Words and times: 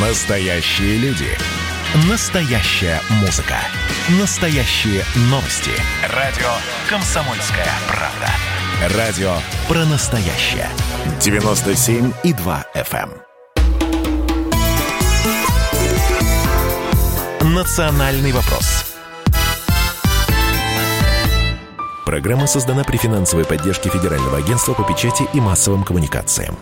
Настоящие 0.00 0.96
люди. 0.98 1.26
Настоящая 2.08 3.00
музыка. 3.20 3.56
Настоящие 4.20 5.02
новости. 5.22 5.72
Радио 6.14 6.46
«Комсомольская 6.88 7.66
правда». 7.88 8.96
Радио 8.96 9.32
про 9.66 9.84
настоящее. 9.86 10.68
97,2 11.18 12.64
FM. 12.76 13.10
эм. 17.40 17.54
Национальный 17.54 18.30
вопрос. 18.30 18.94
Программа 22.06 22.46
создана 22.46 22.84
при 22.84 22.98
финансовой 22.98 23.44
поддержке 23.44 23.90
Федерального 23.90 24.38
агентства 24.38 24.74
по 24.74 24.84
печати 24.84 25.24
и 25.34 25.40
массовым 25.40 25.82
коммуникациям. 25.82 26.56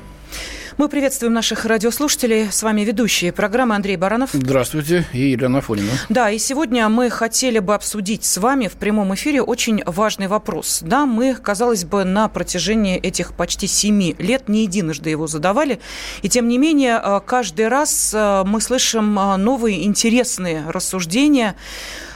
Мы 0.78 0.90
приветствуем 0.90 1.32
наших 1.32 1.64
радиослушателей. 1.64 2.52
С 2.52 2.62
вами 2.62 2.82
ведущие 2.82 3.32
программы 3.32 3.74
Андрей 3.74 3.96
Баранов. 3.96 4.30
Здравствуйте, 4.34 5.06
и 5.14 5.30
Елена 5.30 5.60
Афонина. 5.60 5.90
Да, 6.10 6.30
и 6.30 6.38
сегодня 6.38 6.86
мы 6.90 7.08
хотели 7.08 7.60
бы 7.60 7.74
обсудить 7.74 8.26
с 8.26 8.36
вами 8.36 8.68
в 8.68 8.72
прямом 8.72 9.14
эфире 9.14 9.40
очень 9.40 9.82
важный 9.86 10.26
вопрос. 10.26 10.80
Да, 10.84 11.06
мы, 11.06 11.34
казалось 11.34 11.86
бы, 11.86 12.04
на 12.04 12.28
протяжении 12.28 12.98
этих 12.98 13.32
почти 13.32 13.66
семи 13.66 14.16
лет 14.18 14.50
не 14.50 14.64
единожды 14.64 15.08
его 15.08 15.26
задавали. 15.26 15.80
И 16.20 16.28
тем 16.28 16.46
не 16.46 16.58
менее, 16.58 17.00
э, 17.02 17.20
каждый 17.24 17.68
раз 17.68 18.12
э, 18.12 18.42
мы 18.44 18.60
слышим 18.60 19.18
э, 19.18 19.36
новые 19.36 19.86
интересные 19.86 20.62
рассуждения 20.68 21.56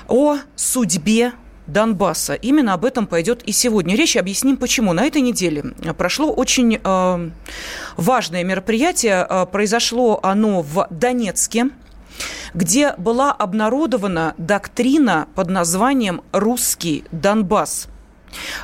о 0.07 0.37
судьбе 0.55 1.33
Донбасса. 1.67 2.35
Именно 2.35 2.75
об 2.75 2.85
этом 2.85 3.07
пойдет 3.07 3.43
и 3.43 3.53
сегодня 3.53 3.97
речь. 3.97 4.17
Объясним 4.17 4.57
почему. 4.57 4.93
На 4.93 5.05
этой 5.05 5.23
неделе 5.23 5.63
прошло 5.97 6.33
очень 6.33 6.81
э, 6.83 7.31
важное 7.97 8.45
мероприятие. 8.45 9.27
Э, 9.29 9.47
произошло 9.47 10.21
оно 10.23 10.63
в 10.63 10.87
Донецке 10.91 11.71
где 12.53 12.95
была 12.97 13.33
обнародована 13.33 14.35
доктрина 14.37 15.29
под 15.35 15.51
названием 15.51 16.23
«Русский 16.33 17.05
Донбасс». 17.13 17.89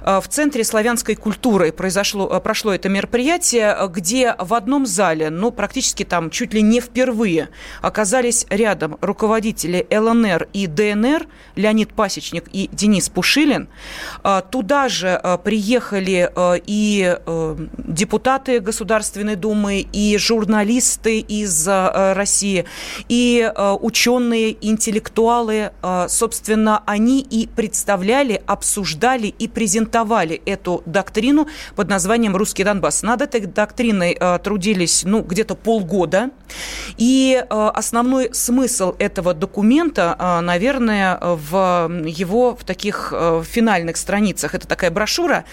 Э, 0.02 0.20
в 0.20 0.28
Центре 0.28 0.64
славянской 0.64 1.14
культуры 1.14 1.72
произошло, 1.72 2.28
э, 2.32 2.40
прошло 2.40 2.72
это 2.72 2.88
мероприятие, 2.88 3.76
где 3.88 4.34
в 4.38 4.54
одном 4.54 4.86
зале, 4.86 5.30
ну, 5.30 5.50
практически 5.50 6.04
там 6.04 6.30
чуть 6.30 6.54
ли 6.54 6.62
не 6.62 6.80
впервые, 6.80 7.48
оказались 7.82 8.46
рядом 8.50 8.98
руководители 9.00 9.86
ЛНР 9.90 10.48
и 10.52 10.66
ДНР, 10.66 11.26
Леонид 11.56 11.94
Пасечник 11.94 12.44
и 12.52 12.68
Денис 12.72 13.08
Пушилин. 13.08 13.68
Э, 14.24 14.42
туда 14.50 14.88
же 14.88 15.20
приехали 15.44 16.30
и 16.66 17.16
депутаты 17.78 18.60
Государственной 18.60 19.36
Думы, 19.36 19.86
и 19.92 20.16
журналисты 20.18 21.20
из 21.20 21.66
России, 21.66 22.64
и 23.08 23.50
ученые, 23.80 24.56
интеллектуалы. 24.60 25.72
Собственно, 26.08 26.82
они 26.86 27.20
и 27.20 27.46
представляли, 27.46 28.42
обсуждали 28.46 29.28
и 29.38 29.48
презентовали 29.56 30.42
эту 30.44 30.82
доктрину 30.84 31.48
под 31.76 31.88
названием 31.88 32.36
«Русский 32.36 32.62
Донбасс». 32.62 33.02
Над 33.02 33.22
этой 33.22 33.40
доктриной 33.40 34.14
э, 34.20 34.38
трудились 34.44 35.02
ну, 35.02 35.22
где-то 35.22 35.54
полгода. 35.54 36.28
И 36.98 37.42
э, 37.42 37.70
основной 37.74 38.34
смысл 38.34 38.94
этого 38.98 39.32
документа, 39.32 40.14
э, 40.18 40.40
наверное, 40.42 41.18
в 41.22 41.90
его 42.04 42.54
в 42.54 42.64
таких 42.64 43.14
финальных 43.50 43.96
страницах. 43.96 44.54
Это 44.54 44.68
такая 44.68 44.90
брошюра. 44.90 45.44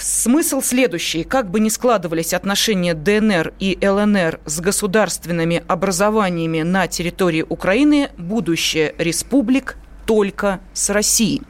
Смысл 0.00 0.60
следующий. 0.62 1.24
Как 1.24 1.50
бы 1.50 1.58
ни 1.58 1.70
складывались 1.70 2.34
отношения 2.34 2.94
ДНР 2.94 3.52
и 3.58 3.78
ЛНР 3.82 4.38
с 4.46 4.60
государственными 4.60 5.64
образованиями 5.66 6.62
на 6.62 6.86
территории 6.86 7.44
Украины, 7.48 8.10
будущее 8.16 8.94
республик 8.98 9.76
только 10.06 10.60
с 10.72 10.90
Россией. 10.90 11.42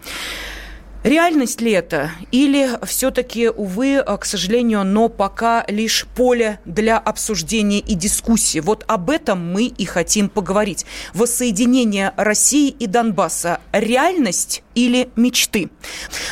Реальность 1.03 1.63
ли 1.63 1.73
это? 1.73 2.11
Или 2.31 2.79
все-таки, 2.85 3.49
увы, 3.49 4.03
к 4.03 4.25
сожалению, 4.27 4.85
но 4.85 5.09
пока 5.09 5.65
лишь 5.67 6.07
поле 6.15 6.61
для 6.67 6.99
обсуждения 6.99 7.79
и 7.79 7.95
дискуссии? 7.95 8.59
Вот 8.59 8.85
об 8.87 9.09
этом 9.09 9.53
мы 9.53 9.65
и 9.65 9.87
хотим 9.87 10.29
поговорить. 10.29 10.85
Воссоединение 11.15 12.13
России 12.17 12.69
и 12.69 12.87
Донбасса– 12.87 13.61
реальность 13.73 14.63
или 14.75 15.09
мечты? 15.17 15.71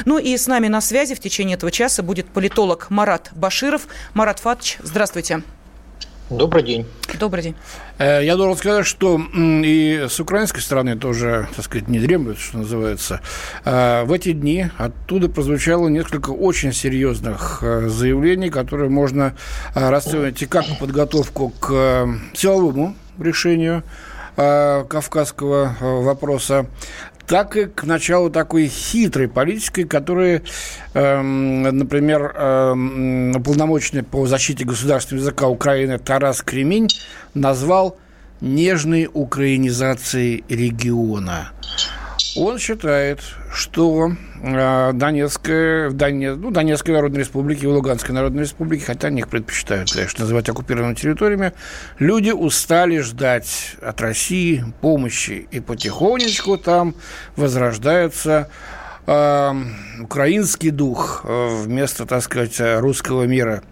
Ну 0.05 0.19
и 0.19 0.37
с 0.37 0.47
нами 0.47 0.69
на 0.69 0.83
связи 0.83 1.15
в 1.15 1.21
течение 1.21 1.57
этого 1.57 1.73
часа 1.73 2.03
будет 2.03 2.29
политолог 2.29 2.91
Марат 2.91 3.31
Баширов. 3.35 3.89
Марат 4.13 4.39
Фатович, 4.41 4.77
здравствуйте. 4.83 5.43
Добрый 6.31 6.63
день. 6.63 6.85
Добрый 7.19 7.43
день. 7.43 7.55
Э, 7.99 8.21
я 8.23 8.37
должен 8.37 8.59
сказать, 8.59 8.85
что 8.85 9.19
и 9.35 10.07
с 10.11 10.21
украинской 10.21 10.61
стороны 10.61 10.95
тоже, 10.95 11.49
так 11.57 11.65
сказать, 11.65 11.89
не 11.89 11.99
дремлют, 12.01 12.39
что 12.39 12.59
называется. 12.59 13.23
Э, 13.65 14.05
в 14.05 14.13
эти 14.13 14.33
дни 14.33 14.67
оттуда 14.77 15.31
прозвучало 15.31 15.89
несколько 15.89 16.31
очень 16.31 16.75
серьезных 16.75 17.61
э, 17.63 17.89
заявлений, 17.89 18.51
которые 18.51 18.91
можно 18.91 19.37
расценивать 19.73 20.43
и 20.43 20.47
как 20.47 20.67
подготовку 20.79 21.49
к 21.49 22.07
силовому 22.35 22.95
решению 23.19 23.83
кавказского 24.39 25.77
вопроса, 25.81 26.67
так 27.29 27.57
и 27.57 27.67
к 27.67 27.85
началу 27.85 28.31
такой 28.31 28.69
хитрой 28.69 29.29
политики, 29.29 29.85
которая, 29.85 30.43
эм, 30.95 31.63
например, 31.63 32.35
эм, 32.35 33.37
уполномоченный 33.37 34.03
по 34.03 34.27
защите 34.27 34.65
государственного 34.65 35.25
языка 35.25 35.49
Украины 35.49 35.99
Тарас 35.99 36.41
Кремень 36.41 36.89
назвал 37.35 37.99
нежной 38.41 39.11
украинизацией 39.13 40.45
региона. 40.49 41.51
Он 42.39 42.59
считает, 42.59 43.21
что 43.53 44.13
э, 44.41 44.93
Донецкая, 44.93 45.91
ну, 45.91 46.51
Донецкой 46.53 46.95
Народной 46.95 47.21
Республике 47.21 47.65
и 47.65 47.67
Луганской 47.67 48.15
Народной 48.15 48.45
Республике, 48.45 48.85
хотя 48.85 49.09
они 49.09 49.21
их 49.21 49.29
предпочитают, 49.29 49.91
конечно, 49.93 50.21
называть 50.21 50.49
оккупированными 50.49 50.95
территориями, 50.95 51.53
люди 51.99 52.31
устали 52.31 53.01
ждать 53.01 53.75
от 53.83 54.01
России 54.01 54.65
помощи, 54.81 55.49
и 55.51 55.59
потихонечку 55.59 56.59
там 56.59 56.95
возрождаются 57.35 58.49
э, 59.09 59.55
украинский 60.01 60.71
дух 60.71 61.23
э, 61.25 61.49
вместо, 61.63 62.07
так 62.07 62.23
сказать, 62.23 62.61
русского 62.61 63.25
мира. 63.25 63.63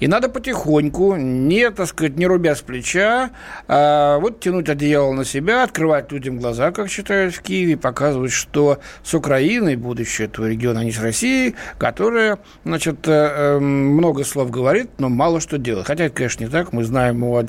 И 0.00 0.08
надо 0.08 0.28
потихоньку, 0.28 1.16
не, 1.16 1.70
так 1.70 1.86
сказать, 1.88 2.16
не 2.16 2.26
рубя 2.26 2.54
с 2.54 2.60
плеча, 2.60 3.30
а 3.68 4.18
вот 4.18 4.40
тянуть 4.40 4.68
одеяло 4.68 5.12
на 5.12 5.24
себя, 5.24 5.62
открывать 5.62 6.12
людям 6.12 6.38
глаза, 6.38 6.72
как 6.72 6.90
считают 6.90 7.34
в 7.34 7.42
Киеве, 7.42 7.76
показывать, 7.76 8.32
что 8.32 8.78
с 9.02 9.14
Украиной 9.14 9.76
будущее 9.76 10.26
этого 10.26 10.46
региона, 10.46 10.80
а 10.80 10.84
не 10.84 10.92
с 10.92 11.00
Россией, 11.00 11.54
которая, 11.78 12.38
значит, 12.64 13.06
э, 13.06 13.12
эм, 13.12 13.64
много 13.94 14.24
слов 14.24 14.50
говорит, 14.50 14.90
но 14.98 15.08
мало 15.08 15.40
что 15.40 15.56
делает. 15.56 15.86
Хотя 15.86 16.04
это, 16.04 16.16
конечно, 16.16 16.44
не 16.44 16.50
так. 16.50 16.72
Мы 16.72 16.84
знаем 16.84 17.22
о 17.24 17.42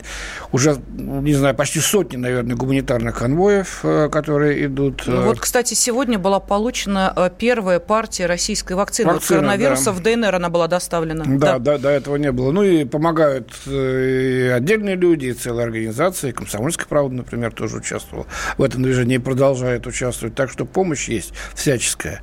уже, 0.52 0.78
не 0.96 1.34
знаю, 1.34 1.56
почти 1.56 1.80
сотни, 1.80 2.18
наверное, 2.18 2.56
гуманитарных 2.56 3.18
конвоев, 3.18 3.84
которые 4.12 4.66
идут. 4.66 5.04
Ну, 5.06 5.24
вот, 5.24 5.40
кстати, 5.40 5.74
сегодня 5.74 6.18
была 6.18 6.40
получена 6.40 7.12
первая 7.34 7.80
партия 7.80 8.26
российской 8.26 8.74
вакцины, 8.74 9.14
вакцина, 9.14 9.40
от 9.40 9.42
коронавируса. 9.42 9.86
Да. 9.86 9.92
В 9.92 10.02
ДНР 10.02 10.36
она 10.36 10.50
была 10.50 10.68
доставлена. 10.68 11.26
Да, 11.26 11.60
да, 11.60 11.60
да, 11.60 11.78
до 11.78 11.90
этого 11.90 12.16
не 12.16 12.32
было. 12.32 12.52
Ну 12.52 12.64
и 12.64 12.86
помогают 12.86 13.52
э, 13.66 14.48
и 14.48 14.48
отдельные 14.50 14.96
люди, 14.96 15.28
и 15.28 15.34
целые 15.34 15.66
организации. 15.66 16.32
Комсомольская 16.32 16.88
правда, 16.88 17.16
например, 17.16 17.52
тоже 17.52 17.78
участвовала 17.78 18.28
в 18.58 18.64
этом 18.64 18.84
движении 18.84 19.16
и 19.16 19.20
продолжает 19.20 19.88
участвовать. 19.88 20.36
Так 20.36 20.50
что 20.50 20.66
помощь 20.66 21.10
есть 21.10 21.34
всяческая. 21.56 22.22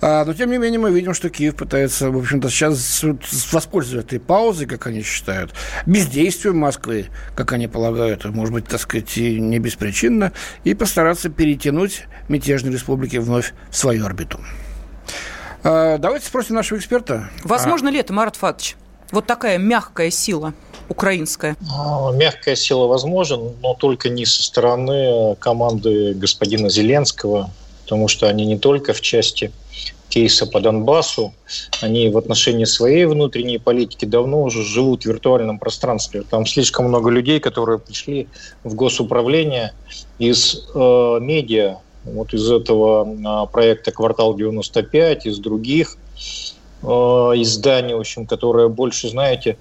А, 0.00 0.24
но, 0.24 0.32
тем 0.34 0.50
не 0.50 0.58
менее, 0.58 0.78
мы 0.78 0.90
видим, 0.90 1.14
что 1.14 1.28
Киев 1.28 1.56
пытается, 1.56 2.10
в 2.10 2.18
общем-то, 2.18 2.48
сейчас 2.50 3.04
воспользоваться 3.52 4.06
этой 4.06 4.20
паузой, 4.20 4.66
как 4.66 4.86
они 4.86 5.02
считают, 5.02 5.52
бездействием 5.86 6.56
Москвы, 6.58 7.06
как 7.34 7.52
они 7.52 7.68
полагают, 7.68 8.24
может 8.24 8.54
быть, 8.54 8.66
так 8.66 8.80
сказать, 8.80 9.16
и 9.18 9.40
не 9.40 9.58
беспричинно, 9.58 10.32
и 10.64 10.74
постараться 10.74 11.28
перетянуть 11.28 12.04
мятежные 12.28 12.72
республики 12.72 13.16
вновь 13.16 13.52
в 13.70 13.76
свою 13.76 14.06
орбиту. 14.06 14.37
А, 15.64 15.98
давайте 15.98 16.26
спросим 16.26 16.54
нашего 16.54 16.78
эксперта. 16.78 17.28
Возможно 17.44 17.88
а... 17.88 17.92
ли 17.92 17.98
это, 17.98 18.12
Марат 18.12 18.36
Фатович? 18.36 18.76
Вот 19.10 19.26
такая 19.26 19.58
мягкая 19.58 20.10
сила 20.10 20.54
украинская? 20.88 21.56
А, 21.70 22.10
мягкая 22.12 22.56
сила 22.56 22.86
возможен, 22.86 23.54
но 23.62 23.74
только 23.74 24.08
не 24.08 24.24
со 24.24 24.42
стороны 24.42 25.36
команды 25.36 26.14
господина 26.14 26.68
Зеленского, 26.68 27.50
потому 27.82 28.08
что 28.08 28.28
они 28.28 28.44
не 28.46 28.58
только 28.58 28.92
в 28.92 29.00
части 29.00 29.52
кейса 30.08 30.46
по 30.46 30.60
Донбассу, 30.60 31.34
они 31.80 32.08
в 32.08 32.16
отношении 32.16 32.64
своей 32.64 33.04
внутренней 33.04 33.58
политики 33.58 34.04
давно 34.04 34.42
уже 34.42 34.62
живут 34.62 35.02
в 35.02 35.06
виртуальном 35.06 35.58
пространстве. 35.58 36.22
Там 36.28 36.46
слишком 36.46 36.86
много 36.86 37.10
людей, 37.10 37.40
которые 37.40 37.78
пришли 37.78 38.28
в 38.64 38.74
госуправление 38.74 39.74
из 40.18 40.66
э, 40.74 41.18
медиа, 41.20 41.76
вот 42.14 42.34
из 42.34 42.50
этого 42.50 43.06
э, 43.06 43.52
проекта 43.52 43.92
«Квартал 43.92 44.36
95», 44.36 45.20
из 45.24 45.38
других– 45.38 45.96
Э, 46.82 46.86
издание, 47.36 47.96
в 47.96 48.00
общем, 48.00 48.26
которое 48.26 48.68
больше, 48.68 49.08
знаете, 49.08 49.56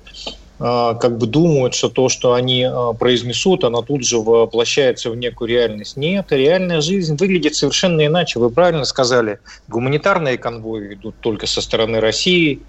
как 0.59 1.19
бы 1.19 1.27
думают, 1.27 1.75
что 1.75 1.87
то, 1.87 2.09
что 2.09 2.33
они 2.33 2.67
произнесут, 2.97 3.63
оно 3.63 3.83
тут 3.83 4.03
же 4.03 4.17
воплощается 4.17 5.11
в 5.11 5.15
некую 5.15 5.49
реальность. 5.49 5.97
Нет, 5.97 6.31
реальная 6.31 6.81
жизнь 6.81 7.15
выглядит 7.15 7.53
совершенно 7.53 8.03
иначе. 8.03 8.39
Вы 8.39 8.49
правильно 8.49 8.83
сказали, 8.85 9.37
гуманитарные 9.67 10.39
конвои 10.39 10.95
идут 10.95 11.13
только 11.21 11.45
со 11.45 11.61
стороны 11.61 11.99
России, 11.99 12.61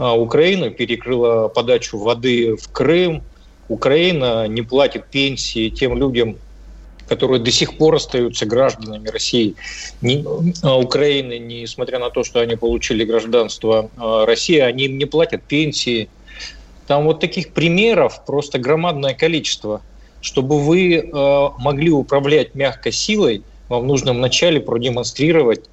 Украина 0.00 0.70
перекрыла 0.70 1.46
подачу 1.46 1.98
воды 1.98 2.56
в 2.56 2.72
Крым, 2.72 3.22
Украина 3.68 4.48
не 4.48 4.62
платит 4.62 5.06
пенсии 5.06 5.68
тем 5.68 5.96
людям, 5.96 6.38
которые 7.08 7.40
до 7.40 7.50
сих 7.50 7.78
пор 7.78 7.96
остаются 7.96 8.46
гражданами 8.46 9.08
России, 9.08 9.54
не, 10.02 10.24
а, 10.62 10.78
Украины, 10.78 11.38
несмотря 11.38 11.98
на 11.98 12.10
то, 12.10 12.22
что 12.22 12.40
они 12.40 12.56
получили 12.56 13.04
гражданство 13.04 13.90
а, 13.96 14.26
России, 14.26 14.58
они 14.58 14.84
им 14.84 14.98
не 14.98 15.06
платят 15.06 15.42
пенсии. 15.44 16.08
Там 16.86 17.04
вот 17.04 17.20
таких 17.20 17.52
примеров 17.52 18.24
просто 18.26 18.58
громадное 18.58 19.14
количество. 19.14 19.82
Чтобы 20.20 20.58
вы 20.58 20.96
э, 20.96 21.48
могли 21.58 21.90
управлять 21.90 22.56
мягкой 22.56 22.90
силой, 22.90 23.44
вам 23.68 23.86
нужно 23.86 24.12
вначале 24.12 24.60
продемонстрировать 24.60 25.64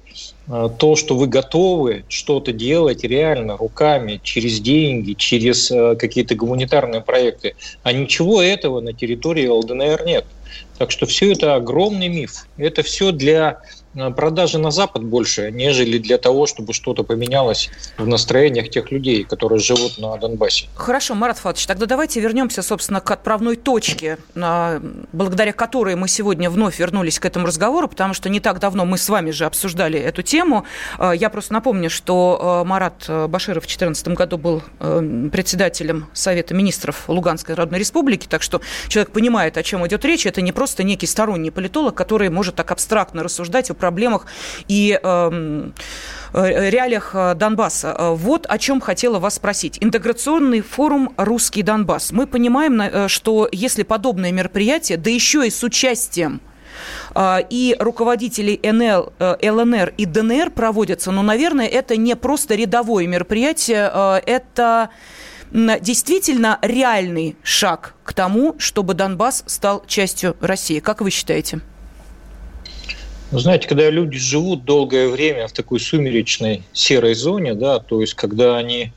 э, 0.48 0.68
то, 0.78 0.96
что 0.96 1.16
вы 1.16 1.26
готовы 1.26 2.04
что-то 2.08 2.52
делать 2.52 3.04
реально 3.04 3.56
руками, 3.56 4.20
через 4.22 4.60
деньги, 4.60 5.14
через 5.14 5.70
э, 5.70 5.96
какие-то 5.96 6.34
гуманитарные 6.34 7.00
проекты. 7.00 7.54
А 7.82 7.92
ничего 7.92 8.42
этого 8.42 8.80
на 8.80 8.92
территории 8.92 9.46
ЛДНР 9.46 10.04
нет. 10.04 10.26
Так 10.78 10.90
что 10.90 11.06
все 11.06 11.32
это 11.32 11.54
огромный 11.54 12.08
миф. 12.08 12.46
Это 12.56 12.82
все 12.82 13.12
для 13.12 13.60
продажи 14.16 14.58
на 14.58 14.70
Запад 14.70 15.04
больше, 15.04 15.50
нежели 15.50 15.98
для 15.98 16.18
того, 16.18 16.46
чтобы 16.46 16.72
что-то 16.72 17.02
поменялось 17.02 17.70
в 17.98 18.06
настроениях 18.06 18.68
тех 18.70 18.90
людей, 18.90 19.24
которые 19.24 19.58
живут 19.58 19.98
на 19.98 20.16
Донбассе. 20.16 20.66
Хорошо, 20.74 21.14
Марат 21.14 21.38
Фатович, 21.38 21.66
тогда 21.66 21.86
давайте 21.86 22.20
вернемся, 22.20 22.62
собственно, 22.62 23.00
к 23.00 23.10
отправной 23.10 23.56
точке, 23.56 24.18
благодаря 24.34 25.52
которой 25.52 25.96
мы 25.96 26.08
сегодня 26.08 26.50
вновь 26.50 26.78
вернулись 26.78 27.18
к 27.18 27.24
этому 27.24 27.46
разговору, 27.46 27.88
потому 27.88 28.14
что 28.14 28.28
не 28.28 28.40
так 28.40 28.58
давно 28.58 28.84
мы 28.84 28.98
с 28.98 29.08
вами 29.08 29.30
же 29.30 29.46
обсуждали 29.46 29.98
эту 29.98 30.22
тему. 30.22 30.64
Э, 30.98 31.12
я 31.14 31.30
просто 31.30 31.52
напомню, 31.52 31.90
что 31.90 32.64
Марат 32.66 33.08
Баширов 33.08 33.64
в 33.64 33.66
2014 33.66 34.08
году 34.08 34.38
был 34.38 34.62
председателем 35.30 36.06
Совета 36.12 36.54
министров 36.54 37.04
Луганской 37.08 37.54
Народной 37.54 37.78
Республики, 37.78 38.26
так 38.28 38.42
что 38.42 38.60
человек 38.88 39.12
понимает, 39.12 39.56
о 39.56 39.62
чем 39.62 39.86
идет 39.86 40.04
речь. 40.04 40.26
Это 40.26 40.42
не 40.42 40.52
просто 40.52 40.82
некий 40.82 41.06
сторонний 41.06 41.50
политолог, 41.50 41.94
который 41.94 42.28
может 42.30 42.56
так 42.56 42.70
абстрактно 42.70 43.22
рассуждать, 43.22 43.70
проблемах 43.86 44.26
и 44.66 44.98
эм, 45.00 45.72
э, 46.32 46.70
реалиях 46.70 47.12
э, 47.14 47.34
Донбасса. 47.36 47.94
Э, 47.96 48.14
вот 48.14 48.44
о 48.48 48.58
чем 48.58 48.80
хотела 48.80 49.20
вас 49.20 49.34
спросить. 49.34 49.78
Интеграционный 49.80 50.60
форум 50.60 51.14
«Русский 51.16 51.62
Донбасс». 51.62 52.10
Мы 52.10 52.26
понимаем, 52.26 53.08
что 53.08 53.48
если 53.52 53.84
подобное 53.84 54.32
мероприятие, 54.32 54.98
да 54.98 55.08
еще 55.08 55.46
и 55.46 55.50
с 55.50 55.62
участием 55.62 56.40
и 57.16 57.76
руководителей 57.78 58.60
НЛ, 58.62 59.12
ЛНР 59.18 59.94
и 59.96 60.04
ДНР 60.04 60.50
проводятся, 60.50 61.10
но, 61.10 61.22
наверное, 61.22 61.66
это 61.66 61.96
не 61.96 62.16
просто 62.16 62.54
рядовое 62.54 63.06
мероприятие, 63.06 63.90
это 64.26 64.90
действительно 65.52 66.58
реальный 66.60 67.36
шаг 67.42 67.94
к 68.04 68.12
тому, 68.12 68.56
чтобы 68.58 68.92
Донбасс 68.94 69.44
стал 69.46 69.84
частью 69.86 70.36
России. 70.40 70.80
Как 70.80 71.00
вы 71.00 71.10
считаете? 71.10 71.60
Ну, 73.32 73.38
знаете, 73.40 73.66
когда 73.66 73.90
люди 73.90 74.18
живут 74.18 74.64
долгое 74.64 75.08
время 75.08 75.48
в 75.48 75.52
такой 75.52 75.80
сумеречной 75.80 76.62
серой 76.72 77.14
зоне, 77.14 77.54
да, 77.54 77.80
то 77.80 78.00
есть 78.00 78.14
когда 78.14 78.56
они 78.56 78.92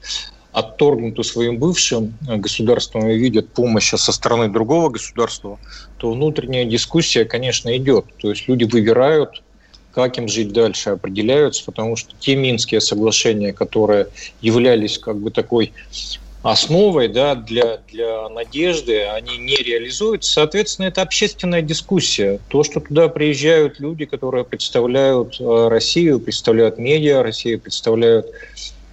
отторгнуты 0.52 1.24
своим 1.24 1.58
бывшим 1.58 2.18
государством 2.22 3.08
и 3.10 3.18
видят 3.18 3.52
помощь 3.54 3.90
со 3.90 4.12
стороны 4.12 4.50
другого 4.50 4.90
государства, 4.90 5.60
то 5.98 6.12
внутренняя 6.12 6.66
дискуссия, 6.66 7.26
конечно, 7.26 7.76
идет. 7.76 8.06
То 8.18 8.30
есть 8.30 8.48
люди 8.48 8.66
выбирают, 8.66 9.42
как 9.92 10.18
им 10.18 10.28
жить 10.28 10.52
дальше, 10.52 10.92
определяются, 10.92 11.64
потому 11.66 11.96
что 11.96 12.14
те 12.20 12.36
Минские 12.36 12.81
соглашения, 12.81 13.54
которые 13.54 14.08
являлись 14.42 14.98
как 14.98 15.18
бы 15.18 15.31
такой 15.31 15.74
основой 16.41 17.09
да, 17.09 17.36
для, 17.36 17.80
для 17.91 18.30
надежды, 18.30 19.03
они 19.03 19.38
не 19.38 19.57
реализуются. 19.57 20.31
Соответственно, 20.31 20.88
это 20.88 21.01
общественная 21.01 21.62
дискуссия. 21.62 22.39
То, 22.47 22.63
что 22.63 22.80
туда 22.80 23.09
приезжают 23.09 23.80
люди, 23.80 24.06
которые 24.06 24.45
представляют 24.45 25.39
э, 25.39 25.68
Россию, 25.68 26.19
представляют 26.19 26.77
медиа 26.77 27.24
Россию, 27.24 27.59
представляют 27.59 28.27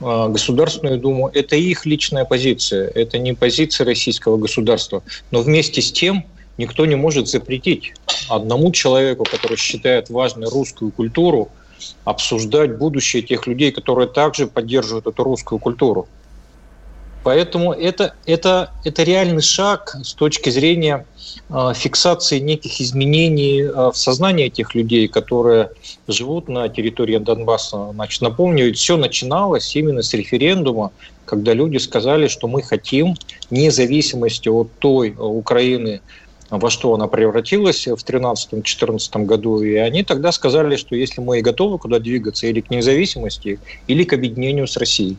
э, 0.00 0.28
Государственную 0.28 0.98
Думу, 0.98 1.28
это 1.32 1.54
их 1.56 1.86
личная 1.86 2.24
позиция, 2.24 2.88
это 2.88 3.18
не 3.18 3.32
позиция 3.32 3.84
российского 3.84 4.36
государства. 4.36 5.02
Но 5.30 5.40
вместе 5.40 5.80
с 5.82 5.92
тем 5.92 6.24
никто 6.58 6.84
не 6.84 6.96
может 6.96 7.28
запретить 7.28 7.92
одному 8.28 8.72
человеку, 8.72 9.24
который 9.24 9.56
считает 9.56 10.10
важной 10.10 10.48
русскую 10.48 10.90
культуру, 10.90 11.50
обсуждать 12.04 12.78
будущее 12.78 13.22
тех 13.22 13.46
людей, 13.46 13.70
которые 13.70 14.08
также 14.08 14.46
поддерживают 14.46 15.06
эту 15.06 15.22
русскую 15.22 15.58
культуру. 15.58 16.08
Поэтому 17.26 17.72
это, 17.72 18.14
это, 18.24 18.70
это 18.84 19.02
реальный 19.02 19.42
шаг 19.42 19.96
с 20.00 20.14
точки 20.14 20.48
зрения 20.48 21.06
э, 21.48 21.72
фиксации 21.74 22.38
неких 22.38 22.80
изменений 22.80 23.62
э, 23.62 23.90
в 23.92 23.96
сознании 23.96 24.46
этих 24.46 24.76
людей, 24.76 25.08
которые 25.08 25.70
живут 26.06 26.46
на 26.46 26.68
территории 26.68 27.18
Донбасса. 27.18 27.88
Значит, 27.94 28.22
напомню, 28.22 28.72
все 28.74 28.96
начиналось 28.96 29.74
именно 29.74 30.02
с 30.02 30.14
референдума, 30.14 30.92
когда 31.24 31.52
люди 31.52 31.78
сказали, 31.78 32.28
что 32.28 32.46
мы 32.46 32.62
хотим 32.62 33.16
независимости 33.50 34.48
от 34.48 34.70
той 34.78 35.12
Украины, 35.18 36.02
во 36.48 36.70
что 36.70 36.94
она 36.94 37.08
превратилась 37.08 37.88
в 37.88 37.94
2013-2014 37.94 39.24
году. 39.24 39.62
И 39.62 39.74
они 39.74 40.04
тогда 40.04 40.30
сказали, 40.30 40.76
что 40.76 40.94
если 40.94 41.20
мы 41.20 41.40
и 41.40 41.42
готовы 41.42 41.78
куда 41.78 41.98
двигаться, 41.98 42.46
или 42.46 42.60
к 42.60 42.70
независимости, 42.70 43.58
или 43.88 44.04
к 44.04 44.12
объединению 44.12 44.68
с 44.68 44.76
Россией. 44.76 45.16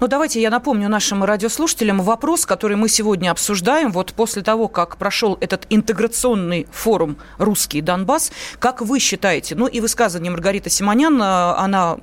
Ну, 0.00 0.08
давайте 0.08 0.40
я 0.40 0.50
напомню 0.50 0.88
нашим 0.88 1.24
радиослушателям 1.24 2.00
вопрос, 2.02 2.46
который 2.46 2.76
мы 2.76 2.88
сегодня 2.88 3.30
обсуждаем. 3.30 3.92
Вот 3.92 4.12
после 4.12 4.42
того, 4.42 4.68
как 4.68 4.96
прошел 4.96 5.38
этот 5.40 5.66
интеграционный 5.70 6.66
форум 6.72 7.16
«Русский 7.38 7.80
Донбасс», 7.80 8.32
как 8.58 8.80
вы 8.80 8.98
считаете, 8.98 9.54
ну 9.54 9.66
и 9.66 9.80
высказывание 9.80 10.30
Маргариты 10.30 10.70
Симонян, 10.70 11.20
э, 11.20 11.24
она 11.24 11.96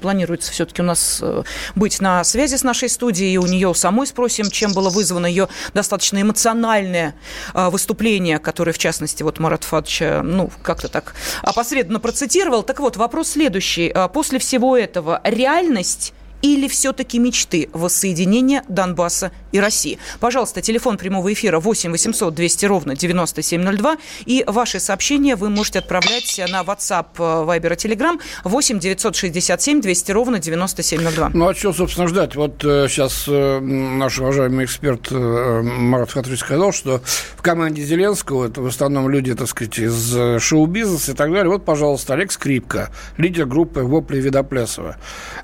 планируется 0.00 0.52
все-таки 0.52 0.82
у 0.82 0.84
нас 0.84 1.20
э, 1.22 1.42
быть 1.74 2.00
на 2.00 2.24
связи 2.24 2.56
с 2.56 2.62
нашей 2.62 2.88
студией, 2.88 3.34
и 3.34 3.38
у 3.38 3.46
нее 3.46 3.74
самой 3.74 4.06
спросим, 4.06 4.50
чем 4.50 4.72
было 4.72 4.90
вызвано 4.90 5.26
ее 5.26 5.48
достаточно 5.74 6.20
эмоциональное 6.20 7.14
э, 7.54 7.68
выступление, 7.70 8.38
которое, 8.38 8.72
в 8.72 8.78
частности, 8.78 9.22
вот 9.22 9.38
Марат 9.38 9.64
Фадович, 9.64 10.02
ну, 10.22 10.50
как-то 10.62 10.88
так 10.88 11.14
опосредованно 11.42 12.00
процитировал. 12.00 12.62
Так 12.62 12.80
вот, 12.80 12.96
вопрос 12.96 13.30
следующий. 13.30 13.94
После 14.12 14.38
всего 14.38 14.76
этого 14.76 15.20
реальность 15.24 16.12
или 16.42 16.68
все-таки 16.68 17.18
мечты 17.18 17.68
воссоединения 17.72 18.62
Донбасса 18.68 19.32
и 19.52 19.60
России? 19.60 19.98
Пожалуйста, 20.20 20.60
телефон 20.60 20.98
прямого 20.98 21.32
эфира 21.32 21.60
8 21.60 21.90
800 21.90 22.34
200 22.34 22.66
ровно 22.66 22.96
9702. 22.96 23.96
И 24.26 24.44
ваши 24.46 24.80
сообщения 24.80 25.36
вы 25.36 25.50
можете 25.50 25.78
отправлять 25.80 26.40
на 26.50 26.62
WhatsApp, 26.62 27.06
э, 27.18 27.22
Viber 27.22 27.72
и 27.72 27.76
Telegram 27.76 28.20
8 28.44 28.78
967 28.78 29.80
200 29.80 30.12
ровно 30.12 30.38
9702. 30.38 31.30
Ну, 31.34 31.48
а 31.48 31.54
что, 31.54 31.72
собственно, 31.72 32.08
ждать? 32.08 32.36
Вот 32.36 32.64
э, 32.64 32.86
сейчас 32.88 33.24
э, 33.28 33.60
наш 33.60 34.18
уважаемый 34.18 34.64
эксперт 34.64 35.08
э, 35.10 35.62
Марат 35.62 36.12
Хатович 36.12 36.40
сказал, 36.40 36.72
что 36.72 37.00
в 37.36 37.42
команде 37.42 37.82
Зеленского, 37.82 38.46
это 38.46 38.60
в 38.60 38.66
основном 38.66 39.08
люди, 39.08 39.34
так 39.34 39.48
сказать, 39.48 39.78
из 39.78 40.16
э, 40.16 40.38
шоу-бизнеса 40.38 41.12
и 41.12 41.14
так 41.14 41.32
далее. 41.32 41.50
Вот, 41.50 41.64
пожалуйста, 41.64 42.14
Олег 42.14 42.32
Скрипка, 42.32 42.90
лидер 43.16 43.46
группы 43.46 43.80
«Вопли 43.80 44.18
Видоплясова». 44.18 44.96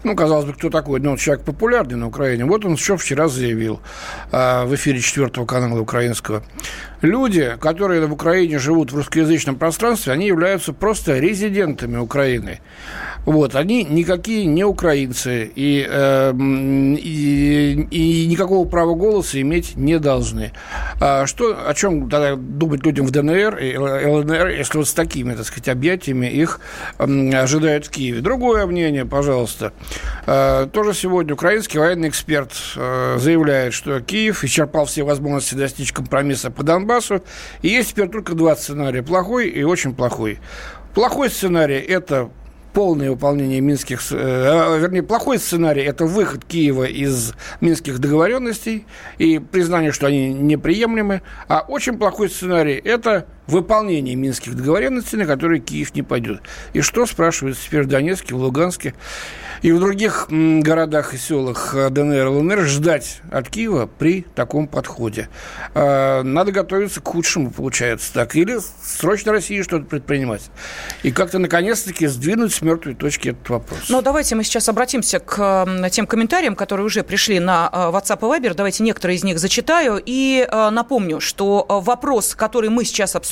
Ну, 0.05 0.15
казалось 0.15 0.45
бы, 0.47 0.53
кто 0.53 0.71
такой? 0.71 0.82
Такой, 0.83 0.99
ну, 1.01 1.17
человек 1.17 1.45
популярный 1.45 1.97
на 1.97 2.09
Украине. 2.09 2.45
Вот 2.45 2.65
он 2.65 2.73
еще 2.73 2.97
вчера 2.97 3.29
заявил 3.29 3.81
э, 4.33 4.65
в 4.65 4.75
эфире 4.75 5.01
четвертого 5.01 5.47
канала 5.47 5.81
украинского. 5.81 6.43
Люди, 7.03 7.57
которые 7.61 8.07
в 8.07 8.13
Украине 8.13 8.59
живут 8.59 8.93
в 8.93 8.97
русскоязычном 8.97 9.57
пространстве, 9.57 10.13
они 10.13 10.27
являются 10.27 10.73
просто 10.73 11.19
резидентами 11.19 11.99
Украины. 11.99 12.61
Вот, 13.25 13.55
они 13.55 13.85
никакие 13.85 14.47
не 14.47 14.65
украинцы 14.65 15.51
и, 15.55 15.87
э, 15.89 16.33
и, 16.35 17.87
и 17.91 18.27
никакого 18.27 18.69
права 18.69 18.95
голоса 18.95 19.41
иметь 19.41 19.77
не 19.77 20.01
должны. 20.01 20.53
А 21.01 21.27
что, 21.27 21.57
о 21.69 21.73
чем 21.75 22.11
тогда 22.11 22.35
думать 22.35 22.85
людям 22.85 23.07
в 23.07 23.13
ДНР 23.13 23.59
и 23.59 23.77
ЛНР, 23.77 24.49
если 24.49 24.79
вот 24.79 24.89
с 24.89 24.93
такими, 24.93 25.35
так 25.35 25.45
сказать, 25.45 25.69
объятиями 25.69 26.27
их 26.27 26.59
э, 26.99 27.31
ожидают 27.35 27.87
в 27.87 27.91
Киеве? 27.91 28.21
Другое 28.23 28.67
мнение, 28.67 29.05
пожалуйста. 29.05 29.73
Э, 30.27 30.67
тоже 30.73 30.93
сегодня 30.93 31.35
украинский 31.35 31.79
военный 31.79 32.09
эксперт 32.09 32.53
э, 32.77 33.19
заявляет, 33.21 33.73
что 33.73 34.01
Киев 34.01 34.43
исчерпал 34.43 34.87
все 34.87 35.05
возможности 35.05 35.55
достичь 35.55 35.93
компромисса 35.93 36.51
по 36.51 36.65
Донбассу, 36.65 36.92
и 37.63 37.69
есть 37.69 37.91
теперь 37.91 38.09
только 38.09 38.35
два 38.35 38.57
сценария– 38.57 39.03
плохой 39.05 39.49
и 39.49 39.63
очень 39.63 39.95
плохой. 39.95 40.39
Плохой 40.95 41.31
сценарий– 41.31 41.79
это 41.89 42.31
полное 42.73 43.11
выполнение 43.11 43.61
минских, 43.61 44.01
э, 44.11 44.79
вернее, 44.81 45.03
плохой 45.03 45.39
сценарий– 45.39 45.83
это 45.85 46.05
выход 46.07 46.45
Киева 46.45 46.85
из 46.85 47.35
минских 47.61 47.99
договоренностей 47.99 48.87
и 49.19 49.39
признание, 49.39 49.93
что 49.93 50.07
они 50.07 50.33
неприемлемы, 50.33 51.23
а 51.49 51.65
очень 51.67 51.99
плохой 51.99 52.29
сценарий– 52.29 52.75
это 52.85 53.27
выполнение 53.47 54.15
минских 54.15 54.55
договоренностей, 54.55 55.17
на 55.17 55.27
которые 55.27 55.61
Киев 55.61 55.95
не 55.95 56.03
пойдет. 56.03 56.41
И 56.73 56.81
что, 56.81 57.07
спрашивается 57.07 57.65
теперь 57.65 57.83
в 57.83 57.89
Донецке, 57.89 58.35
в 58.35 58.39
Луганске 58.39 58.95
и 59.63 59.73
в 59.73 59.81
других 59.81 60.27
городах 60.29 61.15
и 61.15 61.17
селах 61.17 61.75
э, 61.75 61.91
ДНР 61.91 62.29
ЛНР 62.29 62.61
ждать 62.67 63.21
от 63.31 63.49
Киева 63.49 63.87
при 63.87 64.23
таком 64.35 64.67
подходе? 64.69 65.29
А, 65.75 66.23
надо 66.23 66.53
готовиться 66.53 67.01
к 67.01 67.09
худшему, 67.09 67.51
получается 67.51 68.13
так. 68.13 68.37
Или 68.37 68.59
срочно 68.83 69.33
России 69.33 69.63
что-то 69.63 69.85
предпринимать. 69.85 70.51
И 71.03 71.11
как-то, 71.11 71.39
наконец-таки, 71.39 72.07
сдвинуть 72.07 72.55
с 72.55 72.63
мертвой 72.63 72.95
точки 72.95 73.31
этот 73.31 73.49
вопрос. 73.51 73.81
Ну, 73.89 74.03
давайте 74.03 74.35
мы 74.35 74.45
сейчас 74.45 74.69
обратимся 74.69 75.19
к 75.19 75.67
тем 75.91 76.07
комментариям, 76.07 76.57
которые 76.57 76.87
уже 76.87 77.03
пришли 77.03 77.41
на 77.41 77.69
э, 77.73 77.77
WhatsApp 77.77 78.19
и 78.21 78.41
Viber. 78.41 78.55
Давайте 78.55 78.83
некоторые 78.83 79.17
из 79.17 79.25
них 79.25 79.39
зачитаю. 79.39 80.01
И 80.05 80.47
э, 80.49 80.71
напомню, 80.71 81.21
что 81.21 81.67
вопрос, 81.69 82.35
который 82.35 82.71
мы 82.71 82.85
сейчас 82.85 83.17
обсуждаем, 83.17 83.32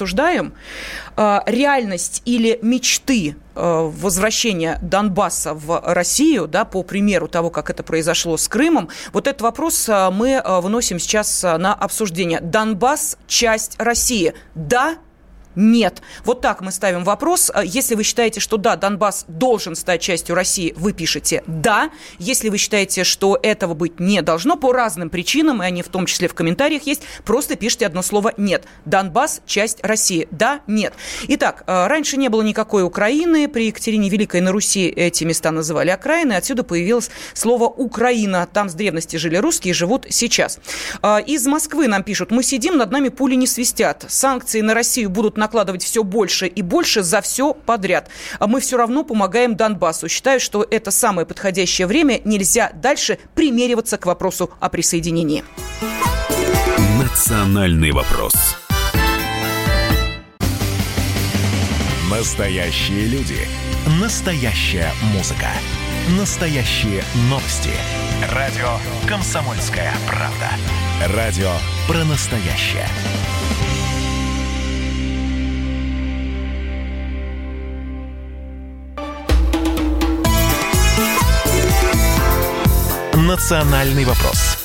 реальность 1.16 2.22
или 2.24 2.58
мечты 2.62 3.36
Э, 3.62 3.90
возвращения 3.92 4.78
Донбасса 4.80 5.52
в 5.52 5.82
Россию, 5.84 6.48
да, 6.48 6.64
по 6.64 6.82
примеру 6.82 7.28
того, 7.28 7.50
как 7.50 7.68
это 7.68 7.82
произошло 7.82 8.38
с 8.38 8.48
Крымом, 8.48 8.88
вот 9.12 9.26
этот 9.26 9.42
вопрос 9.42 9.86
э, 9.86 10.10
мы 10.10 10.30
э, 10.30 10.60
выносим 10.60 10.98
сейчас 10.98 11.42
на 11.42 11.74
обсуждение. 11.74 12.40
Донбасс– 12.40 13.18
часть 13.26 13.74
России. 13.78 14.32
Да 14.54 14.96
нет. 15.54 16.02
Вот 16.24 16.40
так 16.40 16.60
мы 16.60 16.72
ставим 16.72 17.04
вопрос. 17.04 17.50
Э, 17.54 17.62
если 17.64 17.94
вы 17.94 18.04
считаете, 18.04 18.40
что 18.40 18.56
да, 18.56 18.76
Донбасс 18.76 19.24
должен 19.28 19.74
стать 19.74 20.00
частью 20.00 20.34
России, 20.34 20.74
вы 20.76 20.92
пишете 20.92 21.42
«да». 21.46 21.90
Если 22.18 22.48
вы 22.48 22.58
считаете, 22.58 23.04
что 23.04 23.38
этого 23.42 23.74
быть 23.74 24.00
не 24.00 24.22
должно 24.22 24.56
по 24.56 24.72
разным 24.72 25.10
причинам, 25.10 25.62
и 25.62 25.66
они 25.66 25.82
в 25.82 25.88
том 25.88 26.06
числе 26.06 26.28
в 26.28 26.34
комментариях 26.34 26.84
есть, 26.84 27.02
просто 27.24 27.56
пишите 27.56 27.86
одно 27.86 28.02
слово 28.02 28.32
«нет». 28.36 28.64
Донбасс– 28.84 29.42
часть 29.46 29.78
России. 29.82 30.28
Да, 30.30 30.60
нет. 30.66 30.94
Итак, 31.28 31.64
э, 31.66 31.86
раньше 31.86 32.16
не 32.16 32.28
было 32.28 32.42
никакой 32.42 32.84
Украины. 32.84 33.48
При 33.48 33.66
Екатерине 33.66 34.08
Великой 34.08 34.40
на 34.40 34.52
Руси 34.52 34.88
эти 34.88 35.24
места 35.24 35.50
называли 35.50 35.90
окраины. 35.90 36.34
Отсюда 36.34 36.62
появилось 36.62 37.10
слово 37.34 37.64
«Украина». 37.64 38.48
Там 38.52 38.68
с 38.68 38.74
древности 38.74 39.16
жили 39.16 39.36
русские, 39.36 39.74
живут 39.74 40.06
сейчас. 40.10 40.58
Э, 41.02 41.18
из 41.26 41.46
Москвы 41.46 41.88
нам 41.88 42.02
пишут 42.02 42.30
«Мы 42.30 42.42
сидим, 42.42 42.76
над 42.76 42.90
нами 42.92 43.08
пули 43.08 43.34
не 43.34 43.46
свистят. 43.46 44.04
Санкции 44.08 44.60
на 44.60 44.74
Россию 44.74 45.10
будут 45.10 45.36
накладывать 45.40 45.82
все 45.82 46.04
больше 46.04 46.46
и 46.46 46.62
больше 46.62 47.02
за 47.02 47.20
все 47.20 47.52
подряд. 47.54 48.08
А 48.38 48.46
мы 48.46 48.60
все 48.60 48.76
равно 48.76 49.02
помогаем 49.02 49.56
Донбассу. 49.56 50.08
Считаю, 50.08 50.38
что 50.38 50.64
это 50.70 50.92
самое 50.92 51.26
подходящее 51.26 51.88
время. 51.88 52.20
Нельзя 52.24 52.70
дальше 52.74 53.18
примериваться 53.34 53.98
к 53.98 54.06
вопросу 54.06 54.50
о 54.60 54.68
присоединении. 54.68 55.42
Национальный 57.02 57.90
вопрос. 57.90 58.34
Настоящие 62.10 63.06
люди. 63.06 63.38
Настоящая 64.00 64.92
музыка. 65.14 65.48
Настоящие 66.18 67.02
новости. 67.30 67.70
Радио 68.32 68.68
«Комсомольская 69.08 69.92
правда». 70.06 70.50
Радио 71.16 71.50
про 71.88 72.04
настоящее. 72.04 72.86
«Национальный 83.30 84.04
вопрос» 84.04 84.59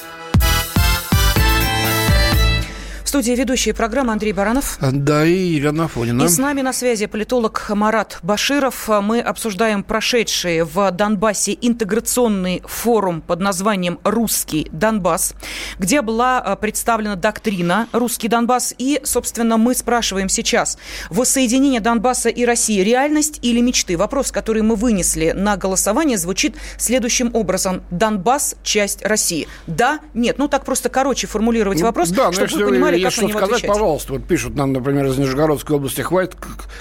студии 3.16 3.32
ведущие 3.32 3.74
программы 3.74 4.12
Андрей 4.12 4.34
Баранов. 4.34 4.78
Да, 4.82 5.26
и 5.26 5.58
Ирина 5.58 5.86
Афонина. 5.86 6.24
И 6.24 6.28
с 6.28 6.38
нами 6.38 6.60
на 6.60 6.74
связи 6.74 7.06
политолог 7.06 7.66
Марат 7.70 8.20
Баширов. 8.24 8.90
Мы 8.90 9.22
обсуждаем 9.22 9.84
прошедший 9.84 10.64
в 10.64 10.92
Донбассе 10.92 11.58
интеграционный 11.62 12.62
форум 12.66 13.22
под 13.22 13.40
названием 13.40 14.00
«Русский 14.04 14.68
Донбасс», 14.74 15.34
где 15.80 16.02
была 16.02 16.40
а, 16.40 16.58
представлена 16.58 17.16
доктрина 17.16 17.88
«Русский 17.94 18.28
Донбасс». 18.28 18.76
И, 18.78 19.00
собственно, 19.06 19.56
мы 19.56 19.76
спрашиваем 19.76 20.28
сейчас, 20.28 20.78
воссоединение 21.10 21.80
Донбасса 21.80 22.28
и 22.28 22.44
России– 22.44 22.82
реальность 22.84 23.40
или 23.44 23.62
мечты? 23.62 23.96
Вопрос, 23.96 24.34
который 24.34 24.62
мы 24.62 24.76
вынесли 24.76 25.32
на 25.32 25.56
голосование, 25.56 26.18
звучит 26.18 26.58
следующим 26.78 27.34
образом. 27.34 27.82
Донбасс– 27.92 28.58
часть 28.64 29.06
России. 29.06 29.48
Да, 29.68 30.02
нет. 30.14 30.38
Ну, 30.38 30.50
так 30.50 30.66
просто 30.66 30.90
короче 30.90 31.28
формулировать 31.28 31.80
ну, 31.80 31.86
вопрос, 31.86 32.10
да, 32.10 32.34
чтобы 32.34 32.56
вы 32.56 32.72
понимали, 32.72 33.05
есть 33.06 33.18
что 33.18 33.30
сказать, 33.30 33.50
отвечать. 33.50 33.70
пожалуйста. 33.70 34.14
Вот 34.14 34.26
пишут 34.26 34.56
нам, 34.56 34.74
например, 34.74 35.06
из 35.06 35.18
Нижегородской 35.18 35.76
области, 35.76 36.02
хватит 36.02 36.36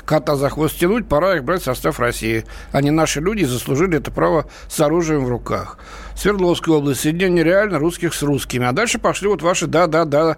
кота 0.04 0.37
за 0.37 0.49
хвост 0.50 0.78
тянуть, 0.78 1.09
пора 1.09 1.37
их 1.37 1.45
брать 1.45 1.62
в 1.62 1.64
состав 1.64 2.00
России. 2.00 2.45
Они 2.73 2.90
наши 2.90 3.21
люди 3.21 3.45
заслужили 3.45 3.99
это 3.99 4.11
право 4.11 4.47
с 4.69 4.81
оружием 4.81 5.25
в 5.25 5.28
руках. 5.28 5.78
Свердловская 6.16 6.76
область, 6.76 7.00
соединение 7.00 7.45
реально 7.45 7.78
русских 7.78 8.14
с 8.14 8.23
русскими. 8.23 8.66
А 8.66 8.73
дальше 8.73 8.99
пошли 8.99 9.28
вот 9.28 9.43
ваши 9.43 9.66
да-да-да 9.66 10.37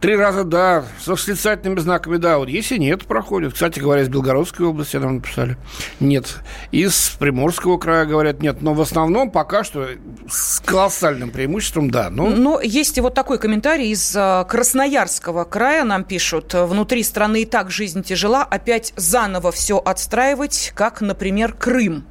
Три 0.00 0.14
раза 0.14 0.44
да, 0.44 0.84
с 1.00 1.06
восклицательными 1.06 1.80
знаками 1.80 2.18
да. 2.18 2.38
Вот 2.38 2.48
если 2.48 2.76
нет, 2.76 3.06
проходит. 3.06 3.54
Кстати 3.54 3.80
говоря, 3.80 4.02
из 4.02 4.08
Белгородской 4.08 4.66
области 4.66 4.96
нам 4.98 5.16
написали. 5.16 5.56
Нет. 6.00 6.36
Из 6.70 7.16
Приморского 7.18 7.78
края 7.78 8.04
говорят 8.04 8.42
нет. 8.42 8.60
Но 8.60 8.74
в 8.74 8.80
основном 8.80 9.30
пока 9.30 9.64
что 9.64 9.88
с 10.28 10.60
колоссальным 10.60 11.30
преимуществом 11.30 11.90
да. 11.90 12.10
Но, 12.10 12.28
но 12.28 12.60
есть 12.60 12.98
и 12.98 13.00
вот 13.00 13.14
такой 13.14 13.38
комментарий 13.38 13.90
из 13.90 14.14
э, 14.14 14.44
Красноярского 14.48 15.44
края. 15.44 15.84
Нам 15.84 16.04
пишут, 16.04 16.52
внутри 16.52 17.02
страны 17.02 17.42
и 17.42 17.44
так 17.46 17.70
жизнь 17.70 18.02
тяжела. 18.02 18.42
Опять 18.42 18.92
заново 18.96 19.50
все 19.50 19.78
отстраивать, 19.78 20.72
как, 20.74 21.00
например, 21.00 21.54
Крым. 21.54 22.04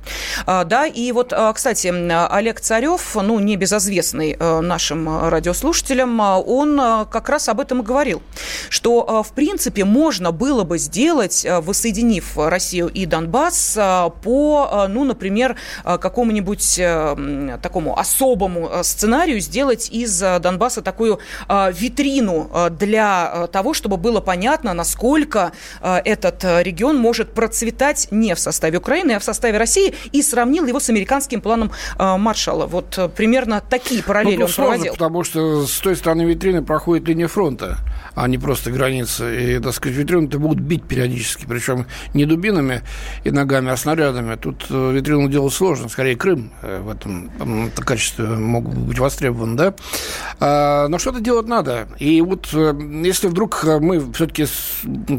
А, 0.46 0.63
да, 0.63 0.88
и 0.88 1.12
вот, 1.12 1.34
а, 1.34 1.54
кстати, 1.54 1.88
Олег 1.88 2.60
Царев, 2.60 3.15
ну, 3.15 3.39
небезызвестный 3.39 4.36
нашим 4.39 5.30
радиослушателям, 5.30 6.20
он 6.20 7.06
как 7.12 7.30
раз 7.30 7.48
об 7.48 7.60
этом 7.60 7.75
этом 7.75 7.82
и 7.82 7.86
говорил, 7.86 8.22
что, 8.70 9.05
э, 9.08 9.27
в 9.27 9.34
принципе, 9.34 9.86
можно 9.86 10.32
было 10.32 10.63
бы 10.63 10.77
сделать, 10.77 11.46
э, 11.46 11.60
воссоединив 11.60 12.38
Россию 12.38 12.88
и 12.88 13.05
Донбасс 13.05 13.75
э, 13.77 14.10
по, 14.24 14.88
ну, 14.89 15.03
например, 15.03 15.55
какому-нибудь 15.84 16.82
такому 17.62 17.98
особому 18.00 18.70
сценарию, 18.84 19.39
сделать 19.39 19.89
из 19.89 20.20
Донбасса 20.20 20.82
такую 20.82 21.20
витрину 21.50 22.50
для 22.72 23.48
того, 23.51 23.74
чтобы 23.74 23.98
было 23.98 24.22
понятно, 24.22 24.74
насколько 24.74 25.51
этот 25.82 26.44
регион 26.44 26.98
может 26.98 27.34
процветать 27.34 28.08
не 28.12 28.36
в 28.36 28.39
составе 28.39 28.77
Украины, 28.77 29.13
а 29.13 29.20
в 29.20 29.24
составе 29.24 29.58
России, 29.58 29.94
и 30.12 30.22
сравнил 30.22 30.65
его 30.65 30.79
с 30.79 30.89
американским 30.89 31.41
планом 31.41 31.72
Маршалла. 31.98 32.65
Вот 32.65 33.00
примерно 33.15 33.62
такие 33.62 34.03
параллели 34.03 34.38
ну, 34.38 34.46
он 34.46 34.51
проводил. 34.51 34.94
Потому 34.94 35.24
что 35.24 35.65
с 35.65 35.79
той 35.79 35.96
стороны 35.96 36.24
витрины 36.24 36.63
проходит 36.63 37.08
линия 37.08 37.27
фронта 37.27 37.65
фронта, 37.66 37.78
а 38.16 38.28
не 38.28 38.38
просто 38.38 38.72
границы. 38.72 39.56
И, 39.56 39.60
так 39.60 39.74
сказать, 39.74 39.98
витрину-то 39.98 40.40
будут 40.40 40.60
бить 40.60 40.84
периодически, 40.84 41.46
причем 41.48 41.86
не 42.14 42.26
дубинами 42.26 42.82
и 43.24 43.32
ногами, 43.32 43.72
а 43.72 43.78
снарядами. 43.78 44.36
Тут 44.36 44.66
э, 44.70 44.92
витрину 44.94 45.28
делать 45.30 45.54
сложно, 45.54 45.90
скорее 45.90 46.16
Крым 46.16 46.52
э, 46.62 46.82
в 46.82 46.90
этом 46.90 47.32
качестве 47.76 48.26
могут 48.26 48.76
быть 48.76 49.00
востребованы, 49.00 49.58
да. 49.58 49.74
А, 50.40 50.88
но 50.88 50.98
что-то 50.98 51.20
делать 51.20 51.48
надо. 51.48 51.88
И 52.00 52.22
вот 52.22 52.50
э, 52.54 52.74
если 53.04 53.28
вдруг 53.28 53.64
мы 53.64 54.14
все-таки 54.14 54.46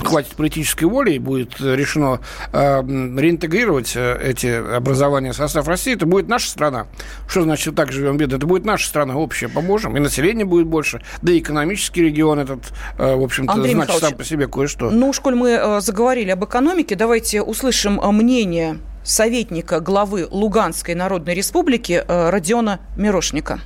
хватит 0.04 0.34
политической 0.36 0.84
воли 0.84 1.12
и 1.12 1.18
будет 1.18 1.60
решено 1.60 2.20
реинтегрировать 2.52 3.96
эти 3.96 4.46
образования 4.74 5.32
в 5.32 5.36
состав 5.36 5.68
России, 5.68 5.94
это 5.94 6.06
будет 6.06 6.28
наша 6.28 6.48
страна. 6.48 6.86
Что 7.28 7.42
значит 7.42 7.74
так 7.74 7.92
живем 7.92 8.16
беды? 8.16 8.36
Это 8.36 8.46
будет 8.46 8.64
наша 8.64 8.88
страна 8.88 9.16
общая, 9.16 9.48
поможем. 9.48 9.96
И 9.96 10.00
население 10.00 10.46
будет 10.46 10.66
больше, 10.66 11.02
да 11.22 11.32
и 11.32 11.38
экономический 11.38 12.02
регион 12.02 12.35
этот, 12.38 12.72
э, 12.98 13.14
в 13.14 13.22
общем-то, 13.22 13.52
Андрей 13.52 13.74
значит 13.74 13.94
Михайлович, 13.94 14.10
сам 14.10 14.18
по 14.18 14.24
себе 14.24 14.46
кое-что. 14.46 14.90
Ну, 14.90 15.08
уж 15.08 15.20
коль 15.20 15.34
мы 15.34 15.50
э, 15.50 15.80
заговорили 15.80 16.30
об 16.30 16.44
экономике, 16.44 16.94
давайте 16.94 17.42
услышим 17.42 18.00
э, 18.00 18.10
мнение 18.10 18.78
советника 19.04 19.80
главы 19.80 20.26
Луганской 20.30 20.94
Народной 20.94 21.34
Республики 21.34 22.04
Родиона 22.08 22.80
Мирошника. 22.96 23.60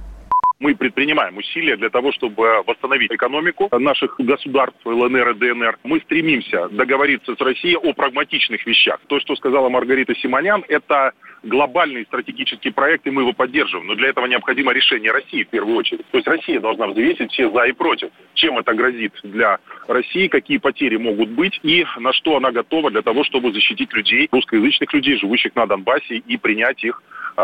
Мы 0.61 0.77
предпринимаем 0.77 1.39
усилия 1.39 1.77
для 1.77 1.89
того, 1.89 2.13
чтобы 2.13 2.63
восстановить 2.67 3.11
экономику 3.11 3.69
наших 3.73 4.17
государств 4.19 4.79
ЛНР 4.85 5.31
и 5.31 5.35
ДНР. 5.35 5.79
Мы 5.85 6.01
стремимся 6.01 6.69
договориться 6.69 7.35
с 7.35 7.41
Россией 7.41 7.77
о 7.77 7.95
прагматичных 7.95 8.65
вещах. 8.67 9.01
То, 9.09 9.19
что 9.21 9.35
сказала 9.37 9.71
Маргарита 9.71 10.15
Симонян, 10.15 10.63
это 10.69 11.13
глобальный 11.43 12.05
стратегический 12.05 12.71
проект, 12.71 13.07
и 13.07 13.11
мы 13.11 13.23
его 13.23 13.33
поддерживаем. 13.33 13.87
Но 13.87 13.95
для 13.95 14.11
этого 14.11 14.27
необходимо 14.27 14.73
решение 14.73 15.11
России 15.11 15.45
в 15.45 15.49
первую 15.49 15.77
очередь. 15.77 16.07
То 16.11 16.19
есть 16.19 16.29
Россия 16.29 16.61
должна 16.61 16.89
взвесить 16.89 17.33
все 17.33 17.51
за 17.51 17.65
и 17.65 17.73
против. 17.73 18.11
Чем 18.35 18.59
это 18.59 18.75
грозит 18.75 19.15
для 19.23 19.59
России, 19.89 20.29
какие 20.29 20.59
потери 20.59 20.97
могут 20.97 21.31
быть 21.31 21.59
и 21.63 21.87
на 21.99 22.13
что 22.13 22.37
она 22.37 22.53
готова 22.53 22.91
для 22.91 23.01
того, 23.01 23.25
чтобы 23.25 23.53
защитить 23.53 23.93
людей, 23.95 24.29
русскоязычных 24.31 24.93
людей, 24.93 25.19
живущих 25.19 25.55
на 25.55 25.67
Донбассе, 25.67 26.17
и 26.17 26.37
принять 26.37 26.85
их 26.85 27.03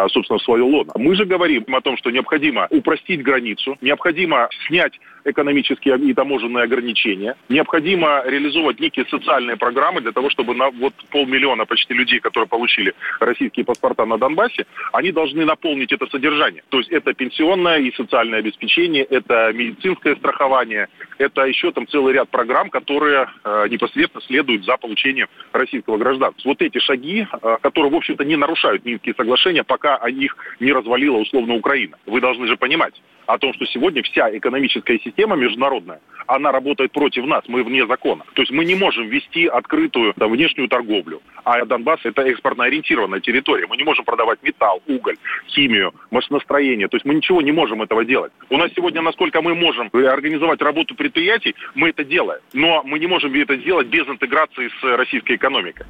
собственно, 0.09 0.39
в 0.39 0.43
свое 0.43 0.63
лоно. 0.63 0.93
Мы 0.97 1.15
же 1.15 1.25
говорим 1.25 1.65
о 1.75 1.81
том, 1.81 1.97
что 1.97 2.11
необходимо 2.11 2.67
упростить 2.71 3.23
границу, 3.23 3.77
необходимо 3.81 4.49
снять 4.67 4.99
экономические 5.27 5.99
и 5.99 6.15
таможенные 6.15 6.65
ограничения. 6.65 7.37
Необходимо 7.49 8.23
реализовывать 8.25 8.81
некие 8.81 9.05
социальные 9.07 9.57
программы 9.57 10.01
для 10.01 10.13
того, 10.13 10.31
чтобы 10.31 10.55
на 10.55 10.71
вот 10.71 10.95
полмиллиона 11.11 11.67
почти 11.67 11.95
людей, 11.95 12.21
которые 12.21 12.49
получили 12.49 12.95
российские 13.21 13.65
паспорта 13.65 14.07
на 14.07 14.19
Донбассе, 14.19 14.67
они 14.93 15.13
должны 15.13 15.45
наполнить 15.45 15.93
это 15.93 16.07
содержание. 16.07 16.63
То 16.69 16.79
есть 16.79 16.91
это 16.91 17.13
пенсионное 17.13 17.79
и 17.79 17.95
социальное 17.95 18.39
обеспечение, 18.39 19.05
это 19.05 19.53
медицинское 19.53 20.17
страхование, 20.17 20.89
это 21.19 21.43
еще 21.43 21.73
там 21.73 21.87
целый 21.89 22.15
ряд 22.15 22.29
программ, 22.29 22.71
которые 22.71 23.29
э, 23.45 23.67
непосредственно 23.69 24.23
следуют 24.23 24.65
за 24.65 24.77
получением 24.77 25.29
российского 25.53 25.97
гражданства. 25.97 26.49
Вот 26.49 26.63
эти 26.63 26.79
шаги, 26.79 27.27
э, 27.31 27.57
которые, 27.61 27.91
в 27.91 27.97
общем-то, 27.97 28.25
не 28.25 28.37
нарушают 28.37 28.85
Минские 28.85 29.15
соглашения, 29.15 29.65
пока 29.65 29.97
их 30.09 30.37
не 30.61 30.73
развалила 30.73 31.17
условно 31.17 31.55
Украина. 31.55 31.97
Вы 32.07 32.21
должны 32.21 32.47
же 32.47 32.57
понимать 32.57 32.95
о 33.27 33.39
том, 33.39 33.53
что 33.55 33.67
сегодня 33.67 34.03
вся 34.03 34.37
экономическая 34.37 34.99
система 34.99 35.37
международная, 35.37 36.01
она 36.27 36.53
работает 36.53 36.93
против 36.93 37.25
нас, 37.27 37.45
мы 37.49 37.63
вне 37.63 37.87
закона. 37.87 38.25
То 38.35 38.43
есть 38.43 38.53
мы 38.53 38.65
не 38.65 38.75
можем 38.75 39.09
вести 39.09 39.47
открытую 39.47 40.15
там, 40.15 40.31
внешнюю 40.31 40.69
торговлю. 40.69 41.23
А 41.45 41.65
Донбасс 41.65 42.01
это 42.05 42.23
экспортно-ориентированная 42.23 43.21
территория. 43.21 43.67
Мы 43.69 43.77
не 43.77 43.85
можем 43.85 44.05
продавать 44.05 44.43
металл, 44.43 44.83
уголь, 44.87 45.17
химию, 45.49 45.95
машиностроение. 46.11 46.89
То 46.89 46.97
есть 46.97 47.05
мы 47.05 47.15
ничего 47.15 47.41
не 47.43 47.53
можем 47.53 47.83
этого 47.83 48.05
делать. 48.05 48.33
У 48.51 48.57
нас 48.57 48.71
сегодня, 48.75 49.03
насколько 49.03 49.41
мы 49.43 49.55
можем 49.55 49.91
организовать 49.93 50.61
работу 50.61 50.95
предприятий, 50.95 51.55
мы 51.75 51.91
это 51.91 52.05
делаем. 52.05 52.41
Но 52.53 52.83
мы 52.85 52.99
не 52.99 53.07
можем 53.07 53.33
это 53.35 53.57
сделать 53.57 53.87
без 53.87 54.07
интеграции 54.09 54.71
с 54.81 54.97
российской 54.97 55.37
экономикой. 55.37 55.87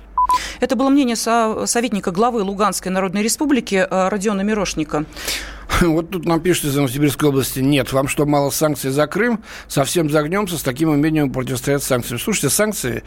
Это 0.61 0.77
было 0.77 0.89
мнение 0.89 1.17
советника 1.17 2.11
главы 2.11 2.43
Луганской 2.43 2.91
Народной 2.91 3.23
Республики 3.23 3.87
э, 3.89 4.09
Родиона 4.09 4.43
Мирошника. 4.43 5.05
Вот 5.81 6.11
тут 6.11 6.25
нам 6.25 6.41
пишут 6.41 6.67
из 6.67 6.77
Новосибирской 6.77 7.29
области, 7.29 7.59
нет, 7.59 7.93
вам 7.93 8.09
что, 8.09 8.25
мало 8.25 8.51
санкций 8.51 8.91
за 8.91 9.07
Крым? 9.07 9.43
Совсем 9.69 10.09
загнемся, 10.11 10.57
с 10.59 10.63
таким 10.63 10.91
умением 10.91 11.33
противостоять 11.33 11.83
санкциям. 11.83 12.21
Слушайте, 12.21 12.51
санкции 12.51 13.03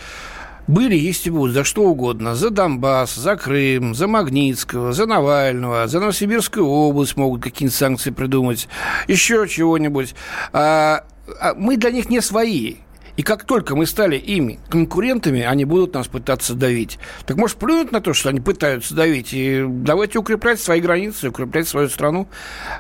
были, 0.68 0.96
есть 0.96 1.26
и 1.26 1.32
будут, 1.32 1.56
за 1.56 1.64
что 1.64 1.84
угодно. 1.84 2.36
За 2.36 2.52
Донбасс, 2.52 3.16
за 3.16 3.36
Крым, 3.36 3.96
за 3.96 4.08
Магнитского, 4.08 4.94
за 4.94 5.08
Навального, 5.08 5.88
за 5.88 6.00
Новосибирскую 6.00 6.66
область 6.66 7.18
могут 7.18 7.42
какие-нибудь 7.42 7.76
санкции 7.76 8.12
придумать, 8.12 8.68
еще 9.08 9.48
чего-нибудь. 9.48 10.14
А, 10.54 11.06
а 11.42 11.56
мы 11.56 11.78
для 11.78 11.90
них 11.92 12.10
не 12.10 12.22
свои. 12.22 12.76
И 13.20 13.22
как 13.22 13.44
только 13.44 13.76
мы 13.76 13.86
стали 13.86 14.16
ими 14.16 14.60
конкурентами, 14.70 15.42
они 15.42 15.66
будут 15.66 15.94
нас 15.94 16.08
пытаться 16.08 16.54
давить. 16.54 17.00
Так 17.26 17.36
может 17.36 17.58
плюнуть 17.58 17.92
на 17.92 18.00
то, 18.00 18.14
что 18.14 18.30
они 18.30 18.40
пытаются 18.40 18.96
давить, 18.96 19.34
и 19.34 19.66
давайте 19.68 20.20
укреплять 20.20 20.62
свои 20.62 20.80
границы, 20.80 21.28
укреплять 21.28 21.68
свою 21.68 21.90
страну, 21.90 22.30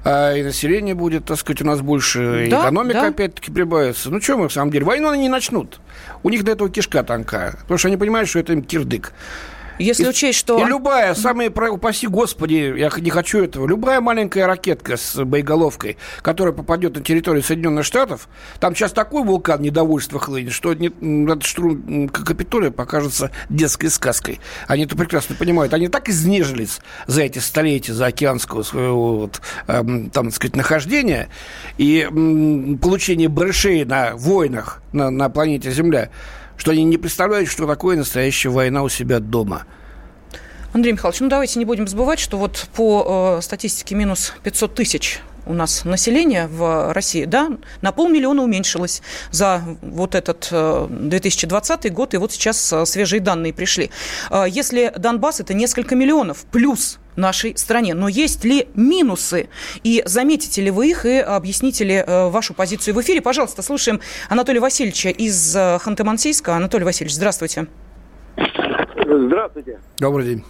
а, 0.06 0.34
и 0.34 0.42
население 0.42 0.96
будет, 0.96 1.26
так 1.26 1.38
сказать, 1.40 1.62
у 1.62 1.66
нас 1.66 1.82
больше, 1.82 2.48
да, 2.50 2.62
экономика 2.62 3.02
да. 3.02 3.08
опять-таки 3.08 3.52
прибавится. 3.52 4.10
Ну 4.10 4.22
что 4.22 4.38
мы, 4.38 4.48
в 4.48 4.54
самом 4.54 4.72
деле, 4.72 4.86
войну 4.86 5.10
они 5.10 5.24
не 5.24 5.30
начнут. 5.30 5.82
У 6.24 6.30
них 6.30 6.46
до 6.46 6.54
этого 6.54 6.70
кишка 6.70 7.04
тонкая, 7.04 7.58
потому 7.64 7.78
что 7.78 7.90
они 7.90 7.98
понимают, 7.98 8.30
что 8.30 8.40
это 8.40 8.54
им 8.54 8.64
кирдык. 8.64 9.12
Если 9.80 10.04
и, 10.04 10.08
учесть, 10.08 10.38
что... 10.38 10.60
И 10.60 10.66
любая, 10.66 11.16
самые, 11.16 11.50
упаси 11.50 12.08
господи, 12.08 12.78
я 12.78 12.92
не 12.98 13.10
хочу 13.10 13.42
этого, 13.42 13.66
любая 13.66 14.02
маленькая 14.02 14.46
ракетка 14.46 14.98
с 14.98 15.24
боеголовкой, 15.24 15.98
которая 16.22 16.54
попадет 16.54 16.96
на 16.96 17.02
территорию 17.02 17.42
Соединенных 17.42 17.86
Штатов, 17.86 18.28
там 18.60 18.76
сейчас 18.76 18.92
такой 18.92 19.24
вулкан 19.24 19.62
недовольства 19.62 20.20
хлынет, 20.20 20.52
что 20.52 20.74
не, 20.74 20.88
этот 21.24 21.46
штурм 21.46 22.10
Капитолия 22.10 22.72
покажется 22.72 23.32
детской 23.50 23.88
сказкой. 23.88 24.40
Они 24.68 24.84
это 24.84 24.98
прекрасно 24.98 25.36
понимают. 25.36 25.74
Они 25.74 25.88
так 25.88 26.10
изнежились 26.10 26.80
за 27.08 27.22
эти 27.22 27.40
столетия, 27.40 27.94
за 27.94 28.08
океанского 28.08 28.64
своего, 28.64 29.18
вот, 29.18 29.42
эм, 29.68 30.10
там, 30.10 30.28
так 30.28 30.36
сказать, 30.36 30.56
нахождения 30.56 31.30
и 31.78 32.02
эм, 32.02 32.78
получения 32.78 33.30
брышей 33.30 33.86
на 33.86 34.16
войнах 34.16 34.82
на, 34.92 35.10
на 35.10 35.30
планете 35.30 35.72
Земля, 35.72 36.10
что 36.60 36.72
они 36.72 36.84
не 36.84 36.98
представляют, 36.98 37.50
что 37.50 37.66
такое 37.66 37.96
настоящая 37.96 38.50
война 38.50 38.84
у 38.84 38.90
себя 38.90 39.20
дома. 39.20 39.64
Андрей 40.74 40.92
Михайлович, 40.92 41.22
ну 41.22 41.30
давайте 41.30 41.58
не 41.58 41.66
будем 41.66 41.88
забывать, 41.88 42.20
что 42.20 42.38
вот 42.38 42.68
по 42.76 43.38
э, 43.40 43.42
статистике 43.42 43.96
минус 43.96 44.34
500 44.44 44.76
тысяч 44.76 45.22
у 45.46 45.54
нас 45.54 45.84
население 45.86 46.48
в 46.48 46.94
России, 46.94 47.26
да, 47.26 47.50
на 47.82 47.92
полмиллиона 47.92 48.44
уменьшилось 48.44 49.02
за 49.32 49.64
вот 49.82 50.14
этот 50.16 50.50
2020 50.52 51.86
э, 51.86 51.90
год, 51.90 52.14
и 52.14 52.18
вот 52.18 52.34
сейчас 52.34 52.72
э, 52.72 52.86
свежие 52.86 53.20
данные 53.20 53.54
пришли. 53.54 53.90
Э, 54.30 54.46
если 54.48 54.94
Донбасс– 54.96 55.40
это 55.42 55.54
несколько 55.54 55.96
миллионов 55.96 56.46
плюс 56.52 57.00
нашей 57.16 57.58
стране. 57.58 57.94
Но 57.94 58.08
есть 58.08 58.44
ли 58.46 58.68
минусы? 58.76 59.50
И 59.84 60.02
заметите 60.06 60.62
ли 60.62 60.72
вы 60.72 60.90
их 60.90 61.06
и 61.06 61.18
объясните 61.18 61.84
ли 61.84 62.04
вашу 62.06 62.54
позицию 62.54 62.96
в 62.96 63.02
эфире? 63.02 63.22
Пожалуйста, 63.22 63.62
слушаем 63.62 64.00
Анатолия 64.30 64.60
Васильевича 64.60 65.10
из 65.10 65.56
Ханты-Мансийска. 65.56 66.52
Анатолий 66.52 66.86
Васильевич, 66.86 67.16
здравствуйте. 67.16 67.68
Здравствуйте. 69.06 69.80
Добрый 70.00 70.26
день. 70.26 70.44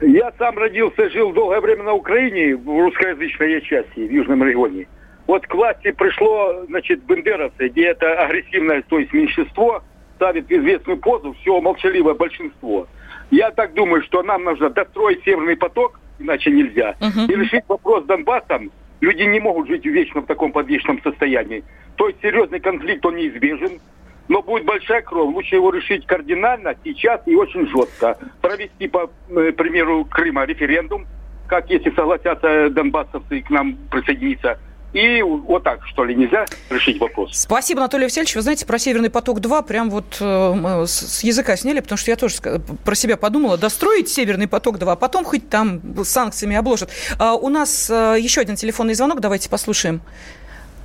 Я 0.00 0.32
сам 0.38 0.58
родился, 0.58 1.08
жил 1.10 1.32
долгое 1.32 1.60
время 1.60 1.84
на 1.84 1.92
Украине, 1.92 2.56
в 2.56 2.66
русскоязычной 2.66 3.60
части, 3.62 4.00
в 4.00 4.10
Южном 4.10 4.42
регионе. 4.42 4.86
Вот 5.26 5.46
к 5.46 5.54
власти 5.54 5.92
пришло, 5.92 6.64
значит, 6.66 7.02
бендеровцы, 7.04 7.68
где 7.68 7.86
это 7.86 8.12
агрессивное, 8.24 8.82
то 8.82 8.98
есть 8.98 9.12
меньшинство, 9.12 9.82
ставит 10.16 10.50
известную 10.50 10.98
позу 10.98 11.34
все 11.40 11.60
молчаливое 11.60 12.14
большинство. 12.14 12.86
Я 13.30 13.50
так 13.50 13.74
думаю, 13.74 14.02
что 14.02 14.22
нам 14.22 14.44
нужно 14.44 14.70
достроить 14.70 15.22
Северный 15.24 15.56
поток, 15.56 16.00
иначе 16.18 16.50
нельзя, 16.50 16.94
uh-huh. 17.00 17.26
и 17.26 17.36
решить 17.36 17.64
вопрос 17.68 18.04
с 18.04 18.06
Донбассом. 18.06 18.70
Люди 19.00 19.22
не 19.22 19.40
могут 19.40 19.68
жить 19.68 19.84
вечно 19.84 20.20
в 20.20 20.26
таком 20.26 20.52
подвешенном 20.52 21.02
состоянии. 21.02 21.64
То 21.96 22.08
есть 22.08 22.20
серьезный 22.22 22.60
конфликт, 22.60 23.04
он 23.04 23.16
неизбежен 23.16 23.80
но 24.28 24.42
будет 24.42 24.64
большая 24.64 25.02
кровь. 25.02 25.34
Лучше 25.34 25.56
его 25.56 25.70
решить 25.70 26.06
кардинально, 26.06 26.74
сейчас 26.84 27.20
и 27.26 27.34
очень 27.34 27.66
жестко. 27.68 28.16
Провести, 28.40 28.88
по 28.88 29.10
э, 29.28 29.52
примеру, 29.52 30.04
Крыма 30.04 30.44
референдум, 30.44 31.06
как 31.46 31.70
если 31.70 31.90
согласятся 31.90 32.70
донбассовцы 32.70 33.42
к 33.42 33.50
нам 33.50 33.76
присоединиться. 33.90 34.58
И 34.94 35.22
вот 35.22 35.64
так, 35.64 35.84
что 35.86 36.04
ли, 36.04 36.14
нельзя 36.14 36.46
решить 36.70 37.00
вопрос. 37.00 37.32
Спасибо, 37.34 37.80
Анатолий 37.80 38.04
Васильевич. 38.04 38.36
Вы 38.36 38.42
знаете, 38.42 38.64
про 38.64 38.78
«Северный 38.78 39.10
поток-2» 39.10 39.66
прям 39.66 39.90
вот 39.90 40.18
э, 40.20 40.84
с 40.86 41.24
языка 41.24 41.56
сняли, 41.56 41.80
потому 41.80 41.98
что 41.98 42.12
я 42.12 42.16
тоже 42.16 42.36
про 42.84 42.94
себя 42.94 43.16
подумала. 43.16 43.58
Достроить 43.58 44.08
«Северный 44.08 44.46
поток-2», 44.46 44.92
а 44.92 44.94
потом 44.94 45.24
хоть 45.24 45.50
там 45.50 45.82
санкциями 46.04 46.54
обложат. 46.54 46.90
А 47.18 47.34
у 47.34 47.48
нас 47.48 47.90
э, 47.90 48.16
еще 48.20 48.40
один 48.40 48.54
телефонный 48.54 48.94
звонок, 48.94 49.18
давайте 49.18 49.50
послушаем. 49.50 50.00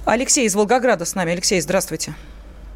Алексей 0.05 0.45
из 0.47 0.55
Волгограда 0.55 1.05
с 1.05 1.13
нами. 1.13 1.33
Алексей, 1.33 1.61
здравствуйте. 1.61 2.15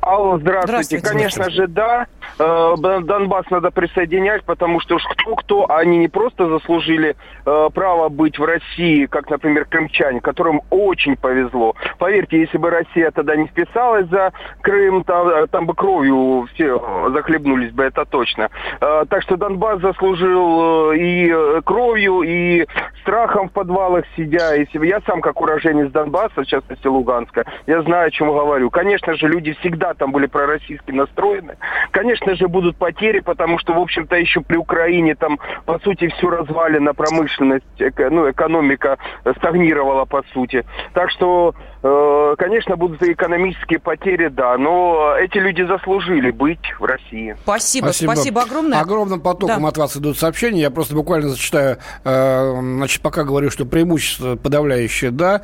Алло, 0.02 0.38
здравствуйте. 0.38 1.00
здравствуйте. 1.00 1.08
Конечно 1.08 1.50
же, 1.50 1.68
да. 1.68 2.08
Э, 2.40 2.76
Донбасс 2.78 3.50
надо 3.50 3.72
присоединять, 3.72 4.44
потому 4.44 4.80
что 4.80 4.96
уж 4.96 5.04
кто-кто, 5.04 5.70
они 5.70 5.98
не 5.98 6.08
просто 6.08 6.48
заслужили 6.48 7.16
э, 7.46 7.70
право 7.74 8.10
быть 8.10 8.40
в 8.40 8.44
России, 8.44 9.06
как, 9.06 9.30
например, 9.30 9.66
крымчане, 9.66 10.22
которым 10.22 10.62
очень 10.70 11.16
повезло. 11.16 11.76
Поверьте, 12.00 12.40
если 12.40 12.58
бы 12.58 12.70
Россия 12.70 13.12
тогда 13.12 13.36
не 13.36 13.48
вписалась 13.48 14.08
за 14.08 14.32
Крым, 14.62 15.04
там, 15.04 15.28
э, 15.28 15.48
там 15.48 15.66
бы 15.66 15.74
кровью 15.74 16.48
все 16.54 17.10
захлебнулись 17.14 17.72
бы, 17.72 17.84
это 17.84 18.06
точно. 18.06 18.50
Так 18.80 19.22
что 19.24 19.38
Донбасс 19.38 19.82
заслужил 19.82 20.92
и 20.92 21.62
кровью, 21.64 22.22
и 22.22 22.66
страхом 23.02 23.50
в 23.50 23.52
подвалах 23.52 24.06
сидя. 24.16 24.56
Если 24.56 24.86
я 24.86 25.02
сам, 25.06 25.22
как 25.22 25.40
уроженец 25.42 25.92
Донбасса, 25.92 26.42
в 26.42 26.46
частности 26.46 26.88
Луганска, 26.88 27.46
я 27.68 27.82
знаю, 27.82 28.08
о 28.08 28.12
чем 28.12 28.30
говорю. 28.30 28.70
Конечно 28.70 29.14
же, 29.16 29.28
люди 29.28 29.54
всегда 29.60 29.94
там 29.94 30.12
были 30.12 30.26
пророссийски 30.26 30.92
настроены. 30.92 31.58
Конечно 31.92 32.13
же, 32.36 32.48
будут 32.48 32.78
потери, 32.78 33.20
потому 33.20 33.60
что, 33.60 33.74
в 33.74 33.80
общем-то, 33.80 34.16
еще 34.16 34.42
при 34.42 34.58
Украине 34.58 35.16
там, 35.16 35.40
по 35.66 35.80
сути, 35.80 36.08
все 36.10 36.30
развалено, 36.30 36.94
промышленность, 36.94 37.66
ну, 37.80 38.30
экономика 38.30 38.98
стагнировала, 39.38 40.06
по 40.06 40.24
сути. 40.34 40.66
Так 40.94 41.10
что 41.12 41.56
конечно, 41.84 42.78
будут 42.78 43.04
и 43.04 43.12
экономические 43.12 43.80
потери, 43.80 44.30
да, 44.30 44.58
но 44.58 45.16
эти 45.20 45.38
люди 45.38 45.64
заслужили 45.64 46.32
быть 46.32 46.60
в 46.80 46.86
России. 46.86 47.36
Спасибо, 47.44 47.86
спасибо, 47.86 48.12
спасибо 48.14 48.42
огромное. 48.44 48.80
Огромным 48.80 49.20
потоком 49.20 49.64
да. 49.64 49.68
от 49.68 49.78
вас 49.78 49.98
идут 49.98 50.18
сообщения. 50.18 50.62
Я 50.62 50.72
просто 50.72 50.96
буквально 50.96 51.30
зачитаю, 51.30 51.78
э, 52.06 52.54
значит, 52.62 53.02
пока 53.02 53.24
говорю, 53.24 53.50
что 53.50 53.66
преимущество 53.66 54.38
подавляющее, 54.38 55.12
да. 55.12 55.42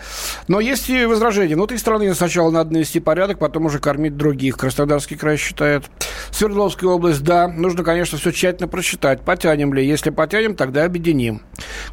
Но 0.47 0.61
есть 0.61 0.89
и 0.89 1.05
возражения. 1.05 1.55
Внутри 1.55 1.77
страны 1.77 2.13
сначала 2.13 2.51
надо 2.51 2.73
навести 2.73 3.01
порядок, 3.01 3.39
потом 3.39 3.65
уже 3.65 3.79
кормить 3.79 4.15
других. 4.15 4.57
Краснодарский 4.57 5.17
край 5.17 5.35
считает. 5.35 5.85
Свердловская 6.31 6.89
область, 6.89 7.23
да. 7.23 7.49
Нужно, 7.49 7.83
конечно, 7.83 8.17
все 8.17 8.31
тщательно 8.31 8.69
просчитать. 8.69 9.21
Потянем 9.21 9.73
ли? 9.73 9.85
Если 9.85 10.09
потянем, 10.09 10.55
тогда 10.55 10.85
объединим. 10.85 11.41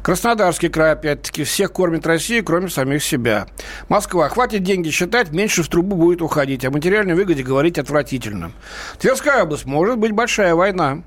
Краснодарский 0.01 0.69
край, 0.69 0.93
опять-таки, 0.93 1.43
всех 1.43 1.73
кормит 1.73 2.07
Россия, 2.07 2.41
кроме 2.41 2.69
самих 2.69 3.03
себя. 3.03 3.47
Москва 3.89 4.29
хватит 4.37 4.61
деньги 4.61 4.91
считать, 4.91 5.31
меньше 5.31 5.63
в 5.63 5.67
трубу 5.67 5.95
будет 5.95 6.21
уходить. 6.21 6.63
О 6.63 6.69
материальной 6.69 7.15
выгоде 7.15 7.41
говорить 7.41 7.79
отвратительно. 7.79 8.51
Тверская 8.99 9.41
область. 9.41 9.65
Может 9.65 9.97
быть 9.97 10.11
большая 10.11 10.53
война. 10.53 11.01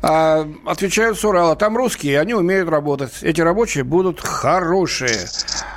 А, 0.00 0.48
отвечают 0.64 1.18
с 1.18 1.24
Урала. 1.26 1.54
Там 1.54 1.76
русские, 1.76 2.18
они 2.18 2.32
умеют 2.32 2.70
работать. 2.70 3.12
Эти 3.20 3.42
рабочие 3.42 3.84
будут 3.84 4.22
хорошие. 4.22 5.18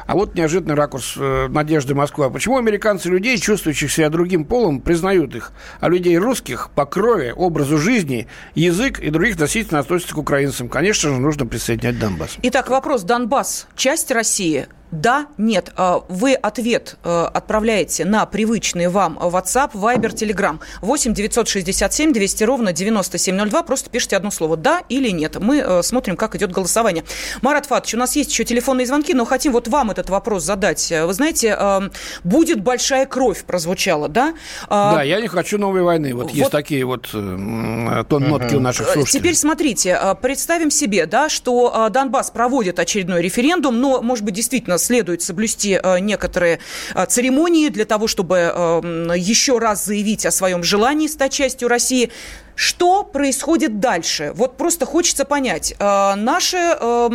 А 0.07 0.13
вот 0.13 0.35
неожиданный 0.35 0.75
ракурс 0.75 1.15
э, 1.17 1.49
Надежды 1.49 1.95
Москва. 1.95 2.29
Почему 2.29 2.57
американцы 2.57 3.09
людей, 3.09 3.37
чувствующих 3.37 3.91
себя 3.91 4.09
другим 4.09 4.45
полом, 4.45 4.79
признают 4.79 5.35
их, 5.35 5.51
а 5.81 5.89
людей 5.89 6.17
русских 6.17 6.69
по 6.75 6.85
крови, 6.85 7.33
образу 7.35 7.77
жизни, 7.77 8.27
язык 8.55 9.01
и 9.01 9.09
других 9.09 9.37
носительно 9.37 9.81
относятся 9.81 10.15
к 10.15 10.17
украинцам? 10.17 10.69
Конечно 10.69 11.09
же, 11.09 11.17
нужно 11.19 11.45
присоединять 11.45 11.99
Донбасс. 11.99 12.37
Итак, 12.41 12.69
вопрос. 12.69 13.03
Донбасс– 13.03 13.67
часть 13.75 14.11
России? 14.11 14.67
Да, 14.91 15.27
нет. 15.37 15.71
А, 15.75 16.01
вы 16.09 16.33
ответ 16.33 16.97
э, 17.03 17.29
отправляете 17.33 18.05
на 18.05 18.25
привычный 18.25 18.87
вам 18.87 19.19
WhatsApp, 19.19 19.73
Viber, 19.73 20.13
Telegram. 20.13 20.59
8 20.81 21.13
967 21.13 22.11
200 22.11 22.43
ровно 22.43 22.73
9702. 22.73 23.63
Просто 23.63 23.89
пишите 23.89 24.17
одно 24.17 24.31
слово 24.31 24.57
«да» 24.57 24.81
или 24.89 25.09
«нет». 25.09 25.37
Мы 25.39 25.57
э, 25.57 25.83
смотрим, 25.83 26.17
как 26.17 26.35
идет 26.35 26.51
голосование. 26.51 27.03
Марат 27.41 27.67
Фатович, 27.67 27.93
у 27.93 27.97
нас 27.97 28.15
есть 28.15 28.31
еще 28.31 28.43
телефонные 28.43 28.87
звонки, 28.87 29.13
но 29.13 29.25
хотим 29.25 29.53
вот 29.53 29.67
вам 29.67 29.91
этот 29.91 30.09
вопрос 30.09 30.43
задать. 30.43 30.91
Вы 30.91 31.13
знаете, 31.13 31.55
э, 31.57 31.89
будет 32.23 32.61
большая 32.61 33.05
кровь 33.05 33.43
прозвучала, 33.43 34.09
да? 34.09 34.33
А, 34.69 34.95
да, 34.95 35.03
я 35.03 35.21
не 35.21 35.27
хочу 35.27 35.59
новой 35.59 35.83
войны. 35.83 36.15
Вот, 36.15 36.23
вот 36.23 36.31
есть 36.31 36.51
такие 36.51 36.83
вот 36.83 37.09
тон 37.11 38.23
нотки 38.23 38.55
у 38.55 38.59
наших 38.59 38.89
слушателей. 38.89 39.19
Теперь 39.19 39.35
смотрите, 39.35 39.99
представим 40.21 40.71
себе, 40.71 41.05
да, 41.05 41.29
что 41.29 41.89
Донбасс 41.91 42.31
проводит 42.31 42.79
очередной 42.79 43.21
референдум, 43.21 43.79
но, 43.79 44.01
может 44.01 44.25
быть, 44.25 44.33
действительно 44.33 44.78
следует 44.79 45.21
соблюсти 45.21 45.79
э, 45.81 45.99
некоторые 45.99 46.59
э, 46.95 47.05
церемонии 47.05 47.69
для 47.69 47.85
того, 47.85 48.07
чтобы 48.07 48.37
э, 48.37 48.81
еще 49.15 49.59
раз 49.59 49.85
заявить 49.85 50.25
о 50.25 50.31
своем 50.31 50.63
желании 50.63 51.07
стать 51.07 51.33
частью 51.33 51.67
России. 51.67 52.11
Что 52.55 53.03
происходит 53.03 53.79
дальше? 53.79 54.31
Вот 54.35 54.57
просто 54.57 54.85
хочется 54.85 55.25
понять. 55.25 55.75
Э, 55.79 56.15
наши 56.15 56.57
э, 56.57 57.07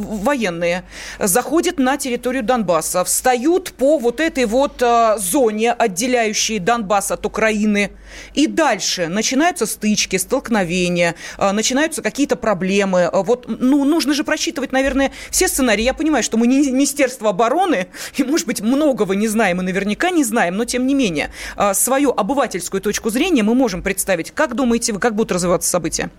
военные 0.00 0.84
заходят 1.18 1.78
на 1.78 1.96
территорию 1.96 2.42
Донбасса, 2.42 3.04
встают 3.04 3.72
по 3.72 3.98
вот 3.98 4.20
этой 4.20 4.46
вот 4.46 4.82
зоне, 5.18 5.72
отделяющей 5.72 6.58
Донбасс 6.58 7.10
от 7.10 7.26
Украины, 7.26 7.90
и 8.34 8.46
дальше 8.46 9.08
начинаются 9.08 9.66
стычки, 9.66 10.16
столкновения, 10.16 11.14
начинаются 11.38 12.02
какие-то 12.02 12.36
проблемы. 12.36 13.10
Вот, 13.12 13.46
ну, 13.48 13.84
нужно 13.84 14.14
же 14.14 14.24
просчитывать, 14.24 14.72
наверное, 14.72 15.12
все 15.30 15.48
сценарии. 15.48 15.82
Я 15.82 15.94
понимаю, 15.94 16.22
что 16.22 16.36
мы 16.36 16.46
не 16.46 16.70
Министерство 16.70 17.30
обороны, 17.30 17.88
и, 18.16 18.24
может 18.24 18.46
быть, 18.46 18.60
многого 18.60 19.14
не 19.14 19.28
знаем 19.28 19.60
и 19.60 19.64
наверняка 19.64 20.10
не 20.10 20.24
знаем, 20.24 20.56
но, 20.56 20.64
тем 20.64 20.86
не 20.86 20.94
менее, 20.94 21.30
свою 21.74 22.10
обывательскую 22.10 22.80
точку 22.80 23.10
зрения 23.10 23.42
мы 23.42 23.54
можем 23.54 23.82
представить. 23.82 24.30
Как 24.30 24.54
думаете, 24.54 24.80
думаете 24.80 24.92
вы, 24.92 25.00
как 25.00 25.14
будут 25.14 25.32
развиваться 25.32 25.68
события? 25.68 26.10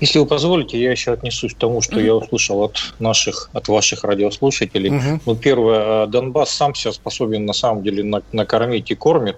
Если 0.00 0.18
вы 0.18 0.26
позволите, 0.26 0.78
я 0.78 0.90
еще 0.90 1.12
отнесусь 1.12 1.54
к 1.54 1.58
тому, 1.58 1.80
что 1.80 1.98
mm-hmm. 1.98 2.04
я 2.04 2.14
услышал 2.14 2.62
от 2.62 2.94
наших, 2.98 3.48
от 3.54 3.68
ваших 3.68 4.04
радиослушателей. 4.04 4.90
Mm-hmm. 4.90 5.20
Ну, 5.24 5.36
первое, 5.36 6.04
э, 6.04 6.06
Донбасс 6.08 6.50
сам 6.50 6.74
себя 6.74 6.92
способен 6.92 7.46
на 7.46 7.54
самом 7.54 7.82
деле 7.82 8.22
накормить 8.32 8.90
и 8.90 8.94
кормит. 8.94 9.36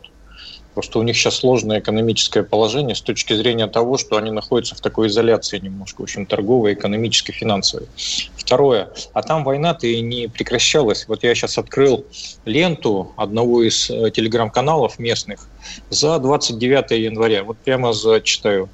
Просто 0.74 0.98
у 0.98 1.02
них 1.02 1.16
сейчас 1.16 1.36
сложное 1.36 1.80
экономическое 1.80 2.42
положение 2.42 2.94
с 2.94 3.00
точки 3.00 3.34
зрения 3.34 3.66
того, 3.66 3.98
что 3.98 4.16
они 4.16 4.30
находятся 4.30 4.74
в 4.74 4.80
такой 4.80 5.08
изоляции 5.08 5.58
немножко, 5.58 6.00
в 6.00 6.04
общем, 6.04 6.26
торговой, 6.26 6.74
экономической, 6.74 7.32
финансовой. 7.32 7.88
Второе, 8.36 8.90
а 9.12 9.22
там 9.22 9.44
война-то 9.44 9.86
и 9.86 10.00
не 10.00 10.28
прекращалась. 10.28 11.06
Вот 11.08 11.24
я 11.24 11.34
сейчас 11.34 11.58
открыл 11.58 12.06
ленту 12.44 13.12
одного 13.16 13.62
из 13.62 13.90
э, 13.90 14.10
телеграм-каналов 14.10 14.98
местных 14.98 15.48
за 15.90 16.18
29 16.18 16.90
января. 16.92 17.44
Вот 17.44 17.58
прямо 17.58 17.92
зачитаю. 17.92 18.68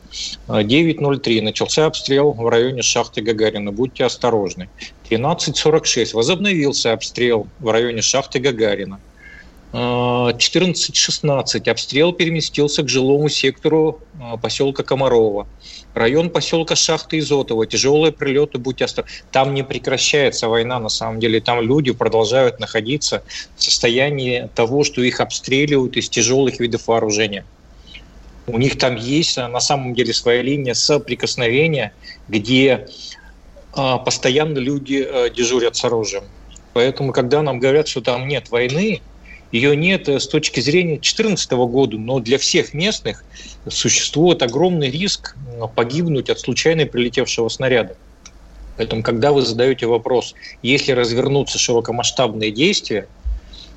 9.03 0.47 1.43
начался 1.43 1.87
обстрел 1.87 2.33
в 2.33 2.49
районе 2.49 2.83
шахты 2.83 3.23
Гагарина. 3.23 3.73
Будьте 3.73 4.05
осторожны. 4.05 4.69
13.46 5.11 6.15
возобновился 6.15 6.93
обстрел 6.93 7.47
в 7.59 7.71
районе 7.71 8.03
шахты 8.03 8.39
Гагарина. 8.39 9.01
14-16 9.75 11.69
обстрел 11.69 12.13
переместился 12.13 12.85
к 12.85 12.89
жилому 12.89 13.29
сектору 13.29 13.99
а, 14.21 14.37
поселка 14.37 14.85
Комарова. 14.85 15.49
Район 15.95 16.31
поселка 16.31 16.77
Шахты 16.77 17.19
Изотова. 17.19 17.67
Тяжелые 17.67 18.13
прилеты, 18.13 18.59
будьте 18.59 18.85
осторожны. 18.85 19.13
Там 19.33 19.53
не 19.53 19.65
прекращается 19.65 20.49
война, 20.49 20.79
на 20.79 20.89
самом 20.89 21.19
деле. 21.19 21.41
Там 21.41 21.61
люди 21.61 21.91
продолжают 21.93 22.61
находиться 22.61 23.25
в 23.57 23.63
состоянии 23.65 24.49
того, 24.55 24.85
что 24.85 25.03
их 25.03 25.19
обстреливают 25.21 25.97
из 25.97 26.09
тяжелых 26.09 26.61
видов 26.61 26.87
вооружения. 26.87 27.45
У 28.47 28.59
них 28.59 28.79
там 28.79 28.95
есть 28.95 29.37
на 29.39 29.61
самом 29.61 29.95
деле 29.95 30.13
своя 30.13 30.43
линия 30.43 30.75
соприкосновения, 30.75 31.93
где 32.29 32.87
а, 33.73 33.99
постоянно 33.99 34.59
люди 34.59 35.05
а, 35.05 35.31
дежурят 35.31 35.75
с 35.75 35.85
оружием. 35.85 36.25
Поэтому, 36.75 37.13
когда 37.13 37.43
нам 37.43 37.59
говорят, 37.59 37.89
что 37.89 38.01
там 38.03 38.29
нет 38.29 38.51
войны, 38.51 39.01
ее 39.55 39.77
нет 39.77 40.09
э, 40.09 40.19
с 40.19 40.27
точки 40.27 40.59
зрения 40.59 40.97
2014 40.97 41.53
года, 41.53 41.97
но 41.97 42.19
для 42.19 42.39
всех 42.39 42.75
местных 42.75 43.25
существует 43.69 44.43
огромный 44.43 44.91
риск 44.91 45.37
погибнуть 45.77 46.29
от 46.29 46.41
случайно 46.41 46.87
прилетевшего 46.87 47.49
снаряда. 47.49 47.97
Поэтому, 48.77 49.05
когда 49.05 49.31
вы 49.31 49.43
задаете 49.43 49.87
вопрос, 49.87 50.35
если 50.63 50.91
развернутся 50.91 51.61
широкомасштабные 51.61 52.51
действия 52.51 53.07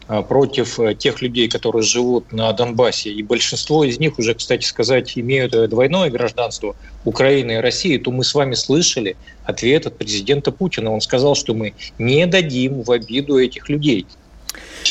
э, 0.10 0.24
против 0.24 0.80
э, 0.80 0.96
тех 0.96 1.22
людей, 1.22 1.48
которые 1.48 1.84
живут 1.84 2.32
на 2.32 2.52
Донбассе, 2.54 3.12
и 3.12 3.22
большинство 3.22 3.84
из 3.84 4.00
них 4.00 4.18
уже, 4.18 4.34
кстати 4.34 4.66
сказать, 4.66 5.16
имеют 5.16 5.52
двойное 5.70 6.10
гражданство 6.10 6.76
Украины 7.06 7.52
и 7.52 7.58
России, 7.58 8.00
то 8.00 8.10
мы 8.10 8.24
с 8.24 8.34
вами 8.34 8.56
слышали 8.56 9.16
ответ 9.44 9.86
от 9.86 9.96
президента 9.96 10.52
Путина. 10.52 10.92
Он 10.92 11.02
сказал, 11.02 11.36
что 11.36 11.54
мы 11.54 11.76
не 12.00 12.26
дадим 12.26 12.82
в 12.82 12.90
обиду 12.90 13.38
этих 13.38 13.70
людей. 13.70 14.08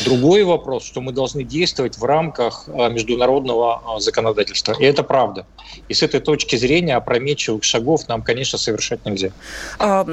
Другой 0.05 0.45
вопрос, 0.45 0.85
что 0.85 1.01
мы 1.01 1.13
должны 1.13 1.43
действовать 1.43 1.99
в 1.99 2.05
рамках 2.05 2.65
а, 2.69 2.89
международного 2.89 3.83
а, 3.85 4.01
законодательства. 4.01 4.75
И 4.79 4.85
это 4.85 5.03
правда. 5.03 5.47
И 5.89 5.95
с 5.95 6.03
этой 6.03 6.21
точки 6.21 6.57
зрения 6.57 6.97
опрометчивых 6.97 7.65
шагов 7.65 8.09
нам, 8.09 8.23
конечно, 8.23 8.59
совершать 8.59 9.05
нельзя. 9.05 9.31
А, 9.79 10.05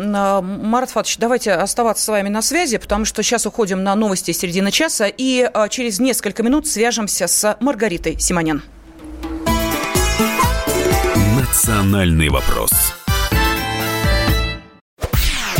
Марат 0.41 0.89
Фатович, 0.89 1.17
давайте 1.17 1.51
оставаться 1.53 2.03
с 2.03 2.07
вами 2.07 2.29
на 2.29 2.41
связи, 2.41 2.77
потому 2.77 3.05
что 3.05 3.23
сейчас 3.23 3.45
уходим 3.45 3.83
на 3.83 3.95
новости 3.95 4.31
середины 4.31 4.71
часа 4.71 5.07
и 5.07 5.49
через 5.69 5.99
несколько 5.99 6.43
минут 6.43 6.67
свяжемся 6.67 7.27
с 7.27 7.57
Маргаритой 7.59 8.19
Симонян. 8.19 8.63
Национальный 11.37 12.29
вопрос. 12.29 12.71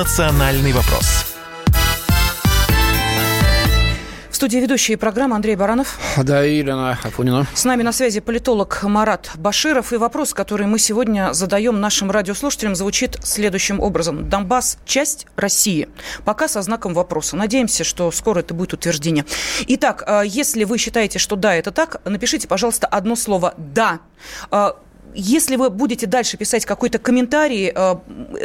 «Национальный 0.00 0.72
вопрос» 0.72 1.30
студии 4.40 4.56
ведущие 4.56 4.96
программы 4.96 5.36
Андрей 5.36 5.54
Баранов. 5.54 5.98
Да, 6.16 6.42
и 6.42 6.56
Елена 6.56 6.98
Афонина. 7.02 7.46
С 7.52 7.66
нами 7.66 7.82
на 7.82 7.92
связи 7.92 8.20
политолог 8.20 8.82
Марат 8.84 9.30
Баширов. 9.34 9.92
И 9.92 9.98
вопрос, 9.98 10.32
который 10.32 10.66
мы 10.66 10.78
сегодня 10.78 11.34
задаем 11.34 11.78
нашим 11.78 12.10
радиослушателям, 12.10 12.74
звучит 12.74 13.18
следующим 13.22 13.80
образом. 13.80 14.30
Донбасс– 14.30 14.78
часть 14.86 15.26
России. 15.36 15.90
Пока 16.24 16.48
со 16.48 16.62
знаком 16.62 16.94
вопроса. 16.94 17.36
Надеемся, 17.36 17.84
что 17.84 18.10
скоро 18.10 18.38
это 18.38 18.54
будет 18.54 18.72
утверждение. 18.72 19.26
Итак, 19.68 20.04
э, 20.06 20.22
если 20.24 20.64
вы 20.64 20.78
считаете, 20.78 21.18
что 21.18 21.36
да, 21.36 21.54
это 21.54 21.70
так, 21.70 22.00
напишите, 22.06 22.48
пожалуйста, 22.48 22.86
одно 22.86 23.16
слово 23.16 23.52
«да». 23.58 24.00
Если 25.14 25.56
вы 25.56 25.70
будете 25.70 26.06
дальше 26.06 26.36
писать 26.36 26.64
какой-то 26.64 26.98
комментарий, 26.98 27.72
э, 27.74 27.94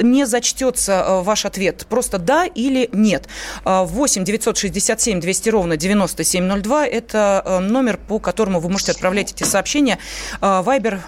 не 0.02 0.26
зачтется 0.26 1.06
э, 1.08 1.22
ваш 1.22 1.46
ответ. 1.46 1.86
Просто 1.90 2.18
да 2.18 2.46
или 2.46 2.90
нет. 2.92 3.28
8 3.64 4.24
967 4.24 5.20
200 5.20 5.50
ровно 5.50 5.78
9702– 5.78 6.88
это 6.88 7.42
э, 7.46 7.60
номер, 7.60 7.98
по 7.98 8.20
которому 8.20 8.60
вы 8.60 8.70
можете 8.70 8.92
отправлять 8.92 9.32
эти 9.32 9.44
сообщения. 9.44 10.00
Вайбер, 10.42 11.02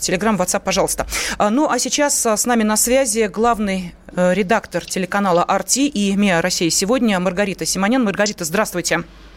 Телеграм, 0.00 0.36
WhatsApp, 0.36 0.60
пожалуйста. 0.64 1.06
Ну, 1.38 1.68
а 1.68 1.78
сейчас 1.78 2.26
с 2.26 2.46
нами 2.46 2.62
на 2.62 2.76
связи 2.76 3.26
главный 3.32 3.94
редактор 4.14 4.84
телеканала 4.84 5.42
«Арти» 5.42 5.86
и 5.86 6.14
МИА 6.16 6.42
России 6.42 6.68
сегодня» 6.68 7.18
Маргарита 7.20 7.64
Симонян. 7.64 8.04
Маргарита, 8.04 8.44
здравствуйте. 8.44 8.60
Здравствуйте. 8.60 9.29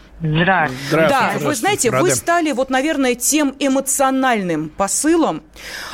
Да, 0.90 1.32
вы 1.40 1.54
знаете, 1.54 1.90
Рады. 1.90 2.04
вы 2.04 2.14
стали 2.14 2.52
вот, 2.52 2.70
наверное, 2.70 3.14
тем 3.14 3.54
эмоциональным 3.58 4.68
посылом 4.68 5.42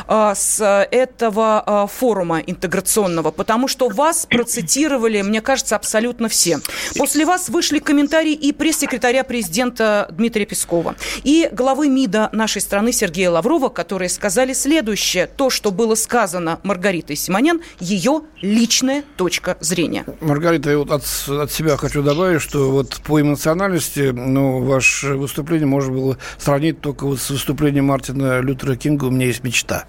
э, 0.06 0.32
с 0.36 0.86
этого 0.90 1.64
э, 1.66 1.86
форума 1.92 2.40
интеграционного, 2.40 3.30
потому 3.30 3.66
что 3.66 3.88
вас 3.88 4.26
процитировали, 4.26 5.22
мне 5.22 5.40
кажется, 5.40 5.74
абсолютно 5.74 6.28
все. 6.28 6.60
После 6.96 7.24
вас 7.24 7.48
вышли 7.48 7.78
комментарии 7.78 8.32
и 8.32 8.52
пресс-секретаря 8.52 9.24
президента 9.24 10.08
Дмитрия 10.10 10.44
Пескова, 10.44 10.96
и 11.24 11.48
главы 11.50 11.88
МИДа 11.88 12.28
нашей 12.32 12.60
страны 12.60 12.92
Сергея 12.92 13.30
Лаврова, 13.30 13.68
которые 13.68 14.10
сказали 14.10 14.52
следующее. 14.52 15.26
То, 15.26 15.50
что 15.50 15.70
было 15.70 15.94
сказано 15.94 16.60
Маргаритой 16.62 17.16
Симонян, 17.16 17.62
ее 17.80 18.22
личная 18.42 19.02
точка 19.16 19.56
зрения. 19.60 20.04
Маргарита, 20.20 20.70
я 20.70 20.78
вот 20.78 20.90
от, 20.90 21.04
от 21.28 21.50
себя 21.50 21.76
хочу 21.76 22.02
добавить, 22.02 22.42
что 22.42 22.70
вот 22.70 23.00
по 23.04 23.20
эмоциональности 23.20 24.09
ну, 24.12 24.60
ваше 24.60 25.14
выступление 25.14 25.66
можно 25.66 25.92
было 25.92 26.18
сравнить 26.38 26.80
только 26.80 27.04
вот 27.04 27.20
с 27.20 27.30
выступлением 27.30 27.86
Мартина 27.86 28.40
Лютера 28.40 28.76
Кинга 28.76 29.06
«У 29.06 29.10
меня 29.10 29.26
есть 29.26 29.44
мечта». 29.44 29.84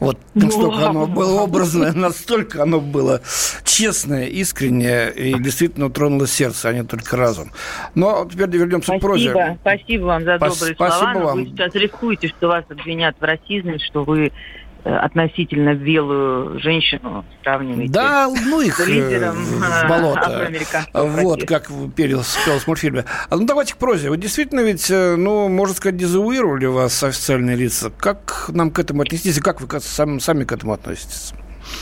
Вот 0.00 0.18
настолько 0.34 0.88
оно 0.88 1.06
было 1.06 1.42
образное, 1.42 1.92
настолько 1.94 2.62
оно 2.62 2.80
было 2.80 3.20
честное, 3.64 4.26
искреннее 4.26 5.12
и 5.12 5.38
действительно 5.38 5.90
тронуло 5.90 6.26
сердце, 6.26 6.68
а 6.68 6.72
не 6.72 6.84
только 6.84 7.16
разум. 7.16 7.50
Но 7.94 8.28
теперь 8.30 8.48
вернемся 8.50 8.86
спасибо, 8.86 8.98
к 8.98 9.02
прозе. 9.02 9.58
Спасибо 9.60 10.04
вам 10.04 10.24
за 10.24 10.38
добрые 10.38 10.52
спасибо 10.52 10.90
слова. 10.90 11.24
Вам. 11.24 11.38
Вы 11.38 11.46
сейчас 11.46 11.74
рискуете, 11.74 12.28
что 12.28 12.48
вас 12.48 12.64
обвинят 12.68 13.16
в 13.18 13.22
расизме, 13.22 13.78
что 13.78 14.04
вы 14.04 14.32
относительно 14.84 15.74
белую 15.74 16.60
женщину 16.60 17.24
сравниваете 17.42 17.92
да, 17.92 18.28
ну 18.28 18.60
их 18.60 18.76
с 18.76 18.86
лидером 18.86 19.36
э, 19.36 19.84
в 19.84 19.88
болото. 19.88 20.50
Вот, 20.92 21.44
как 21.46 21.66
спел 21.66 22.58
в 22.58 22.66
мультфильме. 22.66 23.04
А, 23.30 23.36
ну, 23.36 23.46
давайте 23.46 23.74
к 23.74 23.78
прозе. 23.78 24.10
Вы 24.10 24.18
действительно 24.18 24.60
ведь, 24.60 24.90
э, 24.90 25.16
ну, 25.16 25.48
можно 25.48 25.74
сказать, 25.74 25.96
дезавуировали 25.96 26.66
вас 26.66 27.02
официальные 27.02 27.56
лица. 27.56 27.90
Как 27.90 28.46
нам 28.48 28.70
к 28.70 28.78
этому 28.78 29.02
отнестись 29.02 29.38
и 29.38 29.40
как 29.40 29.60
вы 29.60 29.80
сами, 29.80 30.18
сами 30.18 30.44
к 30.44 30.52
этому 30.52 30.72
относитесь? 30.74 31.32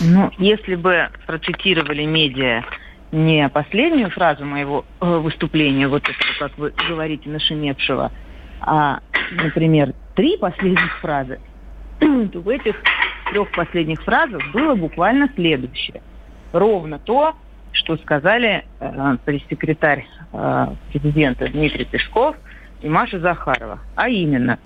Ну, 0.00 0.30
если 0.38 0.76
бы 0.76 1.08
процитировали 1.26 2.04
медиа 2.04 2.62
не 3.10 3.48
последнюю 3.48 4.10
фразу 4.10 4.44
моего 4.44 4.84
выступления, 5.00 5.88
вот 5.88 6.04
это, 6.04 6.18
как 6.38 6.56
вы 6.56 6.72
говорите, 6.88 7.28
нашумевшего, 7.28 8.12
а, 8.60 9.00
например, 9.32 9.92
три 10.14 10.36
последних 10.36 10.98
фразы– 11.00 11.40
то 12.32 12.40
в 12.40 12.48
этих 12.48 12.76
трех 13.30 13.50
последних 13.52 14.02
фразах 14.02 14.42
было 14.52 14.74
буквально 14.74 15.28
следующее. 15.34 16.02
Ровно 16.52 16.98
то, 16.98 17.34
что 17.72 17.96
сказали 17.98 18.64
э, 18.80 19.16
пресс-секретарь 19.24 20.06
э, 20.32 20.66
президента 20.90 21.48
Дмитрий 21.48 21.84
Пешков 21.84 22.36
и 22.82 22.88
Маша 22.88 23.20
Захарова. 23.20 23.78
А 23.94 24.08
именно, 24.08 24.58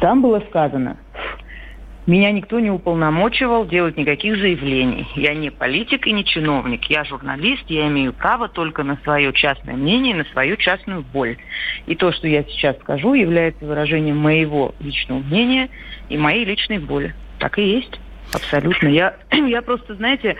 там 0.00 0.22
было 0.22 0.40
сказано, 0.48 0.96
меня 2.08 2.32
никто 2.32 2.58
не 2.58 2.70
уполномочивал 2.70 3.66
делать 3.66 3.98
никаких 3.98 4.38
заявлений. 4.38 5.06
Я 5.14 5.34
не 5.34 5.50
политик 5.50 6.06
и 6.06 6.12
не 6.12 6.24
чиновник. 6.24 6.84
Я 6.84 7.04
журналист, 7.04 7.64
я 7.68 7.86
имею 7.88 8.14
право 8.14 8.48
только 8.48 8.82
на 8.82 8.96
свое 9.04 9.30
частное 9.34 9.74
мнение, 9.74 10.14
на 10.14 10.24
свою 10.24 10.56
частную 10.56 11.02
боль. 11.02 11.36
И 11.86 11.94
то, 11.94 12.10
что 12.12 12.26
я 12.26 12.44
сейчас 12.44 12.78
скажу, 12.78 13.12
является 13.12 13.62
выражением 13.62 14.16
моего 14.16 14.74
личного 14.80 15.18
мнения 15.18 15.68
и 16.08 16.16
моей 16.16 16.46
личной 16.46 16.78
боли. 16.78 17.14
Так 17.38 17.58
и 17.58 17.62
есть. 17.62 18.00
Абсолютно. 18.32 18.88
Я, 18.88 19.16
я 19.30 19.60
просто, 19.60 19.94
знаете, 19.94 20.36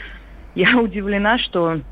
я 0.55 0.79
удивлена, 0.81 1.37
что 1.37 1.83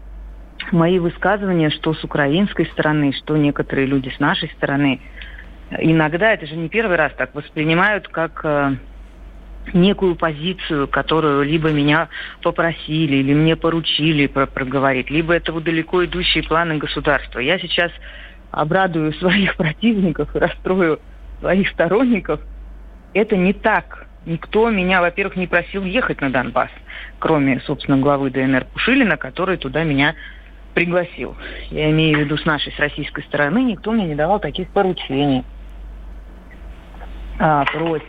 мои 0.72 0.98
высказывания, 0.98 1.68
что 1.68 1.92
с 1.92 2.02
украинской 2.02 2.64
стороны, 2.64 3.12
что 3.12 3.36
некоторые 3.36 3.86
люди 3.86 4.08
с 4.08 4.20
нашей 4.20 4.48
стороны, 4.52 5.00
иногда, 5.78 6.32
это 6.32 6.46
же 6.46 6.56
не 6.56 6.70
первый 6.70 6.96
раз 6.96 7.12
так 7.18 7.34
воспринимают, 7.34 8.08
как 8.08 8.40
э, 8.42 8.76
некую 9.74 10.16
позицию, 10.16 10.88
которую 10.88 11.44
либо 11.44 11.70
меня 11.70 12.08
попросили, 12.42 13.16
или 13.16 13.34
мне 13.34 13.56
поручили 13.56 14.26
про 14.26 14.46
проговорить, 14.46 15.10
либо 15.10 15.34
это 15.34 15.52
вот 15.52 15.64
далеко 15.64 16.04
идущие 16.04 16.44
планы 16.44 16.78
государства. 16.78 17.38
Я 17.38 17.58
сейчас 17.58 17.90
обрадую 18.50 19.12
своих 19.18 19.56
противников 19.56 20.34
и 20.34 20.38
расстрою 20.38 21.00
своих 21.40 21.68
сторонников. 21.70 22.40
Это 23.14 23.36
не 23.36 23.52
так. 23.52 24.06
Никто 24.24 24.68
меня, 24.70 25.00
во-первых, 25.00 25.36
не 25.36 25.46
просил 25.46 25.84
ехать 25.84 26.20
на 26.20 26.30
Донбасс, 26.30 26.70
кроме, 27.20 27.60
собственно, 27.60 27.96
главы 27.98 28.30
ДНР 28.30 28.66
Пушилина, 28.72 29.16
который 29.16 29.56
туда 29.56 29.84
меня 29.84 30.16
пригласил. 30.74 31.36
Я 31.70 31.90
имею 31.90 32.18
в 32.18 32.20
виду 32.20 32.36
с 32.36 32.44
нашей, 32.44 32.72
с 32.72 32.78
российской 32.78 33.22
стороны, 33.22 33.62
никто 33.62 33.92
мне 33.92 34.04
не 34.04 34.14
давал 34.14 34.40
таких 34.40 34.68
поручений. 34.68 35.44
А, 37.38 37.64
просьб. 37.64 38.04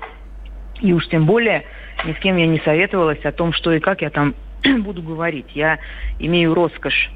И 0.81 0.93
уж 0.93 1.07
тем 1.07 1.25
более 1.25 1.65
ни 2.05 2.13
с 2.13 2.17
кем 2.19 2.37
я 2.37 2.45
не 2.45 2.59
советовалась 2.59 3.23
о 3.25 3.31
том, 3.31 3.53
что 3.53 3.71
и 3.71 3.79
как 3.79 4.01
я 4.01 4.09
там 4.09 4.35
буду 4.83 5.01
говорить. 5.01 5.47
Я 5.53 5.79
имею 6.19 6.53
роскошь 6.53 7.11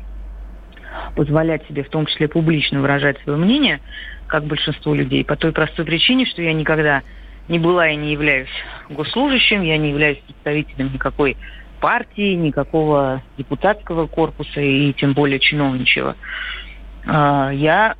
позволять 1.16 1.66
себе 1.68 1.84
в 1.84 1.90
том 1.90 2.06
числе 2.06 2.28
публично 2.28 2.82
выражать 2.82 3.20
свое 3.22 3.38
мнение, 3.38 3.80
как 4.28 4.46
большинство 4.46 4.94
людей, 4.94 5.24
по 5.24 5.36
той 5.36 5.52
простой 5.52 5.86
причине, 5.86 6.26
что 6.26 6.42
я 6.42 6.54
никогда 6.54 7.02
не 7.48 7.60
была 7.60 7.90
и 7.90 7.96
не 7.96 8.12
являюсь 8.12 8.50
госслужащим, 8.90 9.62
я 9.62 9.78
не 9.78 9.90
являюсь 9.90 10.20
представителем 10.20 10.92
никакой 10.94 11.38
партии, 11.80 12.34
никакого 12.36 13.24
депутатского 13.38 14.08
корпуса 14.08 14.62
и 14.62 14.94
тем 14.94 15.14
более 15.14 15.40
чиновничего. 15.40 16.16
А, 17.06 17.52
я 17.52 17.96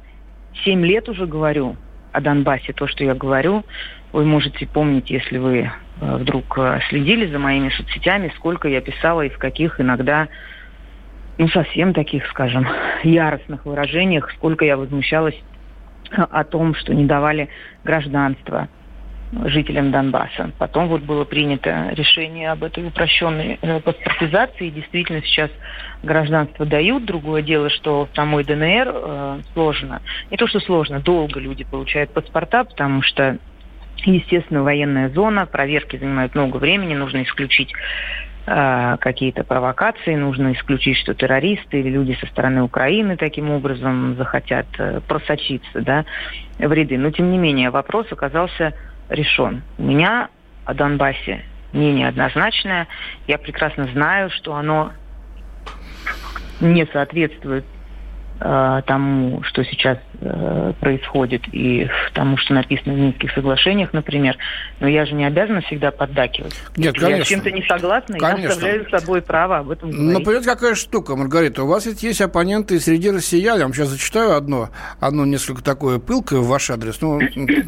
семь 0.64 0.86
лет 0.86 1.10
уже 1.10 1.26
говорю 1.26 1.76
о 2.12 2.22
Донбассе, 2.22 2.74
то, 2.74 2.88
что 2.88 3.04
я 3.04 3.16
говорю, 3.16 3.64
вы 4.12 4.26
можете 4.26 4.68
помнить, 4.68 5.10
если 5.10 5.38
вы 5.38 5.72
э, 6.02 6.16
вдруг 6.18 6.58
э, 6.58 6.80
следили 6.90 7.32
за 7.32 7.40
моими 7.40 7.70
соцсетями, 7.70 8.32
сколько 8.36 8.68
я 8.68 8.82
писала 8.82 9.22
и 9.22 9.30
в 9.30 9.38
каких 9.38 9.80
иногда, 9.80 10.28
ну, 11.38 11.48
совсем 11.50 11.94
таких, 11.94 12.28
скажем, 12.28 12.68
яростных 13.04 13.66
выражениях, 13.66 14.32
сколько 14.32 14.66
я 14.66 14.78
возмущалась 14.78 15.40
о 16.12 16.44
том, 16.44 16.76
что 16.76 16.94
не 16.94 17.06
давали 17.06 17.50
гражданство 17.84 18.68
жителям 19.46 19.92
Донбасса. 19.92 20.52
Потом 20.58 20.88
вот 20.88 21.02
было 21.02 21.24
принято 21.24 21.90
решение 21.92 22.52
об 22.52 22.64
этой 22.64 22.86
упрощенной 22.86 23.58
паспортизации. 23.84 24.68
И 24.68 24.72
действительно 24.72 25.22
сейчас 25.22 25.50
гражданство 26.04 26.66
дают. 26.66 27.06
Другое 27.06 27.42
дело, 27.42 27.70
что 27.70 28.08
в 28.12 28.16
самой 28.16 28.44
ДНР 28.44 28.92
э, 28.94 29.40
сложно. 29.54 30.02
Не 30.30 30.38
то, 30.38 30.48
что 30.48 30.60
сложно, 30.60 31.00
долго 31.00 31.40
люди 31.40 31.64
получают 31.64 32.12
паспорта, 32.12 32.64
потому 32.64 33.02
что 33.02 33.38
Естественно, 34.06 34.64
военная 34.64 35.10
зона, 35.10 35.46
проверки 35.46 35.98
занимают 35.98 36.34
много 36.34 36.58
времени, 36.58 36.96
нужно 36.96 37.22
исключить 37.24 37.72
э, 38.48 38.98
какие-то 39.00 39.44
провокации, 39.44 40.16
нужно 40.16 40.54
исключить, 40.54 40.98
что 40.98 41.14
террористы 41.14 41.80
или 41.80 41.90
люди 41.90 42.18
со 42.20 42.26
стороны 42.28 42.64
Украины 42.64 43.16
таким 43.16 43.52
образом 43.52 44.16
захотят 44.16 44.66
э, 44.80 45.02
просочиться 45.08 45.82
да, 45.82 46.06
в 46.58 46.72
ряды. 46.72 46.98
Но, 46.98 47.12
тем 47.12 47.32
не 47.32 47.38
менее, 47.38 47.70
вопрос 47.70 48.08
оказался 48.12 48.74
решен. 49.12 49.62
У 49.78 49.84
меня 49.84 50.30
о 50.66 50.74
Донбассе 50.74 51.44
мнение 51.74 52.08
однозначное. 52.08 52.88
Я 53.28 53.38
прекрасно 53.38 53.86
знаю, 53.94 54.30
что 54.32 54.56
оно 54.56 54.94
не 56.60 56.86
соответствует 56.88 57.66
э, 58.40 58.82
тому, 58.86 59.44
что 59.44 59.64
сейчас 59.64 59.98
происходит, 60.80 61.42
и 61.52 61.90
тому, 62.14 62.38
что 62.38 62.54
написано 62.54 62.94
в 62.94 62.98
Минских 62.98 63.32
соглашениях, 63.34 63.92
например. 63.94 64.38
Но 64.80 64.88
я 64.88 65.06
же 65.06 65.16
не 65.16 65.26
обязана 65.26 65.62
всегда 65.62 65.92
поддакивать. 65.92 66.54
Нет, 66.78 66.94
Если 66.94 67.00
конечно. 67.00 67.18
я 67.18 67.26
с 67.26 67.28
чем-то 67.28 67.52
не 67.52 67.64
согласна, 67.64 68.18
конечно. 68.20 68.42
я 68.42 68.50
оставляю 68.50 68.84
за 68.84 69.00
собой 69.00 69.22
право 69.22 69.58
об 69.60 69.72
этом 69.72 69.90
говорить. 69.90 70.14
Но 70.14 70.20
понимаете, 70.20 70.50
какая 70.50 70.76
штука, 70.76 71.16
Маргарита? 71.16 71.64
У 71.64 71.68
вас 71.68 71.86
ведь 71.86 72.04
есть 72.04 72.22
оппоненты 72.22 72.80
среди 72.80 73.10
россиян. 73.10 73.58
Я 73.58 73.64
вам 73.64 73.74
сейчас 73.74 73.90
зачитаю 73.90 74.36
одно, 74.36 74.70
одно 75.00 75.26
несколько 75.26 75.64
такое 75.64 76.00
пылкое 76.00 76.40
в 76.40 76.48
ваш 76.48 76.70
адрес, 76.70 77.02
ну, 77.02 77.20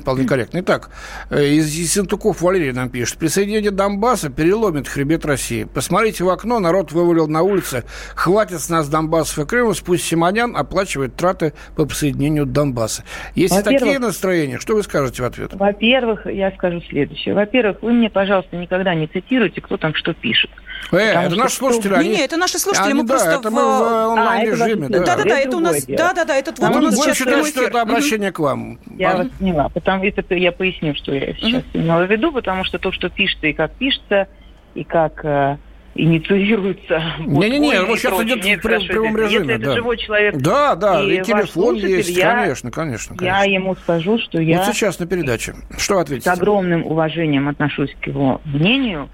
вполне 0.01 0.25
корректно. 0.25 0.59
Итак, 0.59 0.89
э, 1.29 1.45
из 1.45 1.73
Ессентуков 1.73 2.41
Валерий 2.41 2.71
нам 2.71 2.89
пишет. 2.89 3.17
Присоединение 3.17 3.71
Донбасса 3.71 4.29
переломит 4.29 4.87
хребет 4.87 5.25
России. 5.25 5.63
Посмотрите 5.63 6.23
в 6.23 6.29
окно, 6.29 6.59
народ 6.59 6.91
вывалил 6.91 7.27
на 7.27 7.41
улице. 7.41 7.83
Хватит 8.15 8.61
с 8.61 8.69
нас 8.69 8.87
Донбассов 8.89 9.39
и 9.39 9.47
Крыма, 9.47 9.73
пусть 9.83 10.03
Симонян 10.03 10.55
оплачивает 10.55 11.15
траты 11.15 11.53
по 11.75 11.85
присоединению 11.85 12.42
Донбасса. 12.51 13.03
Есть 13.35 13.63
такие 13.63 13.99
настроения, 13.99 14.59
что 14.59 14.75
вы 14.75 14.83
скажете 14.83 15.23
в 15.23 15.25
ответ? 15.25 15.53
Во-первых, 15.53 16.25
я 16.25 16.51
скажу 16.51 16.81
следующее. 16.89 17.33
Во-первых, 17.33 17.81
вы 17.81 17.93
мне, 17.93 18.09
пожалуйста, 18.09 18.55
никогда 18.57 18.93
не 18.93 19.07
цитируйте, 19.07 19.61
кто 19.61 19.77
там 19.77 19.93
что 19.95 20.13
пишет. 20.13 20.49
Э, 20.91 20.97
это 20.97 21.35
наши 21.35 21.55
слушатели, 21.55 21.93
они... 21.93 22.09
Не, 22.09 22.15
не, 22.17 22.25
это 22.25 22.37
наши 22.37 22.59
слушатели, 22.59 22.91
они, 22.91 23.01
мы 23.01 23.07
да, 23.07 23.15
просто 23.15 23.31
это 23.31 23.49
в... 23.49 23.53
мы 23.53 23.61
в 23.61 24.11
онлайн-режиме. 24.11 24.87
А, 24.87 24.89
да, 24.89 24.99
да, 24.99 25.15
да, 25.15 25.23
да, 25.23 25.39
это 25.39 25.57
у 25.57 25.59
нас, 25.59 25.85
да, 25.85 26.13
да, 26.13 26.25
да, 26.25 26.35
этот 26.35 26.59
вот 26.59 26.69
ну, 26.69 26.77
у 26.77 26.81
нас 26.81 26.95
сейчас 26.95 27.17
считать, 27.17 27.47
что 27.47 27.63
это 27.63 27.81
обращение 27.81 28.31
к 28.31 28.39
вам. 28.39 28.79
Я 28.97 29.17
вас 29.17 29.27
поняла, 29.39 29.69
потому 29.69 30.03
это 30.03 30.35
я 30.35 30.51
поясню, 30.51 30.95
что 30.95 31.13
я 31.13 31.33
сейчас 31.33 31.63
имела 31.73 32.05
в 32.05 32.11
виду, 32.11 32.31
потому 32.31 32.63
что 32.63 32.77
то, 32.77 32.91
что 32.91 33.09
пишется 33.09 33.47
и 33.47 33.53
как 33.53 33.71
пишется, 33.73 34.27
и 34.75 34.83
как 34.83 35.23
э, 35.23 35.57
инициируется. 35.95 37.01
Не-не-не, 37.19 37.81
вот, 37.83 37.99
сейчас 37.99 38.21
идет 38.23 38.43
в 38.43 38.61
прям, 38.61 38.81
прямом 38.85 39.17
режиме. 39.17 39.53
Если 39.53 39.63
да. 39.63 39.71
это 39.71 39.73
живой 39.75 39.97
человек. 39.97 40.35
Да, 40.37 40.75
да, 40.75 41.03
и, 41.03 41.17
и 41.17 41.21
телефон 41.21 41.75
есть, 41.75 42.09
я, 42.09 42.35
конечно, 42.35 42.71
конечно, 42.71 43.15
конечно. 43.15 43.37
Я 43.37 43.43
ему 43.43 43.75
скажу, 43.75 44.17
что 44.19 44.41
я... 44.41 44.57
Вот 44.57 44.73
сейчас 44.73 44.99
на 44.99 45.07
передаче. 45.07 45.53
Что 45.77 45.99
ответите? 45.99 46.29
С 46.29 46.33
огромным 46.33 46.85
уважением 46.85 47.47
отношусь 47.47 47.95
к 48.01 48.07
его 48.07 48.41
мнению 48.45 49.09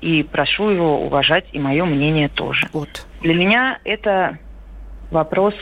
и 0.00 0.22
прошу 0.22 0.70
его 0.70 1.04
уважать 1.04 1.46
и 1.52 1.58
мое 1.58 1.84
мнение 1.84 2.28
тоже. 2.28 2.68
Вот. 2.72 3.06
Для 3.22 3.34
меня 3.34 3.78
это 3.84 4.38
вопрос 5.10 5.54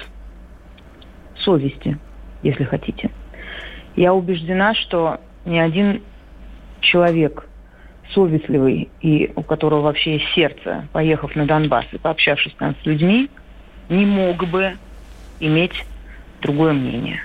совести, 1.39 1.99
если 2.43 2.65
хотите. 2.65 3.11
Я 3.95 4.13
убеждена, 4.13 4.75
что 4.75 5.21
ни 5.45 5.59
один 5.59 6.03
человек 6.81 7.47
совестливый 8.13 8.89
и 9.01 9.31
у 9.35 9.43
которого 9.43 9.83
вообще 9.83 10.15
есть 10.15 10.29
сердце, 10.35 10.89
поехав 10.93 11.35
на 11.35 11.47
Донбасс 11.47 11.87
и 11.93 11.99
пообщавшись 11.99 12.55
там 12.59 12.75
с 12.83 12.87
людьми, 12.87 13.31
не 13.89 14.05
мог 14.07 14.47
бы 14.49 14.77
иметь 15.41 15.85
другое 16.43 16.73
мнение. 16.73 17.21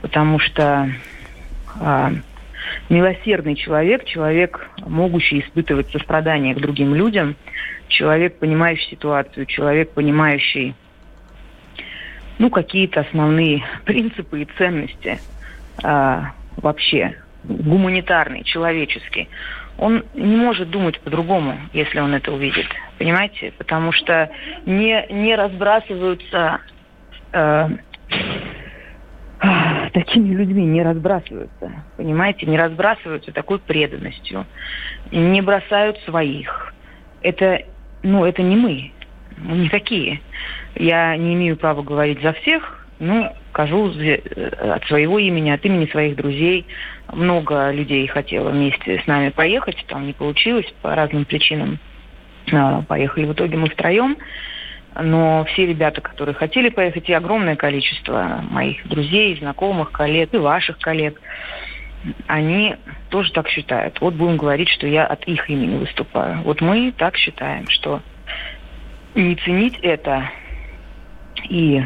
Потому 0.00 0.38
что 0.38 0.90
а, 1.80 2.12
милосердный 2.88 3.56
человек, 3.56 4.04
человек, 4.04 4.68
могущий 4.86 5.40
испытывать 5.40 5.90
сострадание 5.90 6.54
к 6.54 6.60
другим 6.60 6.94
людям, 6.94 7.36
человек, 7.88 8.38
понимающий 8.38 8.90
ситуацию, 8.90 9.46
человек, 9.46 9.92
понимающий 9.92 10.74
ну, 12.38 12.50
какие-то 12.50 13.00
основные 13.00 13.64
принципы 13.84 14.42
и 14.42 14.48
ценности 14.56 15.18
а, 15.82 16.32
вообще, 16.56 17.16
гуманитарный, 17.44 18.44
человеческий, 18.44 19.28
он 19.78 20.04
не 20.14 20.36
может 20.36 20.70
думать 20.70 21.00
по-другому, 21.00 21.56
если 21.72 22.00
он 22.00 22.12
это 22.12 22.32
увидит. 22.32 22.66
Понимаете? 22.98 23.52
Потому 23.56 23.92
что 23.92 24.28
не, 24.66 25.06
не 25.08 25.36
разбрасываются 25.36 26.60
э, 27.32 27.68
такими 29.92 30.34
людьми, 30.34 30.64
не 30.64 30.82
разбрасываются. 30.82 31.84
Понимаете? 31.96 32.46
Не 32.46 32.58
разбрасываются 32.58 33.32
такой 33.32 33.60
преданностью. 33.60 34.46
Не 35.12 35.40
бросают 35.42 35.96
своих. 36.00 36.74
Это, 37.22 37.62
ну, 38.02 38.24
это 38.24 38.42
не 38.42 38.56
мы. 38.56 38.92
Мы 39.36 39.58
не 39.58 39.68
такие. 39.68 40.20
Я 40.74 41.16
не 41.16 41.34
имею 41.34 41.56
права 41.56 41.82
говорить 41.82 42.20
за 42.20 42.32
всех, 42.32 42.77
ну, 42.98 43.32
скажу 43.50 43.86
от 43.88 44.84
своего 44.86 45.18
имени, 45.18 45.50
от 45.50 45.64
имени 45.64 45.86
своих 45.86 46.16
друзей. 46.16 46.66
Много 47.12 47.70
людей 47.70 48.06
хотело 48.06 48.50
вместе 48.50 49.00
с 49.00 49.06
нами 49.06 49.30
поехать, 49.30 49.84
там 49.88 50.06
не 50.06 50.12
получилось 50.12 50.66
по 50.82 50.94
разным 50.94 51.24
причинам. 51.24 51.78
Поехали 52.88 53.26
в 53.26 53.32
итоге 53.32 53.56
мы 53.56 53.68
втроем. 53.68 54.16
Но 55.00 55.44
все 55.44 55.66
ребята, 55.66 56.00
которые 56.00 56.34
хотели 56.34 56.70
поехать, 56.70 57.08
и 57.08 57.12
огромное 57.12 57.56
количество 57.56 58.42
моих 58.50 58.86
друзей, 58.88 59.36
знакомых, 59.36 59.92
коллег 59.92 60.34
и 60.34 60.38
ваших 60.38 60.78
коллег, 60.78 61.20
они 62.26 62.74
тоже 63.10 63.30
так 63.32 63.48
считают. 63.48 64.00
Вот 64.00 64.14
будем 64.14 64.38
говорить, 64.38 64.68
что 64.70 64.86
я 64.86 65.06
от 65.06 65.24
их 65.24 65.48
имени 65.50 65.76
выступаю. 65.76 66.42
Вот 66.42 66.60
мы 66.60 66.92
так 66.96 67.16
считаем, 67.16 67.68
что 67.68 68.00
не 69.14 69.36
ценить 69.36 69.78
это 69.82 70.30
и 71.48 71.84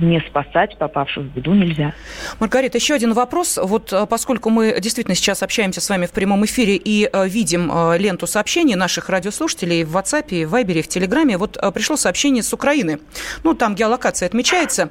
не 0.00 0.20
спасать 0.28 0.76
попавших 0.78 1.24
в 1.24 1.34
беду 1.34 1.54
нельзя. 1.54 1.94
Маргарита, 2.40 2.78
еще 2.78 2.94
один 2.94 3.12
вопрос. 3.12 3.58
Вот 3.60 3.92
э, 3.92 4.06
поскольку 4.06 4.50
мы 4.50 4.78
действительно 4.80 5.14
сейчас 5.14 5.42
общаемся 5.42 5.80
с 5.80 5.88
вами 5.88 6.06
в 6.06 6.12
прямом 6.12 6.44
эфире 6.44 6.76
и 6.76 7.08
э, 7.12 7.28
видим 7.28 7.70
э, 7.72 7.98
ленту 7.98 8.26
сообщений 8.26 8.74
наших 8.74 9.08
радиослушателей 9.08 9.84
в 9.84 9.96
WhatsApp, 9.96 10.46
в 10.46 10.54
Viber, 10.54 10.82
в 10.82 10.88
Телеграме, 10.88 11.36
вот 11.36 11.58
пришло 11.74 11.96
сообщение 11.96 12.42
с 12.42 12.52
Украины. 12.52 13.00
Ну, 13.42 13.54
там 13.54 13.74
геолокация 13.74 14.26
отмечается. 14.26 14.90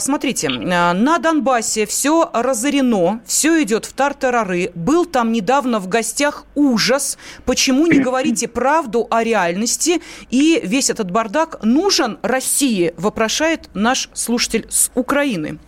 Смотрите, 0.00 0.48
на 0.48 1.18
Донбассе 1.18 1.86
все 1.86 2.30
разорено, 2.32 3.20
все 3.26 3.62
идет 3.62 3.84
в 3.84 3.92
тартарары. 3.92 4.72
Был 4.74 5.06
там 5.06 5.32
недавно 5.32 5.78
в 5.78 5.88
гостях 5.88 6.44
ужас. 6.54 7.18
Почему 7.44 7.86
не 7.86 8.00
говорите 8.00 8.48
правду 8.48 9.06
о 9.10 9.22
реальности? 9.22 10.00
И 10.30 10.60
весь 10.62 10.90
этот 10.90 11.10
бардак 11.10 11.62
нужен 11.62 12.18
России, 12.22 12.92
вопрошает 12.96 13.68
наш 13.74 14.08
слушатель 14.12 14.39
слушатель 14.40 14.66
с 14.70 14.90
Украины? 14.94 15.58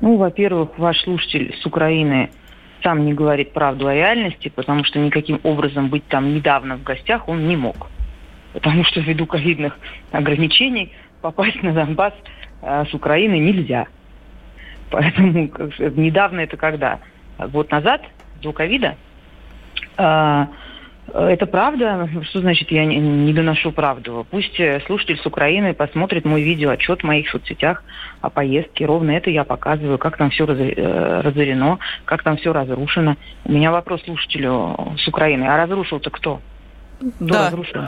Ну, 0.00 0.16
во-первых, 0.16 0.78
ваш 0.78 1.00
слушатель 1.02 1.54
с 1.60 1.66
Украины 1.66 2.30
сам 2.82 3.04
не 3.04 3.12
говорит 3.12 3.52
правду 3.52 3.88
о 3.88 3.94
реальности, 3.94 4.48
потому 4.48 4.84
что 4.84 4.98
никаким 4.98 5.40
образом 5.42 5.88
быть 5.88 6.04
там 6.06 6.32
недавно 6.32 6.76
в 6.76 6.82
гостях 6.84 7.28
он 7.28 7.48
не 7.48 7.56
мог. 7.56 7.88
Потому 8.52 8.84
что 8.84 9.00
ввиду 9.00 9.26
ковидных 9.26 9.76
ограничений 10.12 10.92
попасть 11.20 11.62
на 11.62 11.72
Донбасс 11.72 12.14
э, 12.62 12.84
с 12.90 12.94
Украины 12.94 13.38
нельзя. 13.38 13.86
Поэтому 14.90 15.48
как, 15.48 15.78
недавно 15.78 16.40
это 16.40 16.56
когда? 16.56 17.00
Год 17.38 17.70
назад, 17.70 18.02
до 18.40 18.52
ковида, 18.52 18.96
э, 19.98 20.46
это 21.12 21.46
правда? 21.46 22.08
Что 22.24 22.40
значит 22.40 22.70
я 22.70 22.84
не, 22.84 22.98
не 22.98 23.32
доношу 23.32 23.72
правду? 23.72 24.26
Пусть 24.30 24.58
э, 24.60 24.80
слушатель 24.86 25.18
с 25.18 25.26
Украины 25.26 25.74
посмотрит 25.74 26.24
мой 26.24 26.42
видеоотчет 26.42 27.00
в 27.00 27.04
моих 27.04 27.28
соцсетях 27.30 27.82
о 28.20 28.30
поездке. 28.30 28.86
Ровно 28.86 29.10
это 29.10 29.30
я 29.30 29.44
показываю, 29.44 29.98
как 29.98 30.16
там 30.16 30.30
все 30.30 30.44
э, 30.46 31.20
разорено, 31.20 31.78
как 32.04 32.22
там 32.22 32.36
все 32.36 32.52
разрушено. 32.52 33.16
У 33.44 33.52
меня 33.52 33.72
вопрос 33.72 34.02
слушателю 34.04 34.94
с 34.98 35.08
Украины. 35.08 35.44
А 35.44 35.56
разрушил-то 35.56 36.10
кто? 36.10 36.40
Кто 36.98 37.26
да. 37.26 37.46
разрушил? 37.46 37.82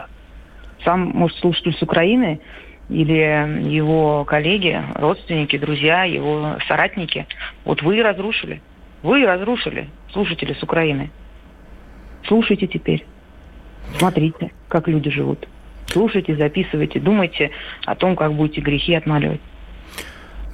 Сам, 0.85 1.13
может, 1.15 1.39
слушатель 1.39 1.75
с 1.75 1.83
Украины 1.83 2.41
или 2.89 3.71
его 3.73 4.25
коллеги, 4.25 4.83
родственники, 4.95 5.57
друзья, 5.57 6.05
его 6.05 6.57
соратники. 6.67 7.27
Вот 7.65 7.83
вы 7.83 8.03
разрушили. 8.03 8.61
Вы 9.03 9.25
разрушили 9.25 9.89
слушатели 10.13 10.55
с 10.55 10.63
Украины. 10.63 11.11
Слушайте 12.27 12.67
теперь. 12.67 13.05
Смотрите, 13.99 14.53
как 14.69 14.89
люди 14.89 15.11
живут. 15.11 15.49
Слушайте, 15.87 16.37
записывайте, 16.37 17.01
думайте 17.01 17.51
о 17.85 17.95
том, 17.95 18.17
как 18.17 18.33
будете 18.35 18.61
грехи 18.61 18.95
отмаливать. 18.95 19.41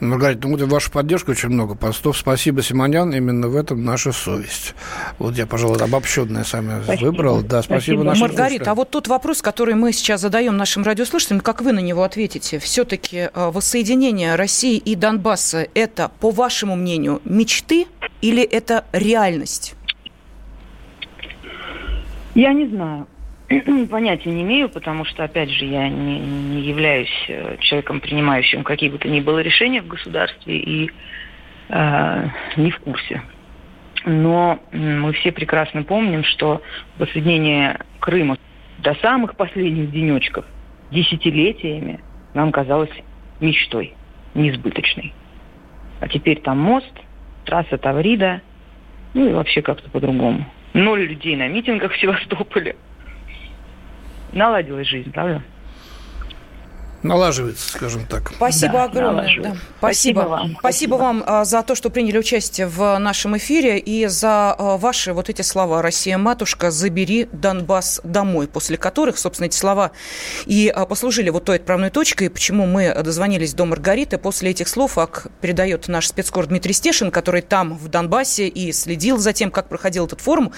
Маргарита, 0.00 0.46
ну, 0.46 0.66
ваша 0.66 0.90
поддержка 0.90 1.30
очень 1.30 1.48
много 1.48 1.74
постов. 1.74 2.16
Спасибо, 2.16 2.62
Симонян. 2.62 3.12
Именно 3.12 3.48
в 3.48 3.56
этом 3.56 3.84
наша 3.84 4.12
совесть. 4.12 4.74
Вот 5.18 5.36
я, 5.36 5.46
пожалуй, 5.46 5.78
обобщенное 5.78 6.44
сами 6.44 6.82
спасибо. 6.84 7.06
выбрал. 7.06 7.42
Да, 7.42 7.62
спасибо, 7.62 8.02
спасибо. 8.02 8.28
Маргарита, 8.28 8.70
а 8.70 8.74
вот 8.74 8.90
тот 8.90 9.08
вопрос, 9.08 9.42
который 9.42 9.74
мы 9.74 9.92
сейчас 9.92 10.20
задаем 10.20 10.56
нашим 10.56 10.84
радиослушателям, 10.84 11.40
как 11.40 11.62
вы 11.62 11.72
на 11.72 11.80
него 11.80 12.04
ответите? 12.04 12.58
Все-таки 12.60 13.28
э, 13.32 13.50
воссоединение 13.50 14.36
России 14.36 14.76
и 14.76 14.94
Донбасса– 14.94 15.66
это, 15.74 16.10
по 16.20 16.30
вашему 16.30 16.76
мнению, 16.76 17.20
мечты 17.24 17.86
или 18.20 18.42
это 18.42 18.84
реальность? 18.92 19.74
Я 22.38 22.52
не 22.52 22.68
знаю. 22.68 23.08
Понятия 23.90 24.30
не 24.30 24.42
имею, 24.42 24.68
потому 24.68 25.04
что, 25.04 25.24
опять 25.24 25.50
же, 25.50 25.64
я 25.64 25.88
не, 25.88 26.20
не 26.20 26.60
являюсь 26.60 27.24
э, 27.26 27.56
человеком, 27.58 27.98
принимающим 27.98 28.62
какие 28.62 28.90
бы 28.90 28.98
то 28.98 29.08
ни 29.08 29.18
было 29.18 29.40
решения 29.40 29.82
в 29.82 29.88
государстве 29.88 30.56
и 30.56 30.90
э, 31.68 32.28
не 32.56 32.70
в 32.70 32.78
курсе. 32.78 33.22
Но 34.04 34.60
мы 34.70 35.12
все 35.14 35.32
прекрасно 35.32 35.82
помним, 35.82 36.22
что 36.22 36.62
воссоединение 36.96 37.80
Крыма 37.98 38.38
до 38.78 38.94
самых 39.02 39.34
последних 39.34 39.90
денечков, 39.90 40.44
десятилетиями, 40.92 41.98
нам 42.34 42.52
казалось 42.52 42.92
мечтой. 43.40 43.94
несбыточный. 44.34 45.12
А 45.98 46.06
теперь 46.06 46.40
там 46.40 46.60
мост, 46.60 46.92
трасса 47.44 47.78
Таврида, 47.78 48.42
ну 49.14 49.28
и 49.28 49.32
вообще 49.32 49.60
как-то 49.60 49.90
по-другому. 49.90 50.46
Ноль 50.74 51.04
людей 51.04 51.36
на 51.36 51.48
митингах 51.48 51.92
в 51.92 51.98
Севастополе. 51.98 52.76
Наладилась 54.32 54.86
жизнь, 54.86 55.12
правда? 55.12 55.42
Налаживается, 57.08 57.70
скажем 57.70 58.06
так. 58.06 58.32
Спасибо 58.36 58.74
да, 58.74 58.84
огромное. 58.84 59.40
Да. 59.42 59.56
Спасибо. 59.78 60.20
Спасибо 60.20 60.20
вам. 60.20 60.56
Спасибо 60.58 60.94
вам 60.94 61.24
а, 61.26 61.44
за 61.44 61.62
то, 61.62 61.74
что 61.74 61.90
приняли 61.90 62.18
участие 62.18 62.66
в 62.66 62.98
нашем 62.98 63.36
эфире 63.36 63.78
и 63.78 64.06
за 64.06 64.52
а, 64.52 64.76
ваши 64.76 65.12
вот 65.12 65.28
эти 65.28 65.42
слова 65.42 65.82
«Россия, 65.82 66.18
матушка, 66.18 66.70
забери 66.70 67.28
Донбасс 67.32 68.00
домой», 68.04 68.46
после 68.46 68.76
которых, 68.76 69.18
собственно, 69.18 69.46
эти 69.46 69.56
слова 69.56 69.92
и 70.46 70.68
а, 70.68 70.86
послужили 70.86 71.30
вот 71.30 71.44
той 71.44 71.56
отправной 71.56 71.90
точкой, 71.90 72.30
почему 72.30 72.66
мы 72.66 72.94
дозвонились 73.02 73.54
до 73.54 73.64
Маргариты. 73.64 74.18
После 74.18 74.50
этих 74.50 74.68
слов 74.68 74.98
АК 74.98 75.28
передает 75.40 75.88
наш 75.88 76.08
спецкор 76.08 76.46
Дмитрий 76.46 76.72
Стешин, 76.72 77.10
который 77.10 77.42
там, 77.42 77.76
в 77.76 77.88
Донбассе, 77.88 78.48
и 78.48 78.72
следил 78.72 79.18
за 79.18 79.32
тем, 79.32 79.50
как 79.50 79.68
проходил 79.68 80.06
этот 80.06 80.20
форум 80.20 80.52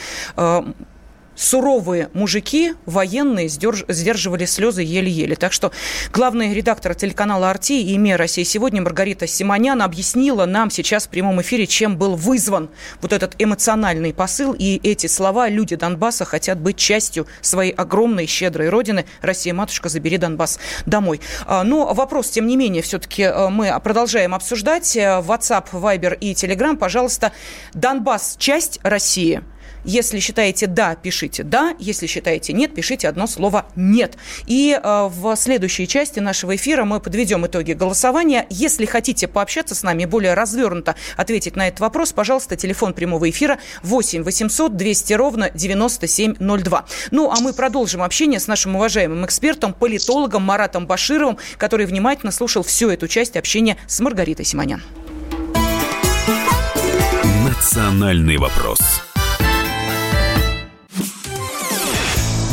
суровые 1.35 2.11
мужики, 2.13 2.75
военные, 2.87 3.49
сдерживали 3.49 4.45
слезы 4.45 4.83
еле-еле. 4.83 5.37
Так 5.37 5.53
что 5.53 5.73
главный 6.13 6.53
редактор 6.55 6.95
телеканала 6.95 7.51
«Арти» 7.51 7.81
и 7.81 7.95
«ИМЕ 7.95 8.17
России 8.17 8.43
сегодня» 8.43 8.83
Маргарита 8.83 9.27
Симонян 9.27 9.83
объяснила 9.83 10.47
нам 10.47 10.71
сейчас 10.71 11.07
в 11.07 11.09
прямом 11.09 11.41
эфире, 11.41 11.67
чем 11.67 11.97
был 11.97 12.17
вызван 12.17 12.71
вот 13.01 13.13
этот 13.13 13.35
эмоциональный 13.39 14.13
посыл. 14.13 14.55
И 14.59 14.81
эти 14.83 15.07
слова 15.07 15.49
люди 15.49 15.77
Донбасса 15.77 16.25
хотят 16.25 16.61
быть 16.61 16.77
частью 16.77 17.27
своей 17.41 17.73
огромной, 17.73 18.27
щедрой 18.27 18.69
родины. 18.69 19.07
Россия, 19.23 19.55
матушка, 19.55 19.89
забери 19.89 20.19
Донбасс 20.19 20.59
домой. 20.87 21.21
А, 21.47 21.65
но 21.65 21.93
вопрос, 21.95 22.31
тем 22.31 22.47
не 22.47 22.57
менее, 22.57 22.83
все-таки 22.83 23.23
э, 23.23 23.49
мы 23.49 23.79
продолжаем 23.83 24.35
обсуждать. 24.35 24.97
Э, 24.97 25.21
WhatsApp, 25.21 25.67
Viber 25.73 26.17
и 26.19 26.33
Telegram, 26.33 26.77
пожалуйста. 26.77 27.33
Донбасс– 27.75 28.37
часть 28.39 28.81
России– 28.83 29.43
если 29.85 30.21
считаете 30.21 30.67
«да», 30.67 30.95
пишите 30.95 31.43
«да», 31.43 31.75
если 31.79 32.07
считаете 32.07 32.53
«нет», 32.53 32.75
пишите 32.75 33.09
одно 33.09 33.27
слово 33.27 33.67
«нет». 33.77 34.17
И 34.47 34.79
э, 34.81 35.09
в 35.11 35.37
следующей 35.37 35.87
части 35.89 36.21
нашего 36.21 36.57
эфира 36.57 36.85
мы 36.85 37.01
подведем 37.01 37.47
итоги 37.47 37.73
голосования. 37.73 38.47
Если 38.51 38.87
хотите 38.87 39.29
пообщаться 39.29 39.75
с 39.75 39.83
нами 39.83 40.05
более 40.05 40.35
развернуто, 40.35 40.97
ответить 41.17 41.57
на 41.57 41.69
этот 41.69 41.81
вопрос, 41.81 42.13
пожалуйста, 42.13 42.57
телефон 42.57 42.95
прямого 42.95 43.29
эфира 43.29 43.59
8 43.83 44.23
800 44.23 44.77
200 44.77 45.13
ровно 45.15 45.51
9702. 45.51 46.85
Ну, 47.11 47.31
а 47.31 47.41
мы 47.41 47.53
продолжим 47.53 48.03
общение 48.03 48.41
с 48.41 48.47
нашим 48.47 48.77
уважаемым 48.77 49.25
экспертом, 49.25 49.73
политологом 49.73 50.43
Маратом 50.43 50.87
Башировым, 50.87 51.39
который 51.57 51.87
внимательно 51.87 52.33
слушал 52.33 52.63
всю 52.63 52.91
эту 52.91 53.09
часть 53.09 53.37
общения 53.37 53.77
с 53.87 54.01
Маргаритой 54.01 54.45
Симонян. 54.45 54.83
Национальный 57.45 58.37
вопрос. 58.37 59.10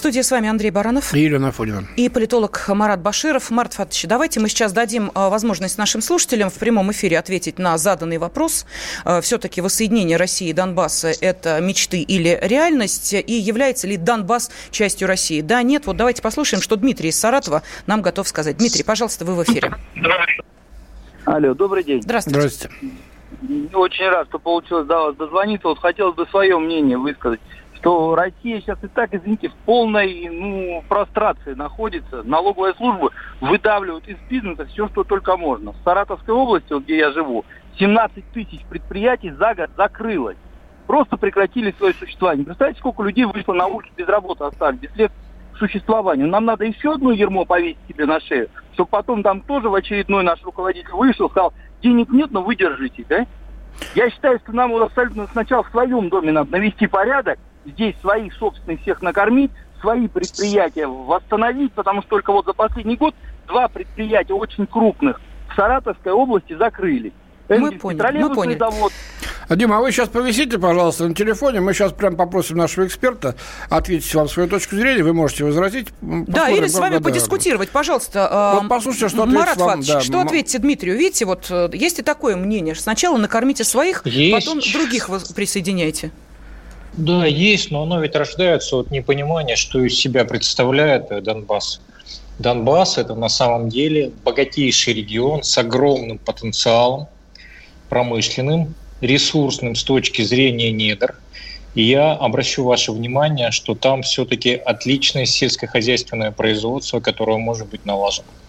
студии 0.00 0.20
с 0.22 0.30
вами 0.30 0.48
Андрей 0.48 0.70
Баранов. 0.70 1.14
И 1.14 1.20
Елена 1.20 1.48
Афонина. 1.48 1.84
И 1.96 2.08
политолог 2.08 2.68
Марат 2.68 3.02
Баширов. 3.02 3.50
Марат 3.50 3.74
Фатович, 3.74 4.06
давайте 4.06 4.40
мы 4.40 4.48
сейчас 4.48 4.72
дадим 4.72 5.10
а, 5.14 5.28
возможность 5.28 5.76
нашим 5.76 6.00
слушателям 6.00 6.48
в 6.48 6.54
прямом 6.54 6.90
эфире 6.90 7.18
ответить 7.18 7.58
на 7.58 7.76
заданный 7.76 8.16
вопрос. 8.16 8.64
А, 9.04 9.20
Все-таки 9.20 9.60
воссоединение 9.60 10.16
России 10.16 10.48
и 10.48 10.52
Донбасса– 10.54 11.12
это 11.20 11.60
мечты 11.60 12.00
или 12.00 12.38
реальность? 12.40 13.12
И 13.12 13.32
является 13.34 13.86
ли 13.86 13.98
Донбасс 13.98 14.50
частью 14.70 15.06
России? 15.06 15.42
Да, 15.42 15.62
нет. 15.62 15.84
Вот 15.84 15.98
давайте 15.98 16.22
послушаем, 16.22 16.62
что 16.62 16.76
Дмитрий 16.76 17.10
из 17.10 17.20
Саратова 17.20 17.62
нам 17.86 18.00
готов 18.00 18.26
сказать. 18.26 18.56
Дмитрий, 18.56 18.82
пожалуйста, 18.82 19.26
вы 19.26 19.34
в 19.34 19.44
эфире. 19.44 19.70
Алло, 21.26 21.52
добрый 21.52 21.84
день. 21.84 22.00
Здравствуйте. 22.00 22.40
Здравствуйте. 22.40 22.74
Очень 23.74 24.08
рад, 24.08 24.28
что 24.28 24.38
получилось 24.38 24.86
до 24.86 24.98
вас 24.98 25.16
дозвониться. 25.16 25.68
Вот 25.68 25.78
хотелось 25.78 26.16
бы 26.16 26.26
свое 26.30 26.58
мнение 26.58 26.96
высказать 26.96 27.40
что 27.80 28.14
Россия 28.14 28.60
сейчас 28.60 28.78
и 28.82 28.88
так, 28.88 29.14
извините, 29.14 29.48
в 29.48 29.54
полной 29.64 30.28
ну, 30.28 30.84
прострации 30.88 31.54
находится. 31.54 32.22
Налоговая 32.22 32.74
служба 32.74 33.10
выдавливает 33.40 34.06
из 34.06 34.18
бизнеса 34.28 34.66
все, 34.66 34.88
что 34.88 35.02
только 35.02 35.36
можно. 35.36 35.72
В 35.72 35.76
Саратовской 35.84 36.34
области, 36.34 36.72
вот 36.72 36.84
где 36.84 36.98
я 36.98 37.10
живу, 37.12 37.44
17 37.78 38.24
тысяч 38.32 38.60
предприятий 38.68 39.30
за 39.30 39.54
год 39.54 39.70
закрылось. 39.76 40.36
Просто 40.86 41.16
прекратили 41.16 41.74
свое 41.78 41.94
существование. 41.94 42.44
Представляете, 42.44 42.80
сколько 42.80 43.02
людей 43.02 43.24
вышло 43.24 43.54
на 43.54 43.66
улицу 43.66 43.92
без 43.96 44.06
работы, 44.08 44.44
остались, 44.44 44.80
без 44.80 44.94
лет 44.96 45.12
существования. 45.58 46.26
Нам 46.26 46.44
надо 46.44 46.64
еще 46.64 46.94
одно 46.94 47.12
ермо 47.12 47.44
повесить 47.44 47.78
себе 47.88 48.06
на 48.06 48.20
шею, 48.20 48.48
чтобы 48.74 48.90
потом 48.90 49.22
там 49.22 49.40
тоже 49.40 49.68
в 49.68 49.74
очередной 49.74 50.22
наш 50.24 50.42
руководитель 50.42 50.92
вышел, 50.92 51.30
сказал, 51.30 51.54
денег 51.82 52.10
нет, 52.10 52.30
но 52.30 52.42
вы 52.42 52.56
держите, 52.56 53.06
да? 53.08 53.26
Я 53.94 54.10
считаю, 54.10 54.38
что 54.40 54.52
нам 54.52 54.74
абсолютно 54.74 55.26
сначала 55.28 55.62
в 55.62 55.70
своем 55.70 56.08
доме 56.08 56.32
надо 56.32 56.50
навести 56.50 56.86
порядок, 56.86 57.38
здесь 57.64 57.94
своих 58.00 58.34
собственных 58.34 58.80
всех 58.82 59.02
накормить, 59.02 59.50
свои 59.80 60.08
предприятия 60.08 60.86
восстановить, 60.86 61.72
потому 61.72 62.02
что 62.02 62.10
только 62.10 62.32
вот 62.32 62.46
за 62.46 62.52
последний 62.52 62.96
год 62.96 63.14
два 63.46 63.68
предприятия 63.68 64.34
очень 64.34 64.66
крупных 64.66 65.20
в 65.50 65.56
Саратовской 65.56 66.12
области 66.12 66.54
закрыли. 66.56 67.12
Мы 67.48 67.72
поняли, 67.72 68.18
мы 68.18 68.34
поняли. 68.34 68.58
Завод. 68.58 68.92
А, 69.48 69.56
Дима, 69.56 69.78
а 69.78 69.80
вы 69.80 69.90
сейчас 69.90 70.08
повисите, 70.08 70.58
пожалуйста, 70.58 71.08
на 71.08 71.14
телефоне. 71.14 71.60
Мы 71.60 71.74
сейчас 71.74 71.92
прям 71.92 72.14
попросим 72.14 72.56
нашего 72.56 72.86
эксперта 72.86 73.34
ответить 73.68 74.14
вам 74.14 74.28
свою 74.28 74.48
точку 74.48 74.76
зрения. 74.76 75.02
Вы 75.02 75.12
можете 75.12 75.44
возразить. 75.44 75.88
Да, 76.00 76.48
или 76.48 76.68
с 76.68 76.78
вами 76.78 76.98
подискутировать, 76.98 77.70
пожалуйста. 77.70 78.58
Вот 78.60 78.68
послушайте, 78.68 79.08
что 79.08 79.26
Марат 79.26 79.56
вам. 79.56 79.80
да, 79.80 80.00
что 80.00 80.20
ответите 80.20 80.58
Дмитрию? 80.60 80.96
Видите, 80.96 81.24
вот 81.24 81.50
э, 81.50 81.68
есть 81.72 81.98
и 81.98 82.02
такое 82.02 82.36
мнение. 82.36 82.76
Сначала 82.76 83.16
накормите 83.16 83.64
своих, 83.64 84.06
есть. 84.06 84.46
потом 84.46 84.60
других 84.72 85.10
присоединяйте. 85.34 86.12
Да, 86.92 87.24
есть, 87.24 87.70
но 87.70 87.82
оно 87.82 88.00
ведь 88.00 88.16
рождается 88.16 88.76
от 88.76 88.90
непонимания, 88.90 89.56
что 89.56 89.84
из 89.84 89.98
себя 89.98 90.24
представляет 90.24 91.10
э, 91.10 91.20
Донбасс. 91.20 91.80
Донбасс– 92.38 92.98
это 92.98 93.14
на 93.14 93.28
самом 93.28 93.68
деле 93.68 94.10
богатейший 94.10 94.94
регион 94.94 95.42
с 95.42 95.56
огромным 95.58 96.18
потенциалом 96.18 97.08
промышленным, 97.88 98.74
ресурсным 99.00 99.74
с 99.74 99.84
точки 99.84 100.22
зрения 100.22 100.72
недр. 100.72 101.20
И 101.74 101.82
я 101.82 102.12
обращу 102.12 102.64
ваше 102.64 102.92
внимание, 102.92 103.50
что 103.52 103.74
там 103.74 104.02
все-таки 104.02 104.54
отличное 104.54 105.26
сельскохозяйственное 105.26 106.32
производство, 106.32 107.00
которое 107.00 107.38
может 107.38 107.68
быть 107.68 107.84
налажено. 107.84 108.39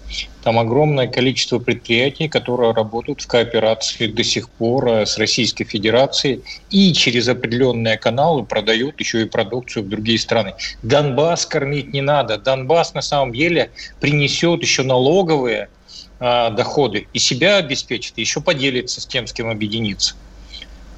Там 0.43 0.57
огромное 0.57 1.07
количество 1.07 1.59
предприятий, 1.59 2.27
которые 2.27 2.73
работают 2.73 3.21
в 3.21 3.27
кооперации 3.27 4.07
до 4.07 4.23
сих 4.23 4.49
пор 4.49 4.87
э, 4.87 5.05
с 5.05 5.17
Российской 5.17 5.65
Федерацией 5.65 6.41
и 6.69 6.93
через 6.93 7.27
определенные 7.27 7.97
каналы 7.97 8.43
продают 8.43 8.99
еще 8.99 9.21
и 9.21 9.25
продукцию 9.25 9.83
в 9.83 9.89
другие 9.89 10.17
страны. 10.17 10.55
Донбасс 10.81 11.45
кормить 11.45 11.93
не 11.93 12.01
надо. 12.01 12.37
Донбасс 12.37 12.93
на 12.93 13.01
самом 13.01 13.33
деле 13.33 13.71
принесет 13.99 14.61
еще 14.61 14.83
налоговые 14.83 15.69
э, 16.19 16.49
доходы 16.51 17.07
и 17.13 17.19
себя 17.19 17.57
обеспечит, 17.57 18.13
и 18.17 18.21
еще 18.21 18.41
поделится 18.41 19.01
с 19.01 19.05
тем, 19.05 19.27
с 19.27 19.33
кем 19.33 19.49
объединиться. 19.49 20.15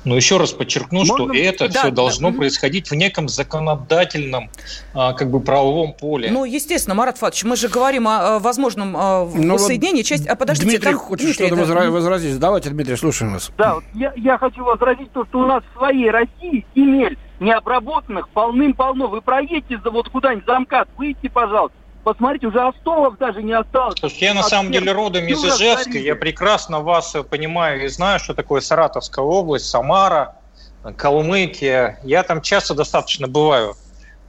Но 0.06 0.16
еще 0.16 0.38
раз 0.38 0.52
подчеркну, 0.52 1.00
Можно? 1.00 1.16
что 1.16 1.34
это 1.34 1.70
да, 1.70 1.80
все 1.82 1.92
должно 1.92 2.32
да. 2.32 2.38
происходить 2.38 2.92
в 2.92 2.96
неком 2.96 3.30
законодательном 3.30 4.50
а, 4.94 5.14
как 5.14 5.30
бы 5.30 5.40
правовом 5.40 5.94
поле. 5.94 6.30
Ну, 6.32 6.44
естественно, 6.46 6.96
Марат 6.96 7.18
Фатович, 7.18 7.44
мы 7.46 7.56
же 7.56 7.70
говорим 7.70 8.08
о, 8.08 8.40
возможном 8.40 8.96
а, 8.98 9.30
ну, 9.34 9.54
воссоединении. 9.54 10.02
Вот 10.02 10.08
Часть... 10.08 10.28
А 10.28 10.36
подождите, 10.36 10.72
Дмитрий 10.72 10.92
там... 10.92 11.00
хочет 11.00 11.26
Дмитрий, 11.26 11.48
что-то 11.48 11.62
это... 11.62 11.92
возразить. 11.92 12.40
Давайте, 12.40 12.70
Дмитрий, 12.70 12.96
слушаем 12.98 13.34
вас. 13.34 13.52
Да, 13.58 13.76
вот 13.76 13.84
я, 13.94 14.14
я 14.18 14.38
хочу 14.38 14.64
возразить 14.64 15.12
то, 15.14 15.26
что 15.26 15.40
у 15.40 15.46
нас 15.46 15.64
в 15.74 15.78
своей 15.78 16.10
России 16.10 16.66
земель 16.76 17.18
необработанных 17.40 18.30
полным-полно. 18.30 19.08
Вы 19.08 19.22
проедете 19.22 19.80
за 19.84 19.90
вот 19.90 20.10
куда-нибудь 20.10 20.46
за 20.46 20.60
МКАД, 20.60 20.90
выйдите, 20.98 21.30
пожалуйста 21.30 21.78
Посмотрите, 22.04 22.48
уже 22.48 22.62
остовов 22.62 23.18
даже 23.18 23.42
не 23.42 23.54
осталось. 23.54 23.98
Слушайте, 23.98 24.26
я 24.26 24.34
на 24.34 24.44
самом 24.44 24.72
деле 24.72 24.92
родом 24.92 25.26
из 25.26 25.44
Ижевска. 25.44 25.98
Я 25.98 26.16
прекрасно 26.16 26.82
вас 26.82 27.16
понимаю 27.30 27.86
и 27.86 27.88
знаю, 27.88 28.20
что 28.20 28.34
такое 28.34 28.60
Саратовская 28.60 29.24
область, 29.24 29.70
Самара, 29.70 30.36
Калмыкия. 30.98 32.00
Я 32.04 32.24
там 32.24 32.42
часто 32.42 32.74
достаточно 32.74 33.28
бываю. 33.28 33.76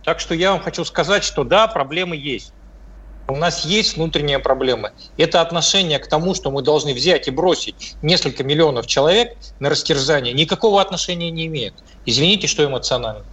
Так 0.05 0.21
что 0.21 0.35
я 0.35 0.53
вам 0.53 0.61
хочу 0.61 0.85
сказать, 0.85 1.25
что 1.25 1.43
да, 1.43 1.67
проблемы 1.67 2.15
есть. 2.17 2.53
У 3.27 3.37
нас 3.37 3.65
есть 3.65 3.97
внутренние 3.97 4.39
проблемы. 4.39 4.93
Это 5.17 5.41
отношение 5.41 5.99
к 5.99 6.07
тому, 6.07 6.35
что 6.35 6.51
мы 6.51 6.61
должны 6.63 6.93
взять 6.93 7.27
и 7.27 7.31
бросить 7.31 7.97
несколько 8.03 8.45
миллионов 8.45 8.87
человек 8.87 9.37
на 9.61 9.71
растерзание, 9.71 10.35
никакого 10.35 10.81
отношения 10.81 11.31
не 11.31 11.47
имеет. 11.47 11.75
Извините, 12.05 12.47
что 12.47 12.65
эмоционально. 12.65 13.25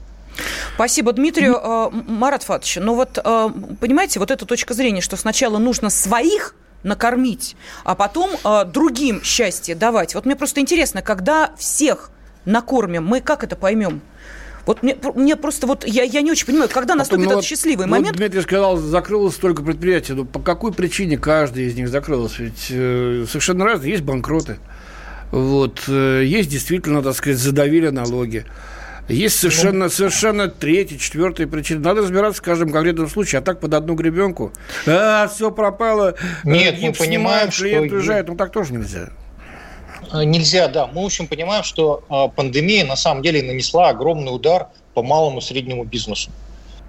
Спасибо, 0.75 1.13
Дмитрию. 1.13 1.59
Э, 1.61 1.89
Марат 1.91 2.43
Фатович, 2.43 2.77
ну 2.81 2.95
вот, 2.95 3.17
э, 3.17 3.49
понимаете, 3.79 4.19
вот 4.19 4.31
эта 4.31 4.45
точка 4.45 4.73
зрения, 4.73 5.01
что 5.01 5.17
сначала 5.17 5.57
нужно 5.57 5.89
своих 5.89 6.55
накормить, 6.83 7.55
а 7.83 7.95
потом 7.95 8.31
э, 8.43 8.65
другим 8.65 9.21
счастье 9.23 9.75
давать. 9.75 10.15
Вот 10.15 10.25
мне 10.25 10.35
просто 10.35 10.61
интересно, 10.61 11.01
когда 11.01 11.51
всех 11.57 12.11
накормим, 12.45 13.05
мы 13.05 13.21
как 13.21 13.43
это 13.43 13.55
поймем? 13.55 14.01
Вот 14.65 14.83
мне, 14.83 14.95
мне 15.15 15.35
просто 15.35 15.65
вот 15.65 15.85
я, 15.87 16.03
я 16.03 16.21
не 16.21 16.31
очень 16.31 16.45
понимаю, 16.45 16.69
когда 16.71 16.95
наступит 16.95 17.25
ну, 17.25 17.31
этот 17.31 17.45
счастливый 17.45 17.87
ну, 17.87 17.93
момент. 17.93 18.17
Дмитрий 18.17 18.41
сказал, 18.41 18.77
закрылось 18.77 19.35
столько 19.35 19.63
предприятий. 19.63 20.13
Ну, 20.13 20.25
по 20.25 20.39
какой 20.39 20.71
причине 20.71 21.17
каждый 21.17 21.65
из 21.65 21.75
них 21.75 21.89
закрылось? 21.89 22.37
Ведь 22.37 22.67
э, 22.69 23.25
совершенно 23.27 23.65
разные. 23.65 23.91
Есть 23.91 24.03
банкроты. 24.03 24.59
Вот, 25.31 25.83
э, 25.87 26.23
есть 26.25 26.49
действительно, 26.49 27.01
так 27.01 27.15
сказать, 27.15 27.39
задавили 27.39 27.89
налоги. 27.89 28.45
Есть 29.07 29.39
совершенно, 29.39 29.89
совершенно 29.89 30.47
третья, 30.47 30.97
четвертая 30.97 31.47
причина. 31.47 31.81
Надо 31.81 32.01
разбираться 32.01 32.41
в 32.41 32.45
каждом 32.45 32.71
конкретном 32.71 33.09
случае, 33.09 33.39
а 33.39 33.41
так 33.41 33.59
под 33.59 33.73
одну 33.73 33.95
гребенку. 33.95 34.53
А, 34.87 35.27
все 35.27 35.51
пропало. 35.51 36.15
Нет, 36.43 36.77
мы 36.81 36.93
понимаем, 36.93 37.51
что... 37.51 37.63
Клиент 37.63 37.91
уезжает, 37.91 38.27
ну 38.27 38.35
так 38.35 38.51
тоже 38.51 38.73
нельзя. 38.73 39.09
А, 40.11 40.23
нельзя, 40.23 40.67
да. 40.67 40.87
Мы, 40.87 41.01
в 41.01 41.05
общем, 41.05 41.27
понимаем, 41.27 41.63
что 41.63 42.03
а, 42.09 42.27
пандемия 42.27 42.85
на 42.85 42.95
самом 42.95 43.21
деле 43.21 43.43
нанесла 43.43 43.89
огромный 43.89 44.33
удар 44.33 44.67
по 44.93 45.03
малому 45.03 45.39
и 45.39 45.41
среднему 45.41 45.83
бизнесу. 45.83 46.31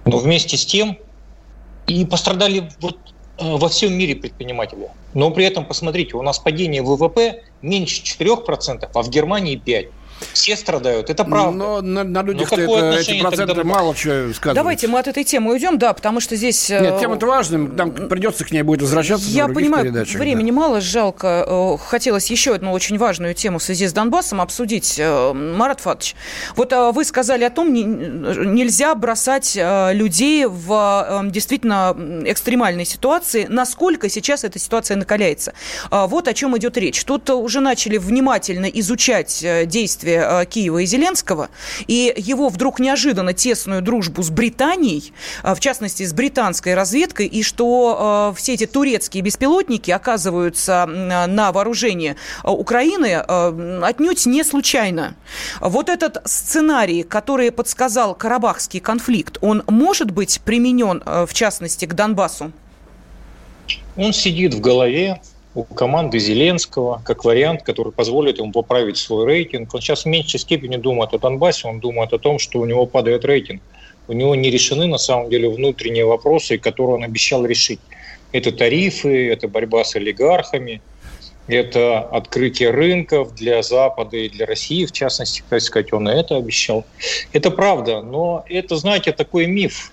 Но 0.05 0.17
вместе 0.17 0.57
с 0.57 0.65
тем 0.65 0.97
и 1.87 2.05
пострадали 2.05 2.69
вот 2.79 2.97
а, 3.37 3.57
во 3.57 3.69
всем 3.69 3.93
мире 3.93 4.15
предприниматели. 4.15 4.87
Но 5.13 5.31
при 5.31 5.45
этом, 5.45 5.65
посмотрите, 5.65 6.15
у 6.15 6.21
нас 6.21 6.39
падение 6.39 6.81
ВВП 6.81 7.43
меньше 7.61 8.01
4%, 8.03 8.89
а 8.93 9.01
в 9.01 9.09
Германии 9.09 9.61
5%. 9.63 9.89
Все 10.33 10.55
страдают, 10.55 11.09
это 11.09 11.23
правда. 11.25 11.57
Но 11.57 11.81
на, 11.81 12.03
на 12.03 12.21
людях-то 12.23 12.59
это, 12.59 12.99
эти 12.99 13.19
проценты 13.19 13.55
тогда... 13.55 13.63
мало 13.63 13.95
чего 13.95 14.33
сказывают. 14.33 14.55
Давайте 14.55 14.87
мы 14.87 14.99
от 14.99 15.07
этой 15.07 15.23
темы 15.23 15.51
уйдем, 15.51 15.77
да, 15.77 15.93
потому 15.93 16.19
что 16.19 16.35
здесь... 16.35 16.69
Э, 16.69 16.81
Нет, 16.81 16.99
тема-то 16.99 17.25
важная, 17.25 17.59
нам 17.59 17.91
придется 17.91 18.45
к 18.45 18.51
ней 18.51 18.61
будет 18.61 18.81
возвращаться 18.81 19.27
Я 19.29 19.47
понимаю, 19.47 19.91
времени 19.91 20.51
да. 20.51 20.55
мало, 20.55 20.81
жалко. 20.81 21.45
Э, 21.47 21.77
хотелось 21.77 22.31
еще 22.31 22.55
одну 22.55 22.71
очень 22.71 22.97
важную 22.97 23.33
тему 23.33 23.59
в 23.59 23.63
связи 23.63 23.87
с 23.87 23.93
Донбассом 23.93 24.41
обсудить. 24.41 24.95
Э, 24.97 25.33
Марат 25.33 25.81
Фатович, 25.81 26.15
вот 26.55 26.73
вы 26.93 27.05
сказали 27.05 27.43
о 27.43 27.49
том, 27.49 27.73
нельзя 27.73 28.95
бросать 28.95 29.55
людей 29.55 30.45
в 30.45 31.21
действительно 31.25 31.95
экстремальной 32.25 32.85
ситуации. 32.85 33.45
Насколько 33.49 34.09
сейчас 34.09 34.43
эта 34.43 34.59
ситуация 34.59 34.97
накаляется? 34.97 35.53
Вот 35.91 36.27
о 36.27 36.33
чем 36.33 36.57
идет 36.57 36.77
речь. 36.77 37.03
Тут 37.03 37.29
уже 37.29 37.59
начали 37.59 37.97
внимательно 37.97 38.65
изучать 38.65 39.45
действия 39.65 40.02
действия 40.03 40.27
э, 40.29 40.45
Киева 40.45 40.79
и 40.79 40.85
Зеленского, 40.85 41.49
и 41.87 42.13
его 42.17 42.49
вдруг 42.49 42.79
неожиданно 42.79 43.33
тесную 43.33 43.81
дружбу 43.81 44.21
с 44.23 44.29
Британией, 44.29 45.13
э, 45.43 45.55
в 45.55 45.59
частности, 45.59 46.03
с 46.03 46.13
британской 46.13 46.75
разведкой, 46.75 47.27
и 47.27 47.43
что 47.43 48.31
э, 48.33 48.37
все 48.37 48.53
эти 48.53 48.65
турецкие 48.65 49.23
беспилотники 49.23 49.91
оказываются 49.91 50.85
на 50.85 51.51
вооружении 51.51 52.15
Украины 52.43 53.15
отнюдь 53.15 54.25
не 54.25 54.43
случайно. 54.43 55.15
Вот 55.59 55.89
этот 55.89 56.17
сценарий, 56.25 57.03
который 57.03 57.51
подсказал 57.51 58.15
Карабахский 58.15 58.79
конфликт, 58.79 59.37
он 59.41 59.63
может 59.67 60.11
быть 60.11 60.41
применен, 60.43 61.01
в 61.05 61.33
частности, 61.33 61.85
к 61.85 61.93
Донбассу? 61.93 62.51
Он 63.95 64.13
сидит 64.13 64.53
в 64.53 64.61
голове 64.61 65.21
у 65.55 65.63
команды 65.63 66.19
Зеленского, 66.19 67.01
как 67.05 67.25
вариант, 67.25 67.63
который 67.63 67.91
позволит 67.91 68.39
ему 68.39 68.51
поправить 68.51 68.97
свой 68.97 69.25
рейтинг. 69.25 69.73
Он 69.73 69.81
сейчас 69.81 70.03
в 70.03 70.07
меньшей 70.07 70.39
степени 70.39 70.77
думает 70.77 71.13
о 71.13 71.19
Донбассе, 71.19 71.67
он 71.67 71.79
думает 71.79 72.11
о 72.13 72.17
том, 72.17 72.39
что 72.39 72.59
у 72.59 72.65
него 72.65 72.85
падает 72.85 73.23
рейтинг. 73.23 73.61
У 74.07 74.13
него 74.13 74.35
не 74.35 74.49
решены 74.49 74.87
на 74.87 74.97
самом 74.97 75.29
деле 75.29 75.49
внутренние 75.49 76.05
вопросы, 76.05 76.57
которые 76.57 76.97
он 76.97 77.03
обещал 77.03 77.45
решить. 77.45 77.79
Это 78.31 78.51
тарифы, 78.51 79.29
это 79.29 79.47
борьба 79.47 79.83
с 79.83 79.95
олигархами, 79.95 80.81
это 81.47 81.99
открытие 81.99 82.71
рынков 82.71 83.35
для 83.35 83.61
Запада 83.61 84.17
и 84.17 84.29
для 84.29 84.45
России, 84.45 84.85
в 84.85 84.91
частности, 84.91 85.43
так 85.49 85.61
сказать, 85.61 85.93
он 85.93 86.09
и 86.09 86.13
это 86.13 86.35
обещал. 86.35 86.85
Это 87.31 87.51
правда, 87.51 88.01
но 88.01 88.43
это, 88.49 88.75
знаете, 88.75 89.11
такой 89.11 89.45
миф. 89.45 89.92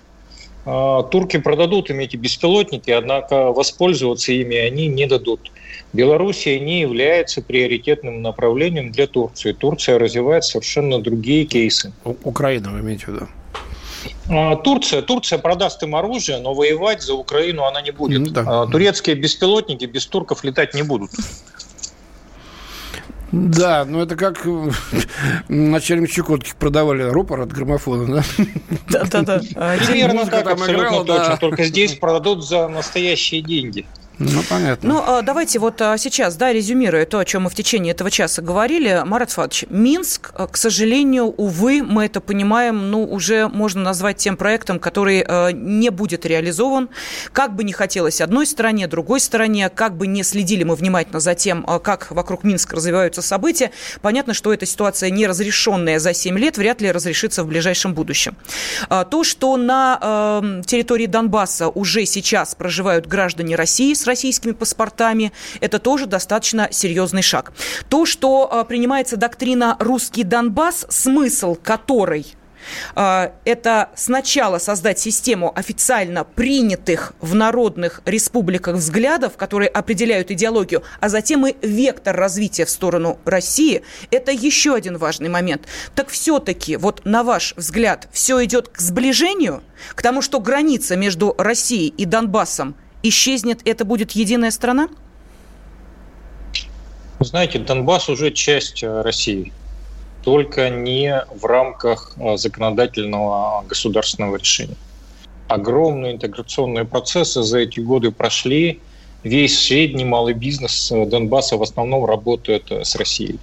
А, 0.65 1.03
турки 1.03 1.37
продадут 1.37 1.89
им 1.89 1.99
эти 1.99 2.17
беспилотники, 2.17 2.91
однако 2.91 3.51
воспользоваться 3.51 4.31
ими 4.31 4.55
они 4.57 4.87
не 4.87 5.07
дадут. 5.07 5.51
Белоруссия 5.93 6.59
не 6.59 6.81
является 6.81 7.41
приоритетным 7.41 8.21
направлением 8.21 8.91
для 8.91 9.07
Турции. 9.07 9.53
Турция 9.53 9.97
развивает 9.97 10.43
совершенно 10.43 11.01
другие 11.01 11.45
кейсы. 11.45 11.91
Украина, 12.23 12.71
вы 12.71 12.79
имеете 12.79 13.05
в 13.05 13.09
виду? 13.09 13.27
А, 14.29 14.55
Турция, 14.55 15.01
Турция 15.01 15.39
продаст 15.39 15.81
им 15.83 15.95
оружие, 15.95 16.39
но 16.39 16.53
воевать 16.53 17.01
за 17.01 17.13
Украину 17.15 17.63
она 17.63 17.81
не 17.81 17.91
будет. 17.91 18.19
Ну, 18.19 18.27
да. 18.27 18.43
А, 18.45 18.67
турецкие 18.67 19.15
беспилотники 19.15 19.85
без 19.85 20.05
турков 20.05 20.43
летать 20.43 20.73
не 20.73 20.83
будут. 20.83 21.11
Да, 23.31 23.85
ну 23.85 24.01
это 24.01 24.15
как 24.15 24.45
начальник 25.47 26.11
Чукотки 26.11 26.53
продавали 26.57 27.03
рупор 27.03 27.41
от 27.41 27.51
граммофона, 27.53 28.15
да? 28.15 28.45
Да-да-да. 28.89 29.39
Примерно 29.87 30.25
так, 30.25 30.47
абсолютно 30.47 31.05
точно. 31.05 31.37
Только 31.37 31.63
здесь 31.63 31.93
продадут 31.93 32.45
за 32.45 32.67
настоящие 32.67 33.41
деньги. 33.41 33.85
Ну, 34.21 34.43
понятно. 34.47 34.89
Ну, 34.89 35.03
а, 35.05 35.21
давайте 35.21 35.57
вот 35.59 35.81
а, 35.81 35.97
сейчас, 35.97 36.35
да, 36.35 36.53
резюмируя 36.53 37.05
то, 37.05 37.19
о 37.19 37.25
чем 37.25 37.43
мы 37.43 37.49
в 37.49 37.55
течение 37.55 37.91
этого 37.91 38.11
часа 38.11 38.41
говорили. 38.41 39.01
Марат 39.03 39.31
Фадович, 39.31 39.65
Минск, 39.69 40.31
а, 40.35 40.47
к 40.47 40.57
сожалению, 40.57 41.25
увы, 41.25 41.81
мы 41.81 42.05
это 42.05 42.21
понимаем, 42.21 42.91
ну, 42.91 43.03
уже 43.03 43.47
можно 43.47 43.81
назвать 43.81 44.17
тем 44.17 44.37
проектом, 44.37 44.79
который 44.79 45.25
не 45.53 45.89
будет 45.89 46.25
реализован. 46.25 46.89
Как 47.33 47.55
бы 47.55 47.63
не 47.63 47.73
хотелось 47.73 48.21
одной 48.21 48.45
стороне, 48.45 48.87
другой 48.87 49.19
стороне, 49.19 49.69
как 49.69 49.97
бы 49.97 50.07
не 50.07 50.23
следили 50.23 50.63
мы 50.63 50.75
внимательно 50.75 51.19
за 51.19 51.33
тем, 51.35 51.63
как 51.83 52.11
вокруг 52.11 52.43
Минска 52.43 52.75
развиваются 52.75 53.21
события, 53.21 53.71
понятно, 54.01 54.33
что 54.33 54.53
эта 54.53 54.65
ситуация 54.65 55.09
неразрешенная 55.09 55.99
за 55.99 56.13
7 56.13 56.37
лет 56.37 56.57
вряд 56.57 56.81
ли 56.81 56.91
разрешится 56.91 57.43
в 57.43 57.47
ближайшем 57.47 57.93
будущем. 57.93 58.35
То, 58.89 59.23
что 59.23 59.57
на 59.57 60.61
территории 60.65 61.07
Донбасса 61.07 61.69
уже 61.69 62.05
сейчас 62.05 62.55
проживают 62.55 63.07
граждане 63.07 63.55
России 63.55 63.93
с 63.93 64.05
российскими 64.11 64.51
паспортами, 64.51 65.31
это 65.61 65.79
тоже 65.79 66.05
достаточно 66.05 66.67
серьезный 66.71 67.21
шаг. 67.21 67.53
То, 67.87 68.05
что 68.05 68.49
а, 68.51 68.65
принимается 68.65 69.15
доктрина 69.15 69.77
«русский 69.79 70.23
Донбасс», 70.23 70.85
смысл 70.89 71.55
которой 71.55 72.35
а, 72.95 73.33
это 73.45 73.89
сначала 73.95 74.57
создать 74.57 74.99
систему 74.99 75.51
официально 75.55 76.23
принятых 76.23 77.13
в 77.21 77.35
народных 77.35 78.01
республиках 78.05 78.75
взглядов, 78.75 79.37
которые 79.37 79.69
определяют 79.69 80.31
идеологию, 80.31 80.83
а 80.99 81.09
затем 81.09 81.47
и 81.47 81.55
вектор 81.65 82.15
развития 82.15 82.65
в 82.65 82.69
сторону 82.69 83.19
России. 83.25 83.83
Это 84.11 84.31
еще 84.31 84.75
один 84.75 84.97
важный 84.97 85.29
момент. 85.29 85.67
Так 85.95 86.09
все-таки, 86.09 86.77
вот 86.77 87.01
на 87.05 87.23
ваш 87.23 87.53
взгляд, 87.55 88.07
все 88.11 88.43
идет 88.43 88.69
к 88.69 88.79
сближению, 88.79 89.63
к 89.95 90.01
тому, 90.01 90.21
что 90.21 90.39
граница 90.39 90.95
между 90.95 91.35
Россией 91.37 91.89
и 91.89 92.05
Донбассом 92.05 92.75
исчезнет, 93.03 93.61
это 93.65 93.85
будет 93.85 94.11
единая 94.11 94.51
страна? 94.51 94.89
Знаете, 97.19 97.59
Донбасс 97.59 98.09
уже 98.09 98.31
часть 98.31 98.81
э, 98.81 99.01
России, 99.01 99.53
только 100.23 100.69
не 100.69 101.23
в 101.35 101.45
рамках 101.45 102.13
э, 102.17 102.35
законодательного 102.37 103.63
государственного 103.67 104.37
решения. 104.37 104.75
Огромные 105.47 106.13
интеграционные 106.13 106.85
процессы 106.85 107.43
за 107.43 107.59
эти 107.59 107.79
годы 107.79 108.11
прошли. 108.11 108.79
Весь 109.23 109.59
средний 109.59 110.05
малый 110.05 110.33
бизнес 110.33 110.91
э, 110.91 111.05
Донбасса 111.05 111.57
в 111.57 111.61
основном 111.61 112.05
работает 112.05 112.71
с 112.71 112.95
Россией. 112.95 113.37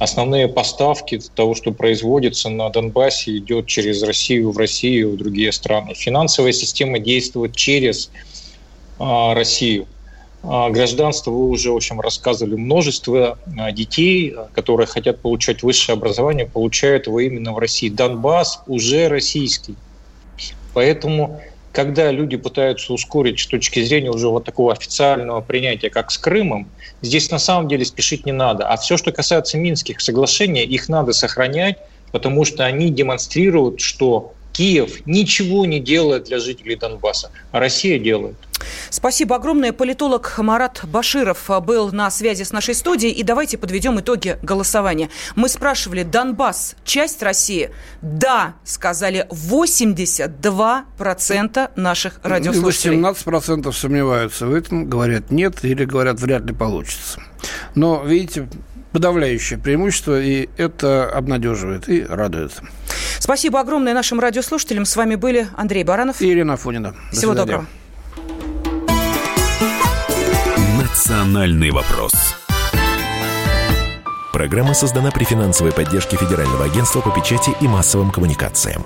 основные 0.00 0.48
поставки 0.48 1.20
того, 1.36 1.54
что 1.54 1.70
производится 1.70 2.48
на 2.48 2.70
Донбассе, 2.70 3.38
идет 3.38 3.66
через 3.66 4.02
Россию 4.02 4.50
в 4.50 4.58
Россию 4.58 5.12
в 5.12 5.16
другие 5.16 5.52
страны. 5.52 5.94
Финансовая 5.94 6.52
система 6.52 6.98
действует 6.98 7.54
через 7.54 8.10
Россию. 9.34 9.86
А, 10.44 10.70
гражданство 10.70 11.30
вы 11.30 11.48
уже, 11.48 11.70
в 11.70 11.76
общем, 11.76 12.00
рассказывали. 12.00 12.56
Множество 12.56 13.38
а, 13.58 13.72
детей, 13.72 14.34
которые 14.54 14.86
хотят 14.86 15.20
получать 15.20 15.62
высшее 15.62 15.94
образование, 15.94 16.46
получают 16.46 17.06
его 17.06 17.20
именно 17.20 17.52
в 17.52 17.58
России. 17.58 17.88
Донбасс 17.88 18.62
уже 18.66 19.08
российский. 19.08 19.76
Поэтому 20.74 21.40
когда 21.72 22.10
люди 22.10 22.36
пытаются 22.36 22.92
ускорить 22.92 23.40
с 23.40 23.46
точки 23.46 23.82
зрения 23.82 24.10
уже 24.10 24.28
вот 24.28 24.44
такого 24.44 24.72
официального 24.72 25.40
принятия, 25.40 25.90
как 25.90 26.10
с 26.10 26.18
Крымом, 26.18 26.68
здесь 27.00 27.30
на 27.30 27.38
самом 27.38 27.68
деле 27.68 27.84
спешить 27.84 28.26
не 28.26 28.32
надо. 28.32 28.68
А 28.68 28.76
все, 28.76 28.96
что 28.96 29.10
касается 29.10 29.56
Минских 29.56 30.00
соглашений, 30.00 30.64
их 30.64 30.88
надо 30.88 31.12
сохранять, 31.12 31.78
потому 32.10 32.44
что 32.44 32.64
они 32.64 32.90
демонстрируют, 32.90 33.80
что 33.80 34.34
Киев 34.52 35.06
ничего 35.06 35.66
не 35.66 35.80
делает 35.80 36.24
для 36.24 36.38
жителей 36.38 36.76
Донбасса, 36.76 37.30
а 37.50 37.60
Россия 37.60 37.98
делает. 37.98 38.36
Спасибо 38.90 39.36
огромное. 39.36 39.72
Политолог 39.72 40.34
Марат 40.38 40.80
Баширов 40.84 41.50
был 41.64 41.90
на 41.92 42.10
связи 42.10 42.42
с 42.44 42.52
нашей 42.52 42.74
студией. 42.74 43.12
И 43.12 43.22
давайте 43.22 43.56
подведем 43.58 44.00
итоги 44.00 44.38
голосования. 44.42 45.08
Мы 45.34 45.48
спрашивали, 45.48 46.02
Донбасс– 46.02 46.76
часть 46.84 47.22
России? 47.22 47.70
Да, 48.02 48.54
сказали 48.64 49.26
82% 49.30 51.70
наших 51.76 52.20
радиослушателей. 52.22 52.98
18% 52.98 53.72
сомневаются 53.72 54.46
в 54.46 54.54
этом, 54.54 54.88
говорят 54.88 55.30
нет 55.30 55.64
или 55.64 55.84
говорят 55.84 56.20
вряд 56.20 56.44
ли 56.44 56.52
получится. 56.52 57.20
Но, 57.74 58.04
видите, 58.04 58.48
подавляющее 58.92 59.58
преимущество, 59.58 60.20
и 60.20 60.48
это 60.56 61.10
обнадеживает 61.10 61.88
и 61.88 62.04
радует. 62.04 62.52
Спасибо 63.18 63.60
огромное 63.60 63.94
нашим 63.94 64.20
радиослушателям. 64.20 64.84
С 64.84 64.96
вами 64.96 65.14
были 65.14 65.48
Андрей 65.56 65.84
Баранов 65.84 66.20
и 66.20 66.30
Ирина 66.30 66.56
Фонина. 66.56 66.92
До 66.92 67.16
Всего 67.16 67.32
свидания. 67.32 67.36
доброго. 67.36 67.66
«Национальный 70.80 71.70
вопрос». 71.70 72.12
Программа 74.32 74.74
создана 74.74 75.10
при 75.10 75.24
финансовой 75.24 75.72
поддержке 75.72 76.16
Федерального 76.16 76.64
агентства 76.64 77.00
по 77.00 77.10
печати 77.10 77.50
и 77.60 77.68
массовым 77.68 78.10
коммуникациям. 78.10 78.84